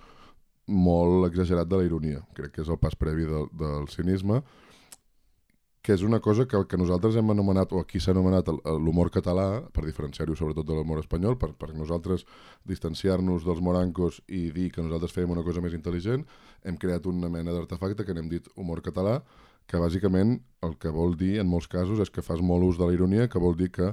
molt 0.67 1.27
exagerat 1.31 1.69
de 1.69 1.79
la 1.81 1.87
ironia. 1.87 2.21
Crec 2.35 2.53
que 2.57 2.63
és 2.65 2.69
el 2.73 2.79
pas 2.83 2.95
previ 2.99 3.25
del, 3.29 3.47
del 3.61 3.87
cinisme, 3.93 4.43
que 5.85 5.93
és 5.93 6.01
una 6.01 6.17
cosa 6.25 6.47
que 6.49 6.57
el 6.57 6.65
que 6.65 6.79
nosaltres 6.81 7.17
hem 7.21 7.29
anomenat, 7.35 7.75
o 7.77 7.81
aquí 7.83 8.01
s'ha 8.01 8.15
anomenat 8.15 8.49
l'humor 8.81 9.11
català, 9.13 9.61
per 9.69 9.85
diferenciar-ho 9.85 10.33
sobretot 10.35 10.65
de 10.65 10.73
l'humor 10.79 11.03
espanyol, 11.03 11.37
per, 11.37 11.51
per 11.61 11.75
nosaltres 11.77 12.25
distanciar-nos 12.65 13.45
dels 13.45 13.61
morancos 13.61 14.23
i 14.33 14.47
dir 14.55 14.71
que 14.73 14.81
nosaltres 14.83 15.13
fèiem 15.13 15.35
una 15.37 15.45
cosa 15.45 15.61
més 15.61 15.77
intel·ligent, 15.77 16.25
hem 16.65 16.79
creat 16.81 17.05
una 17.11 17.29
mena 17.29 17.53
d'artefacte 17.53 18.07
que 18.09 18.17
n'hem 18.17 18.31
dit 18.33 18.49
humor 18.57 18.81
català, 18.81 19.19
que 19.69 19.77
bàsicament 19.81 20.39
el 20.65 20.75
que 20.81 20.89
vol 20.93 21.15
dir 21.21 21.39
en 21.41 21.49
molts 21.53 21.69
casos 21.69 22.01
és 22.01 22.11
que 22.13 22.25
fas 22.25 22.41
molt 22.41 22.65
ús 22.65 22.81
de 22.81 22.89
la 22.89 22.97
ironia, 22.97 23.29
que 23.29 23.39
vol 23.41 23.55
dir 23.57 23.71
que 23.73 23.93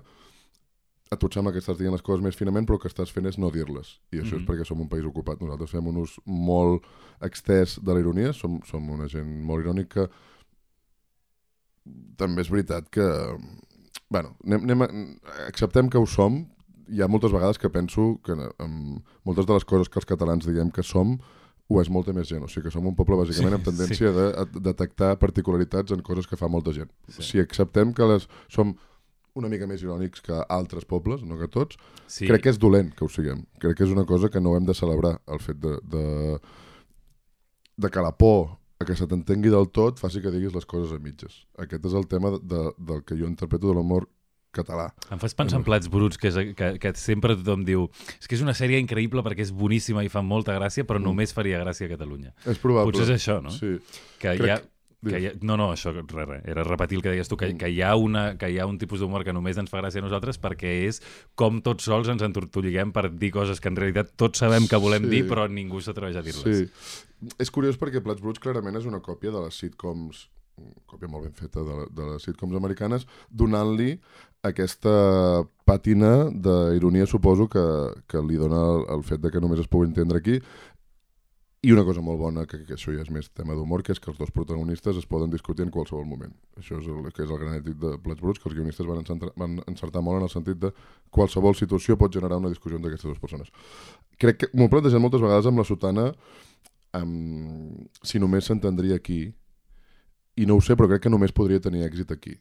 a 1.11 1.17
tu 1.19 1.27
et 1.27 1.35
sembla 1.35 1.51
que 1.51 1.59
estàs 1.59 1.75
dient 1.75 1.91
les 1.91 2.01
coses 2.07 2.23
més 2.23 2.37
finament, 2.39 2.63
però 2.67 2.79
que 2.79 2.87
estàs 2.87 3.11
fent 3.11 3.27
és 3.27 3.35
no 3.37 3.51
dir-les. 3.51 3.97
I 4.15 4.21
això 4.23 4.37
Mhm. 4.39 4.41
és 4.43 4.47
perquè 4.47 4.65
som 4.65 4.79
un 4.79 4.87
país 4.87 5.03
ocupat. 5.03 5.41
Nosaltres 5.41 5.71
fem 5.71 5.87
un 5.87 5.97
ús 5.97 6.17
molt 6.25 6.83
extès 7.19 7.79
de 7.83 7.93
la 7.93 7.99
ironia, 7.99 8.31
som, 8.31 8.61
som 8.63 8.89
una 8.89 9.09
gent 9.11 9.27
molt 9.43 9.65
irònica. 9.65 10.07
També 12.17 12.43
és 12.45 12.49
veritat 12.51 12.89
que... 12.93 13.05
bueno, 14.11 14.35
anem, 14.45 14.65
anem 14.67 14.83
acceptem 15.47 15.89
que 15.89 15.97
ho 15.97 16.05
som. 16.05 16.43
Hi 16.91 17.01
ha 17.01 17.07
moltes 17.07 17.31
vegades 17.31 17.57
que 17.57 17.69
penso 17.71 18.17
que 18.25 18.35
amb 18.59 18.99
moltes 19.23 19.47
de 19.47 19.53
les 19.55 19.65
coses 19.65 19.89
que 19.89 19.99
els 20.01 20.05
catalans 20.09 20.45
diguem 20.45 20.71
que 20.75 20.83
som, 20.83 21.15
ho 21.71 21.79
és 21.79 21.89
molta 21.89 22.11
més 22.13 22.27
gent. 22.27 22.43
O 22.43 22.49
sigui 22.51 22.67
que 22.67 22.73
som 22.73 22.85
un 22.89 22.95
poble 22.97 23.15
bàsicament 23.15 23.53
Sí, 23.55 23.59
amb 23.59 23.67
tendència 23.69 24.11
de, 24.11 24.25
a 24.43 24.45
detectar 24.59 25.13
particularitats 25.21 25.95
en 25.95 26.03
coses 26.03 26.27
que 26.27 26.35
fa 26.39 26.49
molta 26.51 26.73
gent. 26.75 26.91
Sí. 27.07 27.23
Si 27.23 27.39
acceptem 27.39 27.93
que 27.95 28.07
les 28.09 28.27
som 28.51 28.75
una 29.39 29.47
mica 29.47 29.63
més 29.63 29.79
irònics 29.79 30.19
que 30.25 30.35
altres 30.51 30.83
pobles, 30.83 31.21
no 31.23 31.37
que 31.39 31.47
tots, 31.47 31.77
Sí, 32.05 32.25
sí. 32.25 32.27
crec 32.27 32.43
que 32.43 32.51
és 32.51 32.59
dolent 32.59 32.91
que 32.91 33.05
ho 33.05 33.09
siguem. 33.09 33.45
Crec 33.63 33.77
que 33.79 33.85
és 33.87 33.93
una 33.95 34.03
cosa 34.05 34.27
que 34.29 34.41
no 34.43 34.57
hem 34.57 34.65
de 34.67 34.75
celebrar, 34.75 35.21
el 35.31 35.39
fet 35.39 35.61
de, 35.63 35.77
de, 35.87 36.03
de 37.77 37.89
que 37.89 38.03
la 38.03 38.11
por 38.11 38.57
a 38.81 38.85
que 38.87 38.95
se 38.97 39.05
t'entengui 39.07 39.51
del 39.53 39.69
tot 39.73 39.99
faci 40.01 40.21
que 40.23 40.31
diguis 40.33 40.53
les 40.55 40.65
coses 40.65 40.91
a 40.95 40.99
mitges. 41.01 41.43
Aquest 41.61 41.85
és 41.85 41.93
el 41.97 42.07
tema 42.11 42.33
de, 42.35 42.41
de, 42.43 42.63
del 42.91 43.03
que 43.05 43.15
jo 43.19 43.29
interpreto 43.29 43.69
de 43.69 43.77
l'humor 43.77 44.07
català. 44.51 44.89
Em 45.13 45.19
fas 45.21 45.31
pensar 45.37 45.61
en 45.61 45.63
plats 45.63 45.87
bruts, 45.87 46.17
que, 46.19 46.27
és, 46.27 46.35
que, 46.59 46.73
que 46.83 46.91
sempre 46.99 47.37
tothom 47.39 47.61
diu 47.63 47.85
és 48.19 48.27
que 48.27 48.35
és 48.35 48.41
una 48.43 48.51
sèrie 48.57 48.81
increïble 48.83 49.23
perquè 49.23 49.45
és 49.45 49.53
boníssima 49.55 50.03
i 50.03 50.09
fa 50.11 50.19
molta 50.25 50.57
gràcia, 50.57 50.83
però 50.83 50.99
Mm. 50.99 51.07
només 51.07 51.31
faria 51.33 51.61
gràcia 51.63 51.87
a 51.87 51.93
Catalunya. 51.93 52.33
És 52.45 52.59
probable. 52.59 52.91
Potser 52.91 53.07
és 53.15 53.21
això, 53.21 53.37
no? 53.41 53.49
Sí. 53.55 53.77
Que 54.19 54.35
Crec 54.35 54.43
hi 54.43 54.51
ha, 54.51 54.59
que- 55.09 55.19
hi 55.19 55.25
ha, 55.27 55.31
no, 55.41 55.57
no, 55.57 55.71
això 55.73 55.91
res, 55.93 56.05
res, 56.13 56.43
era 56.45 56.63
repetir 56.63 56.97
el 56.97 57.01
que 57.01 57.09
deies 57.09 57.27
tu, 57.27 57.35
que, 57.37 57.47
Mm. 57.53 57.57
que, 57.57 57.69
hi 57.69 57.81
ha 57.81 57.95
una, 57.95 58.37
que 58.37 58.49
hi 58.51 58.59
ha 58.59 58.65
un 58.67 58.77
tipus 58.77 58.99
d'humor 58.99 59.23
que 59.23 59.33
només 59.33 59.57
ens 59.57 59.69
fa 59.69 59.81
gràcia 59.81 59.97
a 59.99 60.05
nosaltres 60.05 60.39
perquè 60.39 60.87
és 60.87 61.01
com 61.35 61.61
tots 61.61 61.83
sols 61.83 62.07
ens 62.07 62.21
entortolliguem 62.21 62.91
per 62.93 63.09
dir 63.11 63.31
coses 63.31 63.59
que 63.59 63.67
en 63.69 63.75
realitat 63.75 64.11
tots 64.15 64.39
sabem 64.39 64.67
que 64.67 64.77
volem 64.77 65.03
Sí. 65.03 65.09
dir 65.09 65.23
però 65.27 65.49
ningú 65.49 65.81
s'atreveix 65.81 66.15
a 66.17 66.21
dir-les. 66.21 66.67
Sí. 66.67 66.69
És 67.39 67.49
curiós 67.51 67.77
perquè 67.79 68.01
Plats 68.03 68.21
Bruts 68.21 68.39
clarament 68.39 68.75
és 68.77 68.85
una 68.85 68.99
còpia 69.01 69.31
de 69.31 69.41
les 69.41 69.53
sitcoms 69.55 70.29
còpia 70.85 71.07
molt 71.07 71.23
ben 71.23 71.33
feta 71.33 71.63
de, 71.63 71.87
de 71.89 72.05
les 72.13 72.21
sitcoms 72.21 72.53
americanes, 72.55 73.07
donant-li 73.31 73.99
aquesta 74.43 75.41
pàtina 75.65 76.29
d'ironia, 76.33 77.05
suposo, 77.07 77.47
que, 77.47 77.61
que 78.09 78.21
li 78.25 78.35
dona 78.37 78.59
el, 78.73 78.85
el 78.97 79.03
fet 79.07 79.21
de 79.21 79.31
que 79.31 79.39
només 79.41 79.61
es 79.63 79.69
pugui 79.71 79.87
entendre 79.87 80.19
aquí, 80.19 80.39
i 81.61 81.71
una 81.75 81.83
cosa 81.85 82.01
molt 82.01 82.17
bona, 82.17 82.47
que, 82.49 82.63
que 82.65 82.73
això 82.73 82.89
ja 82.89 83.03
és 83.03 83.09
més 83.13 83.27
tema 83.37 83.53
d'humor, 83.53 83.83
que 83.85 83.93
és 83.93 83.99
que 84.01 84.09
els 84.09 84.17
dos 84.17 84.31
protagonistes 84.33 84.97
es 84.97 85.05
poden 85.05 85.29
discutir 85.29 85.61
en 85.61 85.69
qualsevol 85.73 86.07
moment. 86.09 86.31
Això 86.57 86.79
és 86.79 86.87
el 86.89 87.11
que 87.13 87.21
és 87.21 87.29
el 87.29 87.37
granètic 87.37 87.75
de 87.77 87.91
Plats 88.01 88.23
Bruts, 88.23 88.41
que 88.41 88.49
els 88.49 88.55
guionistes 88.57 88.87
van 88.89 89.03
encertar, 89.03 89.29
van 89.37 89.59
encertar 89.69 90.01
molt 90.01 90.17
en 90.17 90.25
el 90.25 90.31
sentit 90.33 90.57
de 90.63 90.71
qualsevol 91.13 91.53
situació 91.59 91.99
pot 92.01 92.17
generar 92.17 92.39
una 92.41 92.49
discussió 92.49 92.79
entre 92.79 92.89
aquestes 92.89 93.11
dues 93.11 93.21
persones. 93.21 93.53
Crec 94.17 94.39
que 94.41 94.49
m'ho 94.55 94.65
he 94.65 94.73
plantejat 94.73 95.03
moltes 95.03 95.21
vegades 95.21 95.51
amb 95.51 95.61
la 95.61 95.67
sotana, 95.69 96.07
amb... 96.97 97.85
si 98.01 98.17
només 98.17 98.49
s'entendria 98.49 98.97
aquí, 98.97 99.21
i 100.41 100.49
no 100.49 100.57
ho 100.57 100.65
sé, 100.65 100.73
però 100.73 100.89
crec 100.89 101.05
que 101.05 101.13
només 101.13 101.35
podria 101.35 101.61
tenir 101.61 101.85
èxit 101.85 102.15
aquí. 102.17 102.39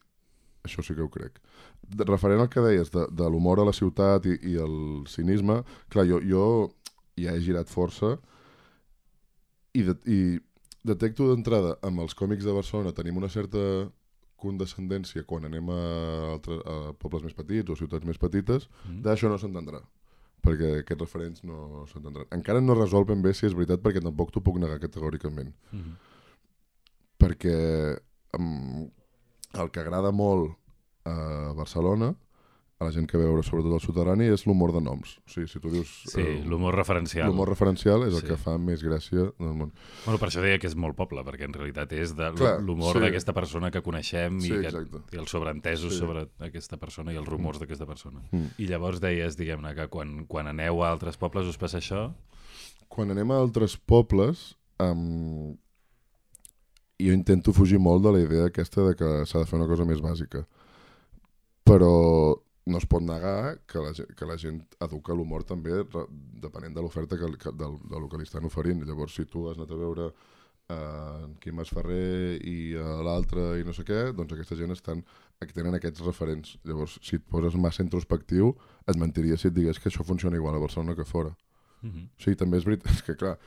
Això 0.64 0.80
sí 0.80 0.96
que 0.96 1.04
ho 1.04 1.12
crec. 1.12 1.36
De, 1.84 2.08
referent 2.08 2.40
al 2.40 2.48
que 2.48 2.64
deies 2.64 2.88
de, 2.96 3.04
de 3.12 3.28
l'humor 3.28 3.60
a 3.60 3.68
la 3.68 3.76
ciutat 3.76 4.24
i, 4.24 4.38
i 4.48 4.56
el 4.64 5.04
cinisme, 5.12 5.60
clar, 5.92 6.08
jo, 6.08 6.24
jo 6.24 6.44
ja 7.20 7.36
he 7.36 7.44
girat 7.44 7.68
força, 7.68 8.16
i, 9.74 9.82
de, 9.86 9.94
i 10.06 10.18
detecto 10.86 11.28
d'entrada 11.30 11.76
amb 11.86 12.02
els 12.04 12.14
còmics 12.18 12.46
de 12.46 12.54
Barcelona 12.56 12.94
tenim 12.96 13.18
una 13.20 13.30
certa 13.32 13.62
condescendència 14.40 15.26
quan 15.28 15.44
anem 15.44 15.68
a, 15.68 15.80
altre, 16.34 16.60
a 16.64 16.92
pobles 16.96 17.26
més 17.26 17.36
petits 17.36 17.70
o 17.70 17.76
ciutats 17.76 18.06
més 18.08 18.18
petites, 18.18 18.70
mm. 18.86 19.02
d'això 19.04 19.28
no 19.28 19.38
s'entendrà 19.40 19.82
perquè 20.44 20.70
aquests 20.80 21.04
referents 21.04 21.42
no 21.44 21.84
s'entendran. 21.90 22.28
Encara 22.32 22.62
no 22.64 22.76
resol 22.76 23.06
ben 23.08 23.20
bé 23.24 23.34
si 23.36 23.46
és 23.48 23.56
veritat 23.56 23.82
perquè 23.84 24.02
tampoc 24.04 24.32
t'ho 24.32 24.42
puc 24.44 24.56
negar 24.60 24.80
categòricament. 24.80 25.52
Mm 25.72 25.80
-hmm. 25.80 25.94
Perquè 27.20 27.56
um, 28.38 28.88
el 29.52 29.70
que 29.70 29.80
agrada 29.80 30.10
molt 30.10 30.56
a 31.04 31.52
Barcelona 31.56 32.14
a 32.80 32.86
la 32.88 32.92
gent 32.94 33.04
que 33.04 33.18
veure, 33.20 33.42
sobretot 33.44 33.74
el 33.76 33.82
soterrani, 33.84 34.30
és 34.32 34.46
l'humor 34.48 34.70
de 34.72 34.80
noms. 34.80 35.18
O 35.20 35.32
sigui, 35.34 35.50
si 35.52 35.60
tu 35.60 35.68
dius... 35.68 35.90
Sí, 36.08 36.22
eh, 36.22 36.38
l'humor 36.48 36.72
referencial. 36.78 37.28
L'humor 37.28 37.50
referencial 37.52 38.06
és 38.06 38.14
el 38.16 38.22
sí. 38.22 38.30
que 38.30 38.38
fa 38.40 38.54
més 38.56 38.80
gràcia 38.80 39.26
del 39.36 39.52
món. 39.58 39.74
Bueno, 40.06 40.20
per 40.22 40.30
això 40.30 40.40
deia 40.40 40.56
que 40.62 40.70
és 40.70 40.76
molt 40.80 40.96
poble, 40.96 41.20
perquè 41.26 41.44
en 41.44 41.56
realitat 41.58 41.92
és 41.92 42.16
de 42.16 42.30
l'humor 42.64 42.96
sí. 42.96 43.04
d'aquesta 43.04 43.36
persona 43.36 43.68
que 43.74 43.84
coneixem 43.84 44.40
sí, 44.40 44.54
i, 44.56 44.62
que, 44.64 45.04
i 45.12 45.20
els 45.20 45.36
sobreentesos 45.36 45.92
sí. 45.92 46.00
sobre 46.00 46.24
aquesta 46.48 46.80
persona 46.80 47.12
i 47.12 47.20
els 47.20 47.28
rumors 47.28 47.60
mm. 47.60 47.66
d'aquesta 47.66 47.90
persona. 47.92 48.24
Mm. 48.32 48.56
I 48.64 48.72
llavors 48.72 49.04
deies, 49.04 49.36
diguem-ne, 49.36 49.76
que 49.76 49.90
quan, 49.92 50.22
quan 50.24 50.48
aneu 50.48 50.80
a 50.80 50.88
altres 50.88 51.20
pobles 51.20 51.52
us 51.52 51.60
passa 51.60 51.84
això? 51.84 52.08
Quan 52.88 53.12
anem 53.12 53.36
a 53.36 53.42
altres 53.44 53.76
pobles... 53.76 54.54
Um, 54.80 55.58
jo 57.00 57.12
intento 57.16 57.52
fugir 57.56 57.78
molt 57.80 58.04
de 58.04 58.12
la 58.12 58.20
idea 58.20 58.46
aquesta 58.48 58.84
de 58.84 58.94
que 58.96 59.08
s'ha 59.28 59.42
de 59.42 59.48
fer 59.48 59.56
una 59.58 59.68
cosa 59.68 59.86
més 59.88 60.00
bàsica. 60.04 60.42
Però 61.64 61.92
no 62.70 62.78
es 62.78 62.86
pot 62.86 63.02
negar 63.04 63.60
que 63.68 63.82
la, 63.82 63.92
que 63.92 64.26
la 64.28 64.36
gent 64.40 64.60
educa 64.86 65.16
l'humor 65.16 65.44
també 65.48 65.82
depenent 65.84 66.76
de 66.76 66.84
l'oferta 66.84 67.18
que, 67.20 67.30
que, 67.40 67.52
del, 67.58 67.78
del 67.90 68.06
que 68.10 68.20
li 68.20 68.28
estan 68.28 68.46
oferint. 68.48 68.84
Llavors, 68.86 69.16
si 69.18 69.26
tu 69.28 69.48
has 69.50 69.58
anat 69.58 69.74
a 69.74 69.80
veure 69.80 70.06
eh, 70.10 71.24
en 71.24 71.34
Quim 71.42 71.58
Masferrer 71.60 72.38
i 72.46 72.56
uh, 72.78 73.00
l'altre 73.06 73.50
i 73.60 73.66
no 73.66 73.74
sé 73.76 73.84
què, 73.88 74.00
doncs 74.16 74.36
aquesta 74.36 74.58
gent 74.58 74.74
estan, 74.76 75.02
tenen 75.54 75.76
aquests 75.78 76.04
referents. 76.06 76.56
Llavors, 76.68 76.98
si 77.06 77.18
et 77.18 77.26
poses 77.26 77.58
massa 77.58 77.84
introspectiu, 77.86 78.54
et 78.86 79.00
mentiria 79.00 79.38
si 79.40 79.50
et 79.50 79.56
digués 79.56 79.80
que 79.80 79.90
això 79.90 80.06
funciona 80.06 80.38
igual 80.40 80.56
a 80.56 80.62
Barcelona 80.62 80.96
que 80.98 81.08
fora. 81.08 81.34
Mm 81.82 81.90
-hmm. 81.90 82.06
O 82.06 82.22
sigui, 82.22 82.36
també 82.36 82.58
és 82.58 82.64
veritat 82.64 82.92
és 82.96 83.02
que, 83.02 83.16
clar, 83.16 83.38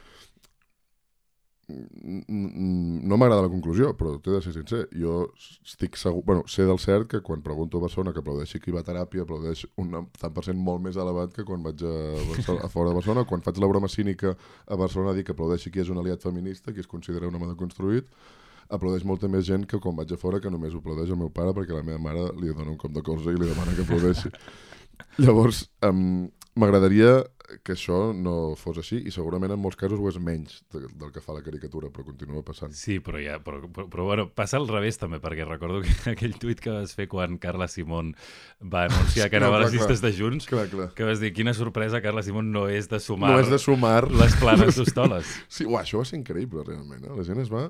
no 2.28 3.18
m'agrada 3.18 3.46
la 3.46 3.52
conclusió, 3.52 3.92
però 3.98 4.16
t'he 4.22 4.34
de 4.34 4.42
ser 4.46 4.54
sincer. 4.56 4.82
Jo 4.96 5.30
estic 5.38 5.98
segur... 6.00 6.24
Bueno, 6.28 6.44
sé 6.48 6.68
del 6.68 6.80
cert 6.80 7.10
que 7.12 7.22
quan 7.26 7.42
pregunto 7.46 7.78
a 7.80 7.86
Barcelona 7.86 8.14
que 8.14 8.22
aplaudeixi 8.24 8.62
qui 8.64 8.74
va 8.76 8.84
a 8.84 8.88
teràpia, 8.88 9.26
aplaudeix 9.26 9.66
un 9.82 9.92
tant 10.20 10.36
per 10.36 10.46
cent 10.46 10.60
molt 10.60 10.84
més 10.86 11.00
elevat 11.00 11.34
que 11.36 11.46
quan 11.48 11.64
vaig 11.66 11.84
a, 11.88 11.96
Barcelona, 12.30 12.68
a 12.68 12.72
fora 12.74 12.92
de 12.92 13.00
Barcelona. 13.00 13.26
Quan 13.30 13.46
faig 13.46 13.60
la 13.64 13.72
broma 13.72 13.90
cínica 13.92 14.36
a 14.36 14.80
Barcelona 14.80 15.16
dic 15.18 15.30
que 15.30 15.38
aplaudeixi 15.38 15.74
qui 15.74 15.84
és 15.84 15.92
un 15.94 16.02
aliat 16.02 16.24
feminista, 16.24 16.74
qui 16.74 16.84
es 16.84 16.90
considera 16.90 17.30
un 17.30 17.40
home 17.40 17.52
deconstruït, 17.54 18.12
aplaudeix 18.74 19.04
molta 19.08 19.30
més 19.32 19.46
gent 19.48 19.66
que 19.70 19.80
quan 19.82 19.98
vaig 19.98 20.14
a 20.14 20.20
fora 20.20 20.40
que 20.44 20.52
només 20.52 20.74
ho 20.74 20.82
aplaudeix 20.82 21.12
el 21.12 21.20
meu 21.20 21.32
pare 21.34 21.54
perquè 21.56 21.76
la 21.76 21.84
meva 21.86 22.02
mare 22.02 22.30
li 22.40 22.54
dona 22.54 22.72
un 22.72 22.80
cop 22.80 22.94
de 22.96 23.04
colze 23.06 23.34
i 23.34 23.40
li 23.40 23.50
demana 23.50 23.76
que 23.76 23.86
aplaudeixi. 23.86 24.32
Llavors, 25.24 25.66
um, 25.86 26.30
m'agradaria 26.60 27.24
que 27.64 27.74
això 27.76 27.98
no 28.16 28.56
fos 28.56 28.78
així 28.80 29.02
i 29.04 29.12
segurament 29.12 29.52
en 29.52 29.60
molts 29.60 29.78
casos 29.80 30.00
ho 30.00 30.08
és 30.08 30.18
menys 30.24 30.62
de, 30.72 30.86
del 30.88 31.12
que 31.14 31.22
fa 31.24 31.36
la 31.36 31.44
caricatura, 31.44 31.90
però 31.94 32.06
continua 32.08 32.44
passant. 32.46 32.72
Sí, 32.78 33.00
però 33.04 33.20
ja, 33.20 33.36
però, 33.44 33.60
però, 33.68 33.86
però 33.92 34.06
bueno, 34.08 34.26
passa 34.32 34.58
al 34.60 34.68
revés 34.70 34.98
també, 35.02 35.20
perquè 35.24 35.46
recordo 35.48 35.82
que 35.84 35.94
aquell 36.14 36.38
tuit 36.40 36.62
que 36.64 36.72
vas 36.72 36.96
fer 36.96 37.10
quan 37.12 37.38
Carla 37.44 37.68
Simón 37.72 38.14
va 38.60 38.86
anunciar 38.88 39.30
que 39.30 39.42
anava 39.42 39.60
no, 39.60 39.66
clar, 39.66 39.68
a 39.68 39.72
les 39.72 39.76
llistes 39.76 40.04
de 40.06 40.14
Junts, 40.16 40.48
clar, 40.50 40.70
clar. 40.72 40.90
que 40.96 41.08
vas 41.08 41.20
dir, 41.24 41.34
quina 41.36 41.56
sorpresa, 41.58 42.02
Carla 42.06 42.24
Simón 42.24 42.54
no 42.56 42.66
és 42.72 42.88
de 42.92 43.02
sumar, 43.04 43.34
no 43.36 43.44
és 43.44 43.52
de 43.52 43.60
sumar. 43.60 44.08
les 44.12 44.38
planes 44.40 44.76
d'Hostoles. 44.80 45.36
sí, 45.52 45.68
uah, 45.68 45.84
això 45.84 46.00
va 46.00 46.08
ser 46.08 46.22
increïble, 46.22 46.64
realment. 46.68 47.04
Eh? 47.04 47.18
La 47.18 47.28
gent 47.28 47.44
es 47.44 47.52
va... 47.52 47.68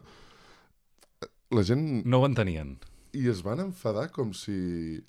La 1.53 1.65
gent... 1.65 1.83
No 2.09 2.21
ho 2.21 2.29
entenien. 2.29 2.77
I 3.13 3.27
es 3.29 3.43
van 3.45 3.62
enfadar 3.62 4.07
com 4.13 4.31
si 4.38 5.01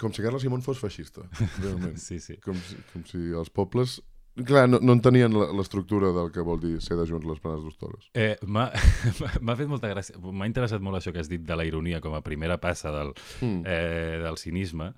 com 0.00 0.12
si 0.12 0.24
Carles 0.24 0.44
Simón 0.44 0.62
fos 0.64 0.80
feixista, 0.82 1.24
realment. 1.60 1.96
sí, 2.06 2.20
sí. 2.20 2.36
Com 2.44 2.58
si, 2.60 2.78
com 2.92 3.06
si 3.08 3.22
els 3.32 3.50
pobles... 3.52 4.00
Clar, 4.36 4.66
no, 4.68 4.76
no 4.84 4.92
entenien 4.92 5.32
l'estructura 5.56 6.10
del 6.12 6.26
que 6.28 6.42
vol 6.44 6.58
dir 6.60 6.74
ser 6.84 6.98
de 6.98 7.06
Junts 7.08 7.24
les 7.24 7.38
planes 7.40 7.62
d'Hostores. 7.64 8.10
Eh, 8.12 8.34
M'ha 8.52 9.54
fet 9.56 9.70
molta 9.70 9.88
gràcia, 9.88 10.18
m'ha 10.20 10.48
interessat 10.48 10.84
molt 10.84 10.98
això 10.98 11.14
que 11.14 11.22
has 11.22 11.30
dit 11.32 11.40
de 11.40 11.56
la 11.56 11.64
ironia 11.64 12.02
com 12.04 12.12
a 12.12 12.20
primera 12.20 12.58
passa 12.60 12.92
del, 12.92 13.14
mm. 13.40 13.62
eh, 13.64 14.18
del 14.20 14.36
cinisme, 14.36 14.90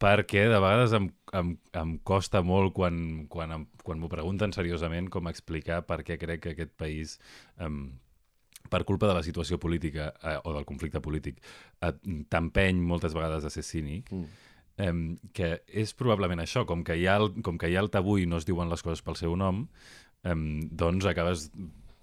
perquè 0.00 0.46
de 0.48 0.56
vegades 0.56 0.96
em, 0.96 1.10
em, 1.36 1.52
em 1.76 1.92
costa 2.08 2.40
molt 2.40 2.72
quan, 2.76 3.26
quan, 3.32 3.52
em, 3.52 3.68
quan 3.84 4.00
m'ho 4.00 4.08
pregunten 4.12 4.56
seriosament 4.56 5.12
com 5.12 5.28
explicar 5.28 5.82
per 5.88 6.00
què 6.00 6.16
crec 6.20 6.46
que 6.46 6.56
aquest 6.56 6.72
país 6.80 7.18
eh, 7.60 7.68
per 8.70 8.84
culpa 8.84 9.08
de 9.08 9.14
la 9.18 9.22
situació 9.26 9.58
política 9.62 10.12
eh, 10.22 10.38
o 10.44 10.52
del 10.56 10.66
conflicte 10.68 11.00
polític 11.00 11.40
eh, 11.80 11.94
t'empeny 12.30 12.82
moltes 12.82 13.14
vegades 13.16 13.44
a 13.44 13.52
ser 13.52 13.64
cínic 13.66 14.12
mm 14.12 14.44
eh, 14.76 14.92
que 15.32 15.50
és 15.66 15.94
probablement 15.96 16.42
això, 16.42 16.66
com 16.68 16.84
que, 16.84 16.96
hi 16.98 17.08
ha 17.08 17.16
el, 17.20 17.32
com 17.44 17.58
que 17.58 17.70
hi 17.70 17.76
ha 17.76 17.84
el 17.84 17.90
tabú 17.92 18.18
i 18.20 18.28
no 18.28 18.40
es 18.40 18.46
diuen 18.48 18.70
les 18.72 18.84
coses 18.84 19.02
pel 19.04 19.18
seu 19.18 19.36
nom, 19.38 19.64
eh, 20.24 20.36
doncs 20.70 21.08
acabes 21.08 21.48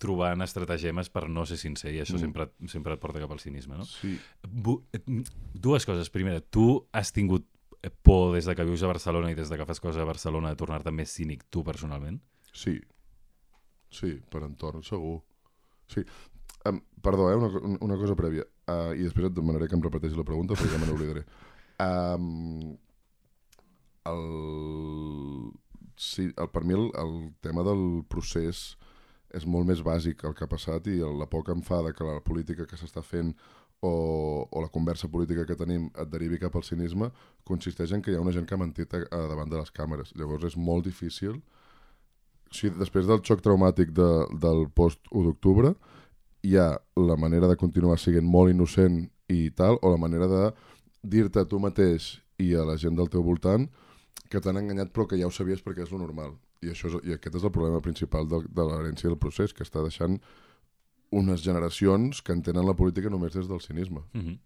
trobant 0.03 0.43
estratagemes 0.43 1.07
per 1.13 1.29
no 1.31 1.45
ser 1.47 1.57
sincer 1.61 1.93
i 1.93 2.01
això 2.03 2.17
mm. 2.17 2.23
sempre, 2.25 2.49
sempre 2.67 2.97
et 2.97 3.01
porta 3.03 3.21
cap 3.23 3.31
al 3.31 3.39
cinisme, 3.39 3.77
no? 3.79 3.87
Sí. 3.87 4.17
Bu 4.43 4.81
dues 5.53 5.87
coses. 5.87 6.09
Primera, 6.11 6.41
tu 6.43 6.81
has 6.91 7.13
tingut 7.15 7.47
por 8.03 8.33
des 8.35 8.47
de 8.47 8.55
que 8.55 8.65
vius 8.67 8.83
a 8.83 8.91
Barcelona 8.91 9.31
i 9.31 9.37
des 9.37 9.51
de 9.51 9.59
que 9.59 9.67
fas 9.67 9.79
coses 9.83 10.01
a 10.01 10.07
Barcelona 10.07 10.51
de 10.51 10.59
tornar-te 10.59 10.91
més 10.91 11.13
cínic 11.13 11.45
tu 11.51 11.63
personalment? 11.63 12.19
Sí. 12.51 12.77
Sí, 13.93 14.17
per 14.31 14.43
entorn, 14.43 14.83
segur. 14.83 15.21
Sí. 15.91 16.03
Um, 16.69 16.79
perdó, 17.01 17.31
eh? 17.31 17.35
una, 17.35 17.77
una 17.81 17.97
cosa 17.99 18.15
prèvia. 18.15 18.45
Uh, 18.67 18.93
I 18.95 19.07
després 19.07 19.27
et 19.27 19.35
demanaré 19.35 19.67
que 19.67 19.75
em 19.75 19.83
repeteixi 19.83 20.15
la 20.15 20.27
pregunta 20.27 20.55
perquè 20.55 20.71
ja 20.71 20.79
me 20.81 20.87
n'oblidaré. 20.87 21.25
Um, 21.83 22.77
el, 24.07 24.23
sí, 25.97 26.29
el, 26.29 26.49
per 26.53 26.63
mi 26.63 26.77
el, 26.77 26.89
el 26.99 27.17
tema 27.43 27.65
del 27.67 28.03
procés 28.11 28.73
és 29.33 29.47
molt 29.49 29.67
més 29.67 29.81
bàsic 29.83 30.23
el 30.27 30.35
que 30.37 30.45
ha 30.45 30.51
passat 30.51 30.87
i 30.91 30.99
la 31.01 31.27
poca 31.27 31.55
enfada 31.55 31.93
que 31.95 32.05
la 32.05 32.21
política 32.21 32.67
que 32.69 32.77
s'està 32.77 33.01
fent 33.01 33.33
o, 33.83 34.47
o 34.47 34.61
la 34.61 34.69
conversa 34.71 35.09
política 35.11 35.45
que 35.47 35.57
tenim 35.59 35.89
et 35.99 36.11
derivi 36.11 36.39
cap 36.39 36.55
al 36.55 36.63
cinisme 36.63 37.09
consisteix 37.47 37.91
en 37.91 38.03
que 38.03 38.13
hi 38.13 38.19
ha 38.19 38.21
una 38.23 38.31
gent 38.35 38.45
que 38.47 38.55
ha 38.55 38.61
mentit 38.61 38.93
a, 38.93 39.01
a 39.09 39.23
davant 39.31 39.49
de 39.51 39.59
les 39.59 39.73
càmeres. 39.75 40.13
Llavors 40.19 40.45
és 40.51 40.55
molt 40.55 40.87
difícil 40.87 41.39
o 41.39 42.55
sigui, 42.55 42.77
després 42.77 43.09
del 43.09 43.23
xoc 43.25 43.41
traumàtic 43.41 43.91
de, 43.97 44.09
del 44.39 44.67
post 44.77 45.01
1 45.11 45.25
d'octubre 45.27 45.73
hi 46.43 46.57
ha 46.59 46.67
la 46.99 47.15
manera 47.15 47.47
de 47.47 47.57
continuar 47.59 47.97
sent 47.99 48.27
molt 48.27 48.51
innocent 48.51 49.05
i 49.31 49.49
tal, 49.55 49.79
o 49.81 49.91
la 49.91 49.99
manera 50.01 50.27
de 50.27 50.43
dir-te 51.03 51.43
a 51.43 51.47
tu 51.49 51.59
mateix 51.59 52.17
i 52.39 52.53
a 52.55 52.65
la 52.67 52.75
gent 52.77 52.97
del 52.99 53.09
teu 53.11 53.23
voltant 53.23 53.69
que 54.29 54.41
t'han 54.41 54.59
enganyat 54.59 54.91
però 54.93 55.05
que 55.07 55.19
ja 55.19 55.27
ho 55.27 55.31
sabies 55.31 55.63
perquè 55.63 55.85
és 55.85 55.91
lo 55.93 56.01
normal. 56.01 56.33
I, 56.63 56.71
això 56.73 56.89
és, 56.89 56.97
i 57.07 57.15
aquest 57.15 57.37
és 57.37 57.43
el 57.43 57.53
problema 57.53 57.81
principal 57.83 58.27
de, 58.27 58.41
de 58.47 58.65
l'herència 58.67 59.09
del 59.09 59.19
procés, 59.19 59.53
que 59.53 59.65
està 59.65 59.83
deixant 59.83 60.19
unes 61.13 61.43
generacions 61.45 62.23
que 62.25 62.33
entenen 62.33 62.65
la 62.65 62.75
política 62.75 63.11
només 63.13 63.35
des 63.35 63.47
del 63.47 63.61
cinisme. 63.61 64.01
Mm 64.13 64.21
-hmm. 64.21 64.39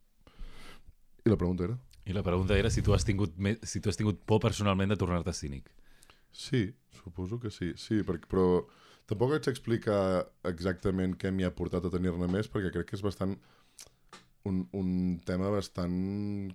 I 1.26 1.30
la 1.30 1.38
pregunta 1.38 1.64
era? 1.64 1.78
I 2.06 2.14
la 2.14 2.24
pregunta 2.24 2.58
era 2.58 2.70
si 2.70 2.82
tu 2.82 2.94
has 2.94 3.06
tingut, 3.06 3.34
si 3.64 3.80
tu 3.80 3.90
has 3.90 3.98
tingut 3.98 4.20
por 4.26 4.40
personalment 4.40 4.90
de 4.90 4.98
tornar-te 4.98 5.34
cínic. 5.34 5.72
Sí, 6.32 6.74
suposo 6.92 7.40
que 7.40 7.50
sí, 7.50 7.74
sí, 7.76 8.02
perquè, 8.04 8.28
però 8.28 8.66
tampoc 9.08 9.34
haig 9.34 9.46
d'explicar 9.48 10.02
exactament 10.50 11.16
què 11.20 11.32
m'hi 11.32 11.48
ha 11.48 11.54
portat 11.56 11.86
a 11.88 11.94
tenir-ne 11.94 12.28
més, 12.32 12.50
perquè 12.52 12.74
crec 12.74 12.90
que 12.90 12.98
és 13.00 13.06
bastant 13.06 13.38
un, 14.48 14.64
un 14.80 14.90
tema 15.28 15.52
bastant 15.52 15.96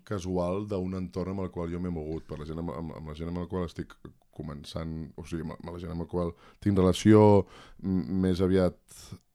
casual 0.09 0.67
d'un 0.69 0.97
entorn 0.99 1.35
amb 1.35 1.47
el 1.47 1.53
qual 1.55 1.73
jo 1.73 1.81
m'he 1.81 1.93
mogut, 1.93 2.27
per 2.29 2.41
la 2.41 2.49
gent 2.49 2.61
amb, 2.63 2.73
amb, 2.75 2.95
amb 2.99 3.11
la 3.13 3.17
gent 3.19 3.33
amb 3.33 3.43
la 3.43 3.49
qual 3.51 3.67
estic 3.69 3.95
començant, 4.33 4.95
o 5.21 5.25
sigui, 5.29 5.45
amb, 5.45 5.57
amb 5.59 5.75
la 5.75 5.81
gent 5.83 5.93
amb 5.93 6.05
la 6.05 6.09
qual 6.09 6.33
tinc 6.65 6.79
relació 6.81 7.43
més 7.83 8.41
aviat 8.45 8.79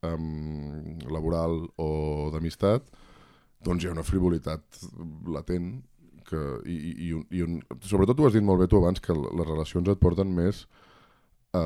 um, 0.07 0.97
laboral 1.13 1.59
o 1.81 1.91
d'amistat, 2.33 2.89
doncs 3.65 3.83
hi 3.83 3.89
ha 3.89 3.95
una 3.95 4.05
frivolitat 4.05 4.81
latent 5.33 5.77
que, 6.27 6.41
i, 6.67 6.77
i, 7.07 7.11
un, 7.15 7.23
i 7.31 7.43
un, 7.45 7.59
sobretot 7.87 8.19
ho 8.19 8.27
has 8.27 8.35
dit 8.35 8.45
molt 8.45 8.61
bé 8.61 8.67
tu 8.69 8.81
abans, 8.81 9.01
que 9.01 9.15
les 9.15 9.47
relacions 9.47 9.89
et 9.89 10.01
porten 10.01 10.33
més 10.35 10.65
a, 11.55 11.63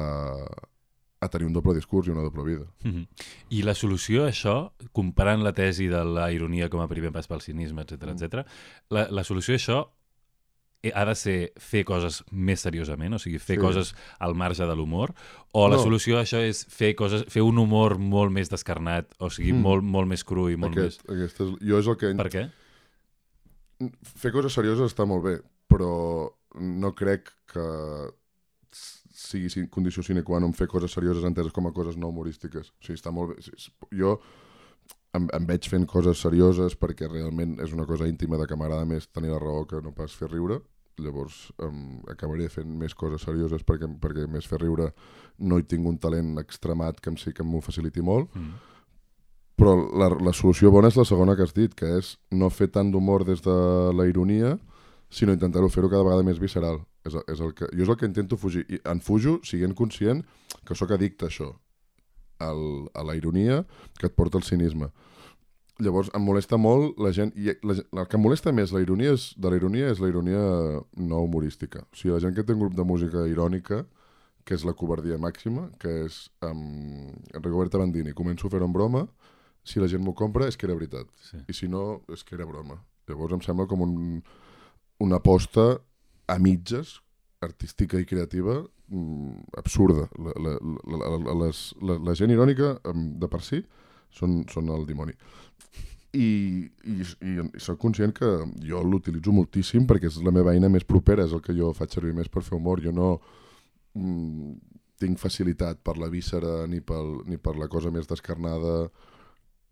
a 1.21 1.29
tenir 1.29 1.45
un 1.47 1.53
doble 1.53 1.75
discurs 1.77 2.07
i 2.07 2.11
una 2.11 2.23
doble 2.25 2.43
vida. 2.43 2.65
Mm 2.83 2.89
-hmm. 2.91 3.07
I 3.49 3.61
la 3.63 3.75
solució 3.75 4.25
a 4.25 4.29
això, 4.29 4.71
comparant 4.91 5.43
la 5.43 5.53
tesi 5.53 5.87
de 5.87 6.03
la 6.03 6.31
ironia 6.31 6.69
com 6.69 6.81
a 6.81 6.87
primer 6.87 7.11
pas 7.11 7.27
pel 7.27 7.41
cinisme, 7.41 7.81
etc 7.83 8.03
etc, 8.09 8.45
la, 8.89 9.07
la 9.11 9.23
solució 9.23 9.53
a 9.53 9.57
això 9.57 9.87
eh, 10.83 10.91
ha 10.95 11.05
de 11.05 11.13
ser 11.15 11.53
fer 11.57 11.83
coses 11.85 12.23
més 12.31 12.59
seriosament, 12.59 13.13
o 13.13 13.19
sigui, 13.19 13.37
fer 13.37 13.57
Sí. 13.57 13.61
coses 13.61 13.95
al 14.19 14.33
marge 14.33 14.65
de 14.65 14.75
l'humor, 14.75 15.13
o 15.51 15.67
la 15.69 15.75
No. 15.75 15.83
solució 15.83 16.17
a 16.17 16.23
això 16.23 16.39
és 16.41 16.65
fer 16.65 16.95
coses, 16.95 17.23
fer 17.29 17.43
un 17.43 17.57
humor 17.59 17.99
molt 17.99 18.31
més 18.31 18.49
descarnat, 18.49 19.05
o 19.19 19.29
sigui, 19.29 19.51
Mm. 19.53 19.57
mm. 19.57 19.61
molt, 19.61 19.83
molt 19.83 20.07
més 20.07 20.23
cru 20.23 20.49
i 20.49 20.55
molt 20.57 20.75
Aquest, 20.75 21.01
aquest 21.07 21.39
és, 21.39 21.49
jo 21.61 21.77
és 21.77 21.87
el 21.87 21.97
que... 21.97 22.13
més... 22.13 22.17
Per 22.17 22.29
què? 22.31 22.49
Fer 24.15 24.31
coses 24.31 24.53
serioses 24.53 24.91
està 24.91 25.05
molt 25.05 25.23
bé, 25.23 25.39
però 25.69 26.31
no 26.55 26.93
crec 26.93 27.31
que 27.51 28.11
sigui 29.31 29.67
condició 29.71 30.03
sine 30.03 30.23
qua 30.27 30.39
non 30.43 30.53
fer 30.53 30.67
coses 30.67 30.93
serioses 30.95 31.25
enteses 31.27 31.53
com 31.55 31.67
a 31.67 31.73
coses 31.75 31.97
no 31.97 32.09
humorístiques. 32.11 32.71
O 32.71 32.85
sigui, 32.85 32.99
està 32.99 33.13
molt 33.15 33.35
bé. 33.35 33.55
Jo 33.97 34.17
em, 35.17 35.27
em 35.27 35.47
veig 35.47 35.67
fent 35.69 35.87
coses 35.89 36.21
serioses 36.23 36.75
perquè 36.79 37.09
realment 37.09 37.57
és 37.63 37.73
una 37.75 37.87
cosa 37.87 38.07
íntima 38.09 38.39
de 38.39 38.47
que 38.47 38.57
m'agrada 38.59 38.87
més 38.87 39.09
tenir 39.11 39.33
la 39.33 39.39
raó 39.41 39.65
que 39.67 39.81
no 39.83 39.93
pas 39.95 40.15
fer 40.15 40.31
riure. 40.31 40.61
Llavors 41.01 41.47
um, 41.63 42.01
acabaré 42.11 42.49
fent 42.51 42.71
més 42.77 42.93
coses 42.97 43.23
serioses 43.25 43.63
perquè, 43.67 43.87
perquè 44.01 44.27
més 44.29 44.47
fer 44.47 44.59
riure 44.61 44.91
no 45.39 45.57
hi 45.57 45.65
tinc 45.65 45.87
un 45.87 45.97
talent 45.97 46.35
extremat 46.41 46.99
que 47.01 47.09
em 47.13 47.17
sí 47.17 47.33
que 47.33 47.45
m'ho 47.47 47.63
faciliti 47.63 48.03
molt. 48.05 48.35
Mm. 48.35 48.67
Però 49.61 49.75
la, 49.77 50.09
la 50.17 50.33
solució 50.33 50.71
bona 50.73 50.89
és 50.89 50.97
la 50.97 51.05
segona 51.05 51.35
que 51.37 51.45
has 51.45 51.53
dit, 51.53 51.73
que 51.77 51.89
és 51.99 52.15
no 52.33 52.49
fer 52.49 52.71
tant 52.73 52.89
d'humor 52.91 53.25
des 53.27 53.43
de 53.45 53.55
la 53.93 54.07
ironia, 54.09 54.55
sinó 55.11 55.35
intentar-ho 55.35 55.69
fer-ho 55.69 55.89
cada 55.91 56.07
vegada 56.07 56.25
més 56.25 56.39
visceral. 56.41 56.79
És, 57.05 57.13
el- 57.15 57.23
és 57.33 57.39
el 57.41 57.53
que, 57.57 57.65
jo 57.73 57.83
és 57.83 57.89
el 57.89 57.97
que 57.97 58.05
intento 58.05 58.37
fugir. 58.37 58.65
I 58.69 58.79
en 58.85 58.99
fujo 59.01 59.39
siguent 59.43 59.73
conscient 59.73 60.23
que 60.67 60.75
sóc 60.75 60.91
addicte 60.91 61.25
a 61.25 61.29
això, 61.31 61.51
al, 62.39 62.89
a 62.93 63.03
la 63.03 63.15
ironia 63.17 63.63
que 63.99 64.07
et 64.07 64.15
porta 64.15 64.37
al 64.37 64.43
cinisme. 64.45 64.91
Llavors 65.81 66.11
em 66.13 66.21
molesta 66.21 66.57
molt 66.61 66.99
la 67.01 67.09
gent... 67.15 67.31
I 67.35 67.55
la, 67.65 67.73
el 67.79 68.05
que 68.07 68.17
em 68.19 68.21
molesta 68.21 68.51
més 68.53 68.69
la 68.75 68.81
ironia 68.83 69.15
és, 69.15 69.31
de 69.37 69.49
la 69.49 69.57
ironia 69.57 69.89
és 69.89 69.99
la 70.03 70.09
ironia 70.11 70.41
no 70.97 71.23
humorística. 71.25 71.81
O 71.89 71.97
sigui, 71.97 72.13
la 72.13 72.19
gent 72.21 72.35
que 72.37 72.43
té 72.45 72.53
un 72.53 72.61
grup 72.61 72.75
de 72.77 72.85
música 72.85 73.23
irònica, 73.29 73.81
que 74.45 74.53
és 74.57 74.65
la 74.65 74.73
covardia 74.77 75.17
màxima, 75.21 75.67
que 75.81 75.89
és 76.05 76.27
um, 76.45 77.09
Rigoberta 77.33 77.77
Bandini, 77.81 78.13
començo 78.17 78.45
a 78.45 78.53
fer-ho 78.53 78.65
en 78.69 78.73
broma, 78.73 79.07
si 79.65 79.81
la 79.81 79.89
gent 79.89 80.01
m'ho 80.05 80.13
compra 80.17 80.47
és 80.49 80.57
que 80.57 80.65
era 80.69 80.77
veritat, 80.77 81.09
Sí. 81.21 81.37
i 81.49 81.53
si 81.53 81.67
no 81.69 82.01
és 82.13 82.23
que 82.25 82.33
era 82.37 82.45
broma. 82.49 82.77
Llavors 83.09 83.33
em 83.37 83.41
sembla 83.45 83.65
com 83.69 83.81
un, 83.85 83.95
una 85.01 85.17
aposta 85.21 85.79
a 86.31 86.37
mitges, 86.39 86.99
artística 87.43 87.99
i 87.99 88.07
creativa, 88.07 88.61
mm, 88.87 89.51
absurda. 89.57 90.07
La, 90.17 90.33
la, 90.39 90.57
la, 90.61 91.13
la, 91.17 91.37
les, 91.45 91.63
la, 91.81 91.97
la 91.99 92.15
gent 92.15 92.31
irònica, 92.31 92.75
de 92.93 93.29
per 93.31 93.41
si, 93.43 93.61
són, 94.15 94.43
són 94.51 94.71
el 94.71 94.87
dimoni. 94.87 95.15
I, 96.11 96.27
i, 96.91 96.95
i, 96.99 97.33
i 97.39 97.61
soc 97.63 97.79
conscient 97.79 98.11
que 98.15 98.29
jo 98.67 98.81
l'utilitzo 98.83 99.31
moltíssim 99.31 99.85
perquè 99.87 100.09
és 100.11 100.17
la 100.25 100.33
meva 100.35 100.51
eina 100.51 100.67
més 100.69 100.83
propera, 100.83 101.23
és 101.23 101.35
el 101.35 101.43
que 101.43 101.55
jo 101.55 101.71
faig 101.75 101.93
servir 101.95 102.11
més 102.17 102.27
per 102.31 102.43
fer 102.43 102.57
humor. 102.57 102.83
Jo 102.83 102.91
no 102.95 103.13
mm, 103.95 104.51
tinc 105.01 105.21
facilitat 105.21 105.79
per 105.83 105.95
la 105.97 106.11
víscera 106.11 106.67
ni, 106.67 106.83
pel, 106.83 107.21
ni 107.31 107.39
per 107.41 107.55
la 107.57 107.69
cosa 107.71 107.93
més 107.95 108.09
descarnada, 108.11 108.91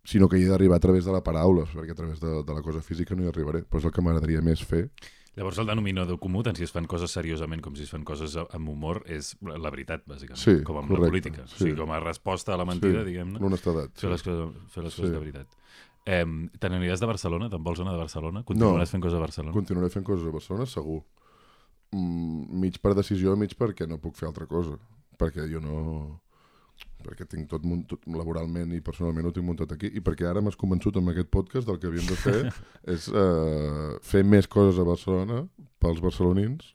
sinó 0.08 0.30
que 0.32 0.40
hi 0.40 0.48
he 0.48 0.50
d'arribar 0.50 0.80
a 0.80 0.86
través 0.88 1.06
de 1.06 1.14
la 1.14 1.22
paraula, 1.22 1.68
perquè 1.70 1.94
a 1.94 2.00
través 2.00 2.24
de, 2.24 2.40
de 2.48 2.56
la 2.56 2.64
cosa 2.66 2.82
física 2.82 3.16
no 3.16 3.28
hi 3.28 3.32
arribaré. 3.34 3.66
Però 3.68 3.84
és 3.84 3.90
el 3.90 3.94
que 3.94 4.04
m'agradaria 4.06 4.42
més 4.42 4.64
fer. 4.66 4.88
Llavors 5.40 5.58
el 5.64 5.70
denominador 5.72 6.18
comú, 6.20 6.42
tant 6.44 6.58
si 6.60 6.66
es 6.68 6.72
fan 6.76 6.84
coses 6.92 7.14
seriosament 7.16 7.62
com 7.64 7.76
si 7.80 7.86
es 7.88 7.92
fan 7.94 8.04
coses 8.04 8.34
amb 8.42 8.68
humor, 8.74 9.06
és 9.08 9.32
la 9.40 9.72
veritat, 9.72 10.04
bàsicament, 10.10 10.42
Sí, 10.42 10.58
com 10.68 10.82
amb 10.82 10.90
correcte, 10.92 11.06
la 11.06 11.10
política. 11.14 11.46
sí. 11.48 11.56
O 11.56 11.58
sigui, 11.64 11.78
com 11.80 11.92
a 11.96 12.00
resposta 12.04 12.54
a 12.54 12.58
la 12.60 12.66
mentida, 12.68 13.06
Sí, 13.06 13.14
diguem-ne, 13.14 13.40
L'honestedat. 13.40 13.94
fer 13.96 14.10
les 14.12 14.22
coses, 14.26 14.52
fer 14.74 14.84
les 14.84 14.94
coses 14.98 15.10
Sí. 15.10 15.14
de 15.16 15.20
veritat. 15.20 15.48
Eh, 16.06 16.26
Te 16.60 16.70
n'aniràs 16.70 17.00
de 17.00 17.06
Barcelona? 17.08 17.50
Te'n 17.50 17.64
vols 17.64 17.80
anar 17.80 17.94
de 17.94 18.00
Barcelona? 18.00 18.44
Continuaràs 18.44 18.90
No. 18.90 18.92
fent 18.98 19.04
coses 19.04 19.16
a 19.18 19.20
Barcelona? 19.22 19.54
Continuaré 19.54 19.90
fent 19.90 20.06
coses 20.06 20.28
a 20.28 20.32
Barcelona, 20.32 20.66
segur. 20.66 21.04
Mm, 21.92 22.60
mig 22.60 22.80
per 22.82 22.94
decisió, 22.94 23.36
mig 23.38 23.56
perquè 23.58 23.88
no 23.88 23.98
puc 23.98 24.16
fer 24.16 24.28
altra 24.28 24.46
cosa. 24.46 24.78
Perquè 25.18 25.48
jo 25.52 25.60
no... 25.62 26.22
Perquè 27.00 27.24
tinc 27.32 27.48
tot, 27.48 27.64
munt, 27.64 27.86
tot 27.88 28.02
laboralment 28.12 28.74
i 28.76 28.82
personalment 28.84 29.26
ho 29.30 29.32
tinc 29.32 29.46
muntat 29.48 29.72
aquí 29.72 29.88
i 29.96 30.02
perquè 30.04 30.26
ara 30.28 30.42
m'has 30.44 30.58
convençut 30.60 30.98
amb 31.00 31.14
aquest 31.14 31.30
podcast 31.32 31.68
del 31.70 31.78
que 31.80 31.88
havíem 31.88 32.10
de 32.10 32.18
fer 32.20 32.42
és 32.96 33.06
uh, 33.14 33.96
fer 34.04 34.26
més 34.28 34.48
coses 34.52 34.80
a 34.82 34.84
Barcelona 34.90 35.46
pels 35.80 36.02
barcelonins 36.04 36.74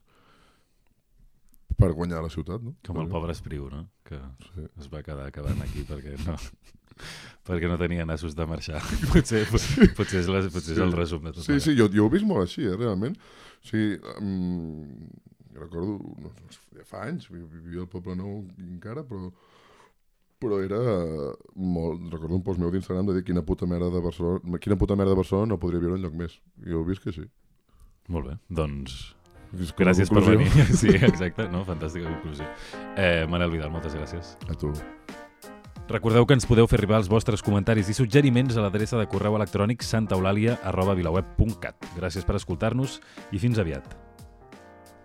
per 1.76 1.90
guanyar 1.92 2.22
la 2.22 2.30
ciutat, 2.30 2.62
no? 2.62 2.72
Com 2.86 3.00
el 3.02 3.08
pobre 3.10 3.34
Espriu, 3.34 3.66
no? 3.70 3.82
Que 4.06 4.16
Sí. 4.46 4.64
es 4.80 4.88
va 4.92 5.02
quedar 5.02 5.26
acabant 5.26 5.60
aquí 5.64 5.82
perquè 5.88 6.14
no, 6.24 6.36
perquè 7.48 7.68
no 7.68 7.76
tenia 7.80 8.06
nassos 8.06 8.36
de 8.38 8.46
marxar. 8.46 8.80
Potser, 9.12 9.44
potser, 9.50 10.20
és, 10.22 10.28
la, 10.30 10.40
potser 10.54 10.76
és 10.76 10.82
el 10.84 10.92
resum 10.94 11.24
de 11.26 11.32
tot. 11.34 11.42
Sí, 11.44 11.58
sí, 11.60 11.74
jo, 11.76 11.88
jo 11.92 12.06
ho 12.06 12.08
he 12.08 12.14
vist 12.14 12.28
molt 12.28 12.46
així, 12.46 12.62
eh, 12.70 12.76
realment. 12.78 13.16
O 13.18 13.66
sigui, 13.68 13.98
um, 14.20 15.08
recordo, 15.58 15.98
no, 16.22 16.30
ja 16.78 16.86
fa 16.86 17.02
anys, 17.08 17.26
vi- 17.32 17.42
vivia 17.58 17.82
al 17.84 17.90
Poble 17.90 18.14
Nou 18.22 18.44
encara, 18.68 19.02
però, 19.08 19.32
però 20.44 20.60
era 20.62 20.80
molt... 21.56 22.06
Recordo 22.12 22.38
un 22.38 22.44
post 22.46 22.60
meu 22.62 22.70
d'Instagram 22.74 23.10
de 23.10 23.18
dir 23.18 23.24
quina 23.26 23.42
puta 23.46 23.68
merda 23.70 23.90
de 23.94 24.04
Barcelona, 24.04 24.60
quina 24.62 24.78
puta 24.80 24.96
merda 25.00 25.16
de 25.16 25.22
Barcelona 25.24 25.54
no 25.54 25.60
podria 25.62 25.82
viure 25.82 25.98
enlloc 25.98 26.14
més. 26.20 26.38
I 26.64 26.76
ho 26.76 26.84
he 26.84 26.88
vist 26.92 27.04
que 27.04 27.16
sí. 27.16 27.26
Molt 28.12 28.28
bé, 28.28 28.38
doncs 28.52 29.14
gràcies 29.78 30.10
per 30.10 30.22
venir. 30.26 30.48
Sí, 30.80 30.88
exacte, 30.94 31.48
no? 31.52 31.64
fantàstica 31.64 32.08
conclusió. 32.10 32.44
Eh, 32.96 33.26
Manel 33.30 33.50
Vidal, 33.54 33.70
moltes 33.70 33.94
gràcies. 33.94 34.36
A 34.48 34.54
tu. 34.58 34.72
Recordeu 35.88 36.24
que 36.26 36.34
ens 36.34 36.46
podeu 36.48 36.66
fer 36.66 36.78
arribar 36.80 36.98
els 37.02 37.10
vostres 37.12 37.42
comentaris 37.44 37.88
i 37.92 37.94
suggeriments 37.96 38.56
a 38.56 38.64
l'adreça 38.64 38.98
de 38.98 39.06
correu 39.10 39.36
electrònic 39.36 39.82
santaeulàlia.vilaweb.cat. 39.84 41.76
Gràcies 41.98 42.24
per 42.24 42.36
escoltar-nos 42.40 43.00
i 43.32 43.38
fins 43.42 43.58
aviat. 43.60 44.03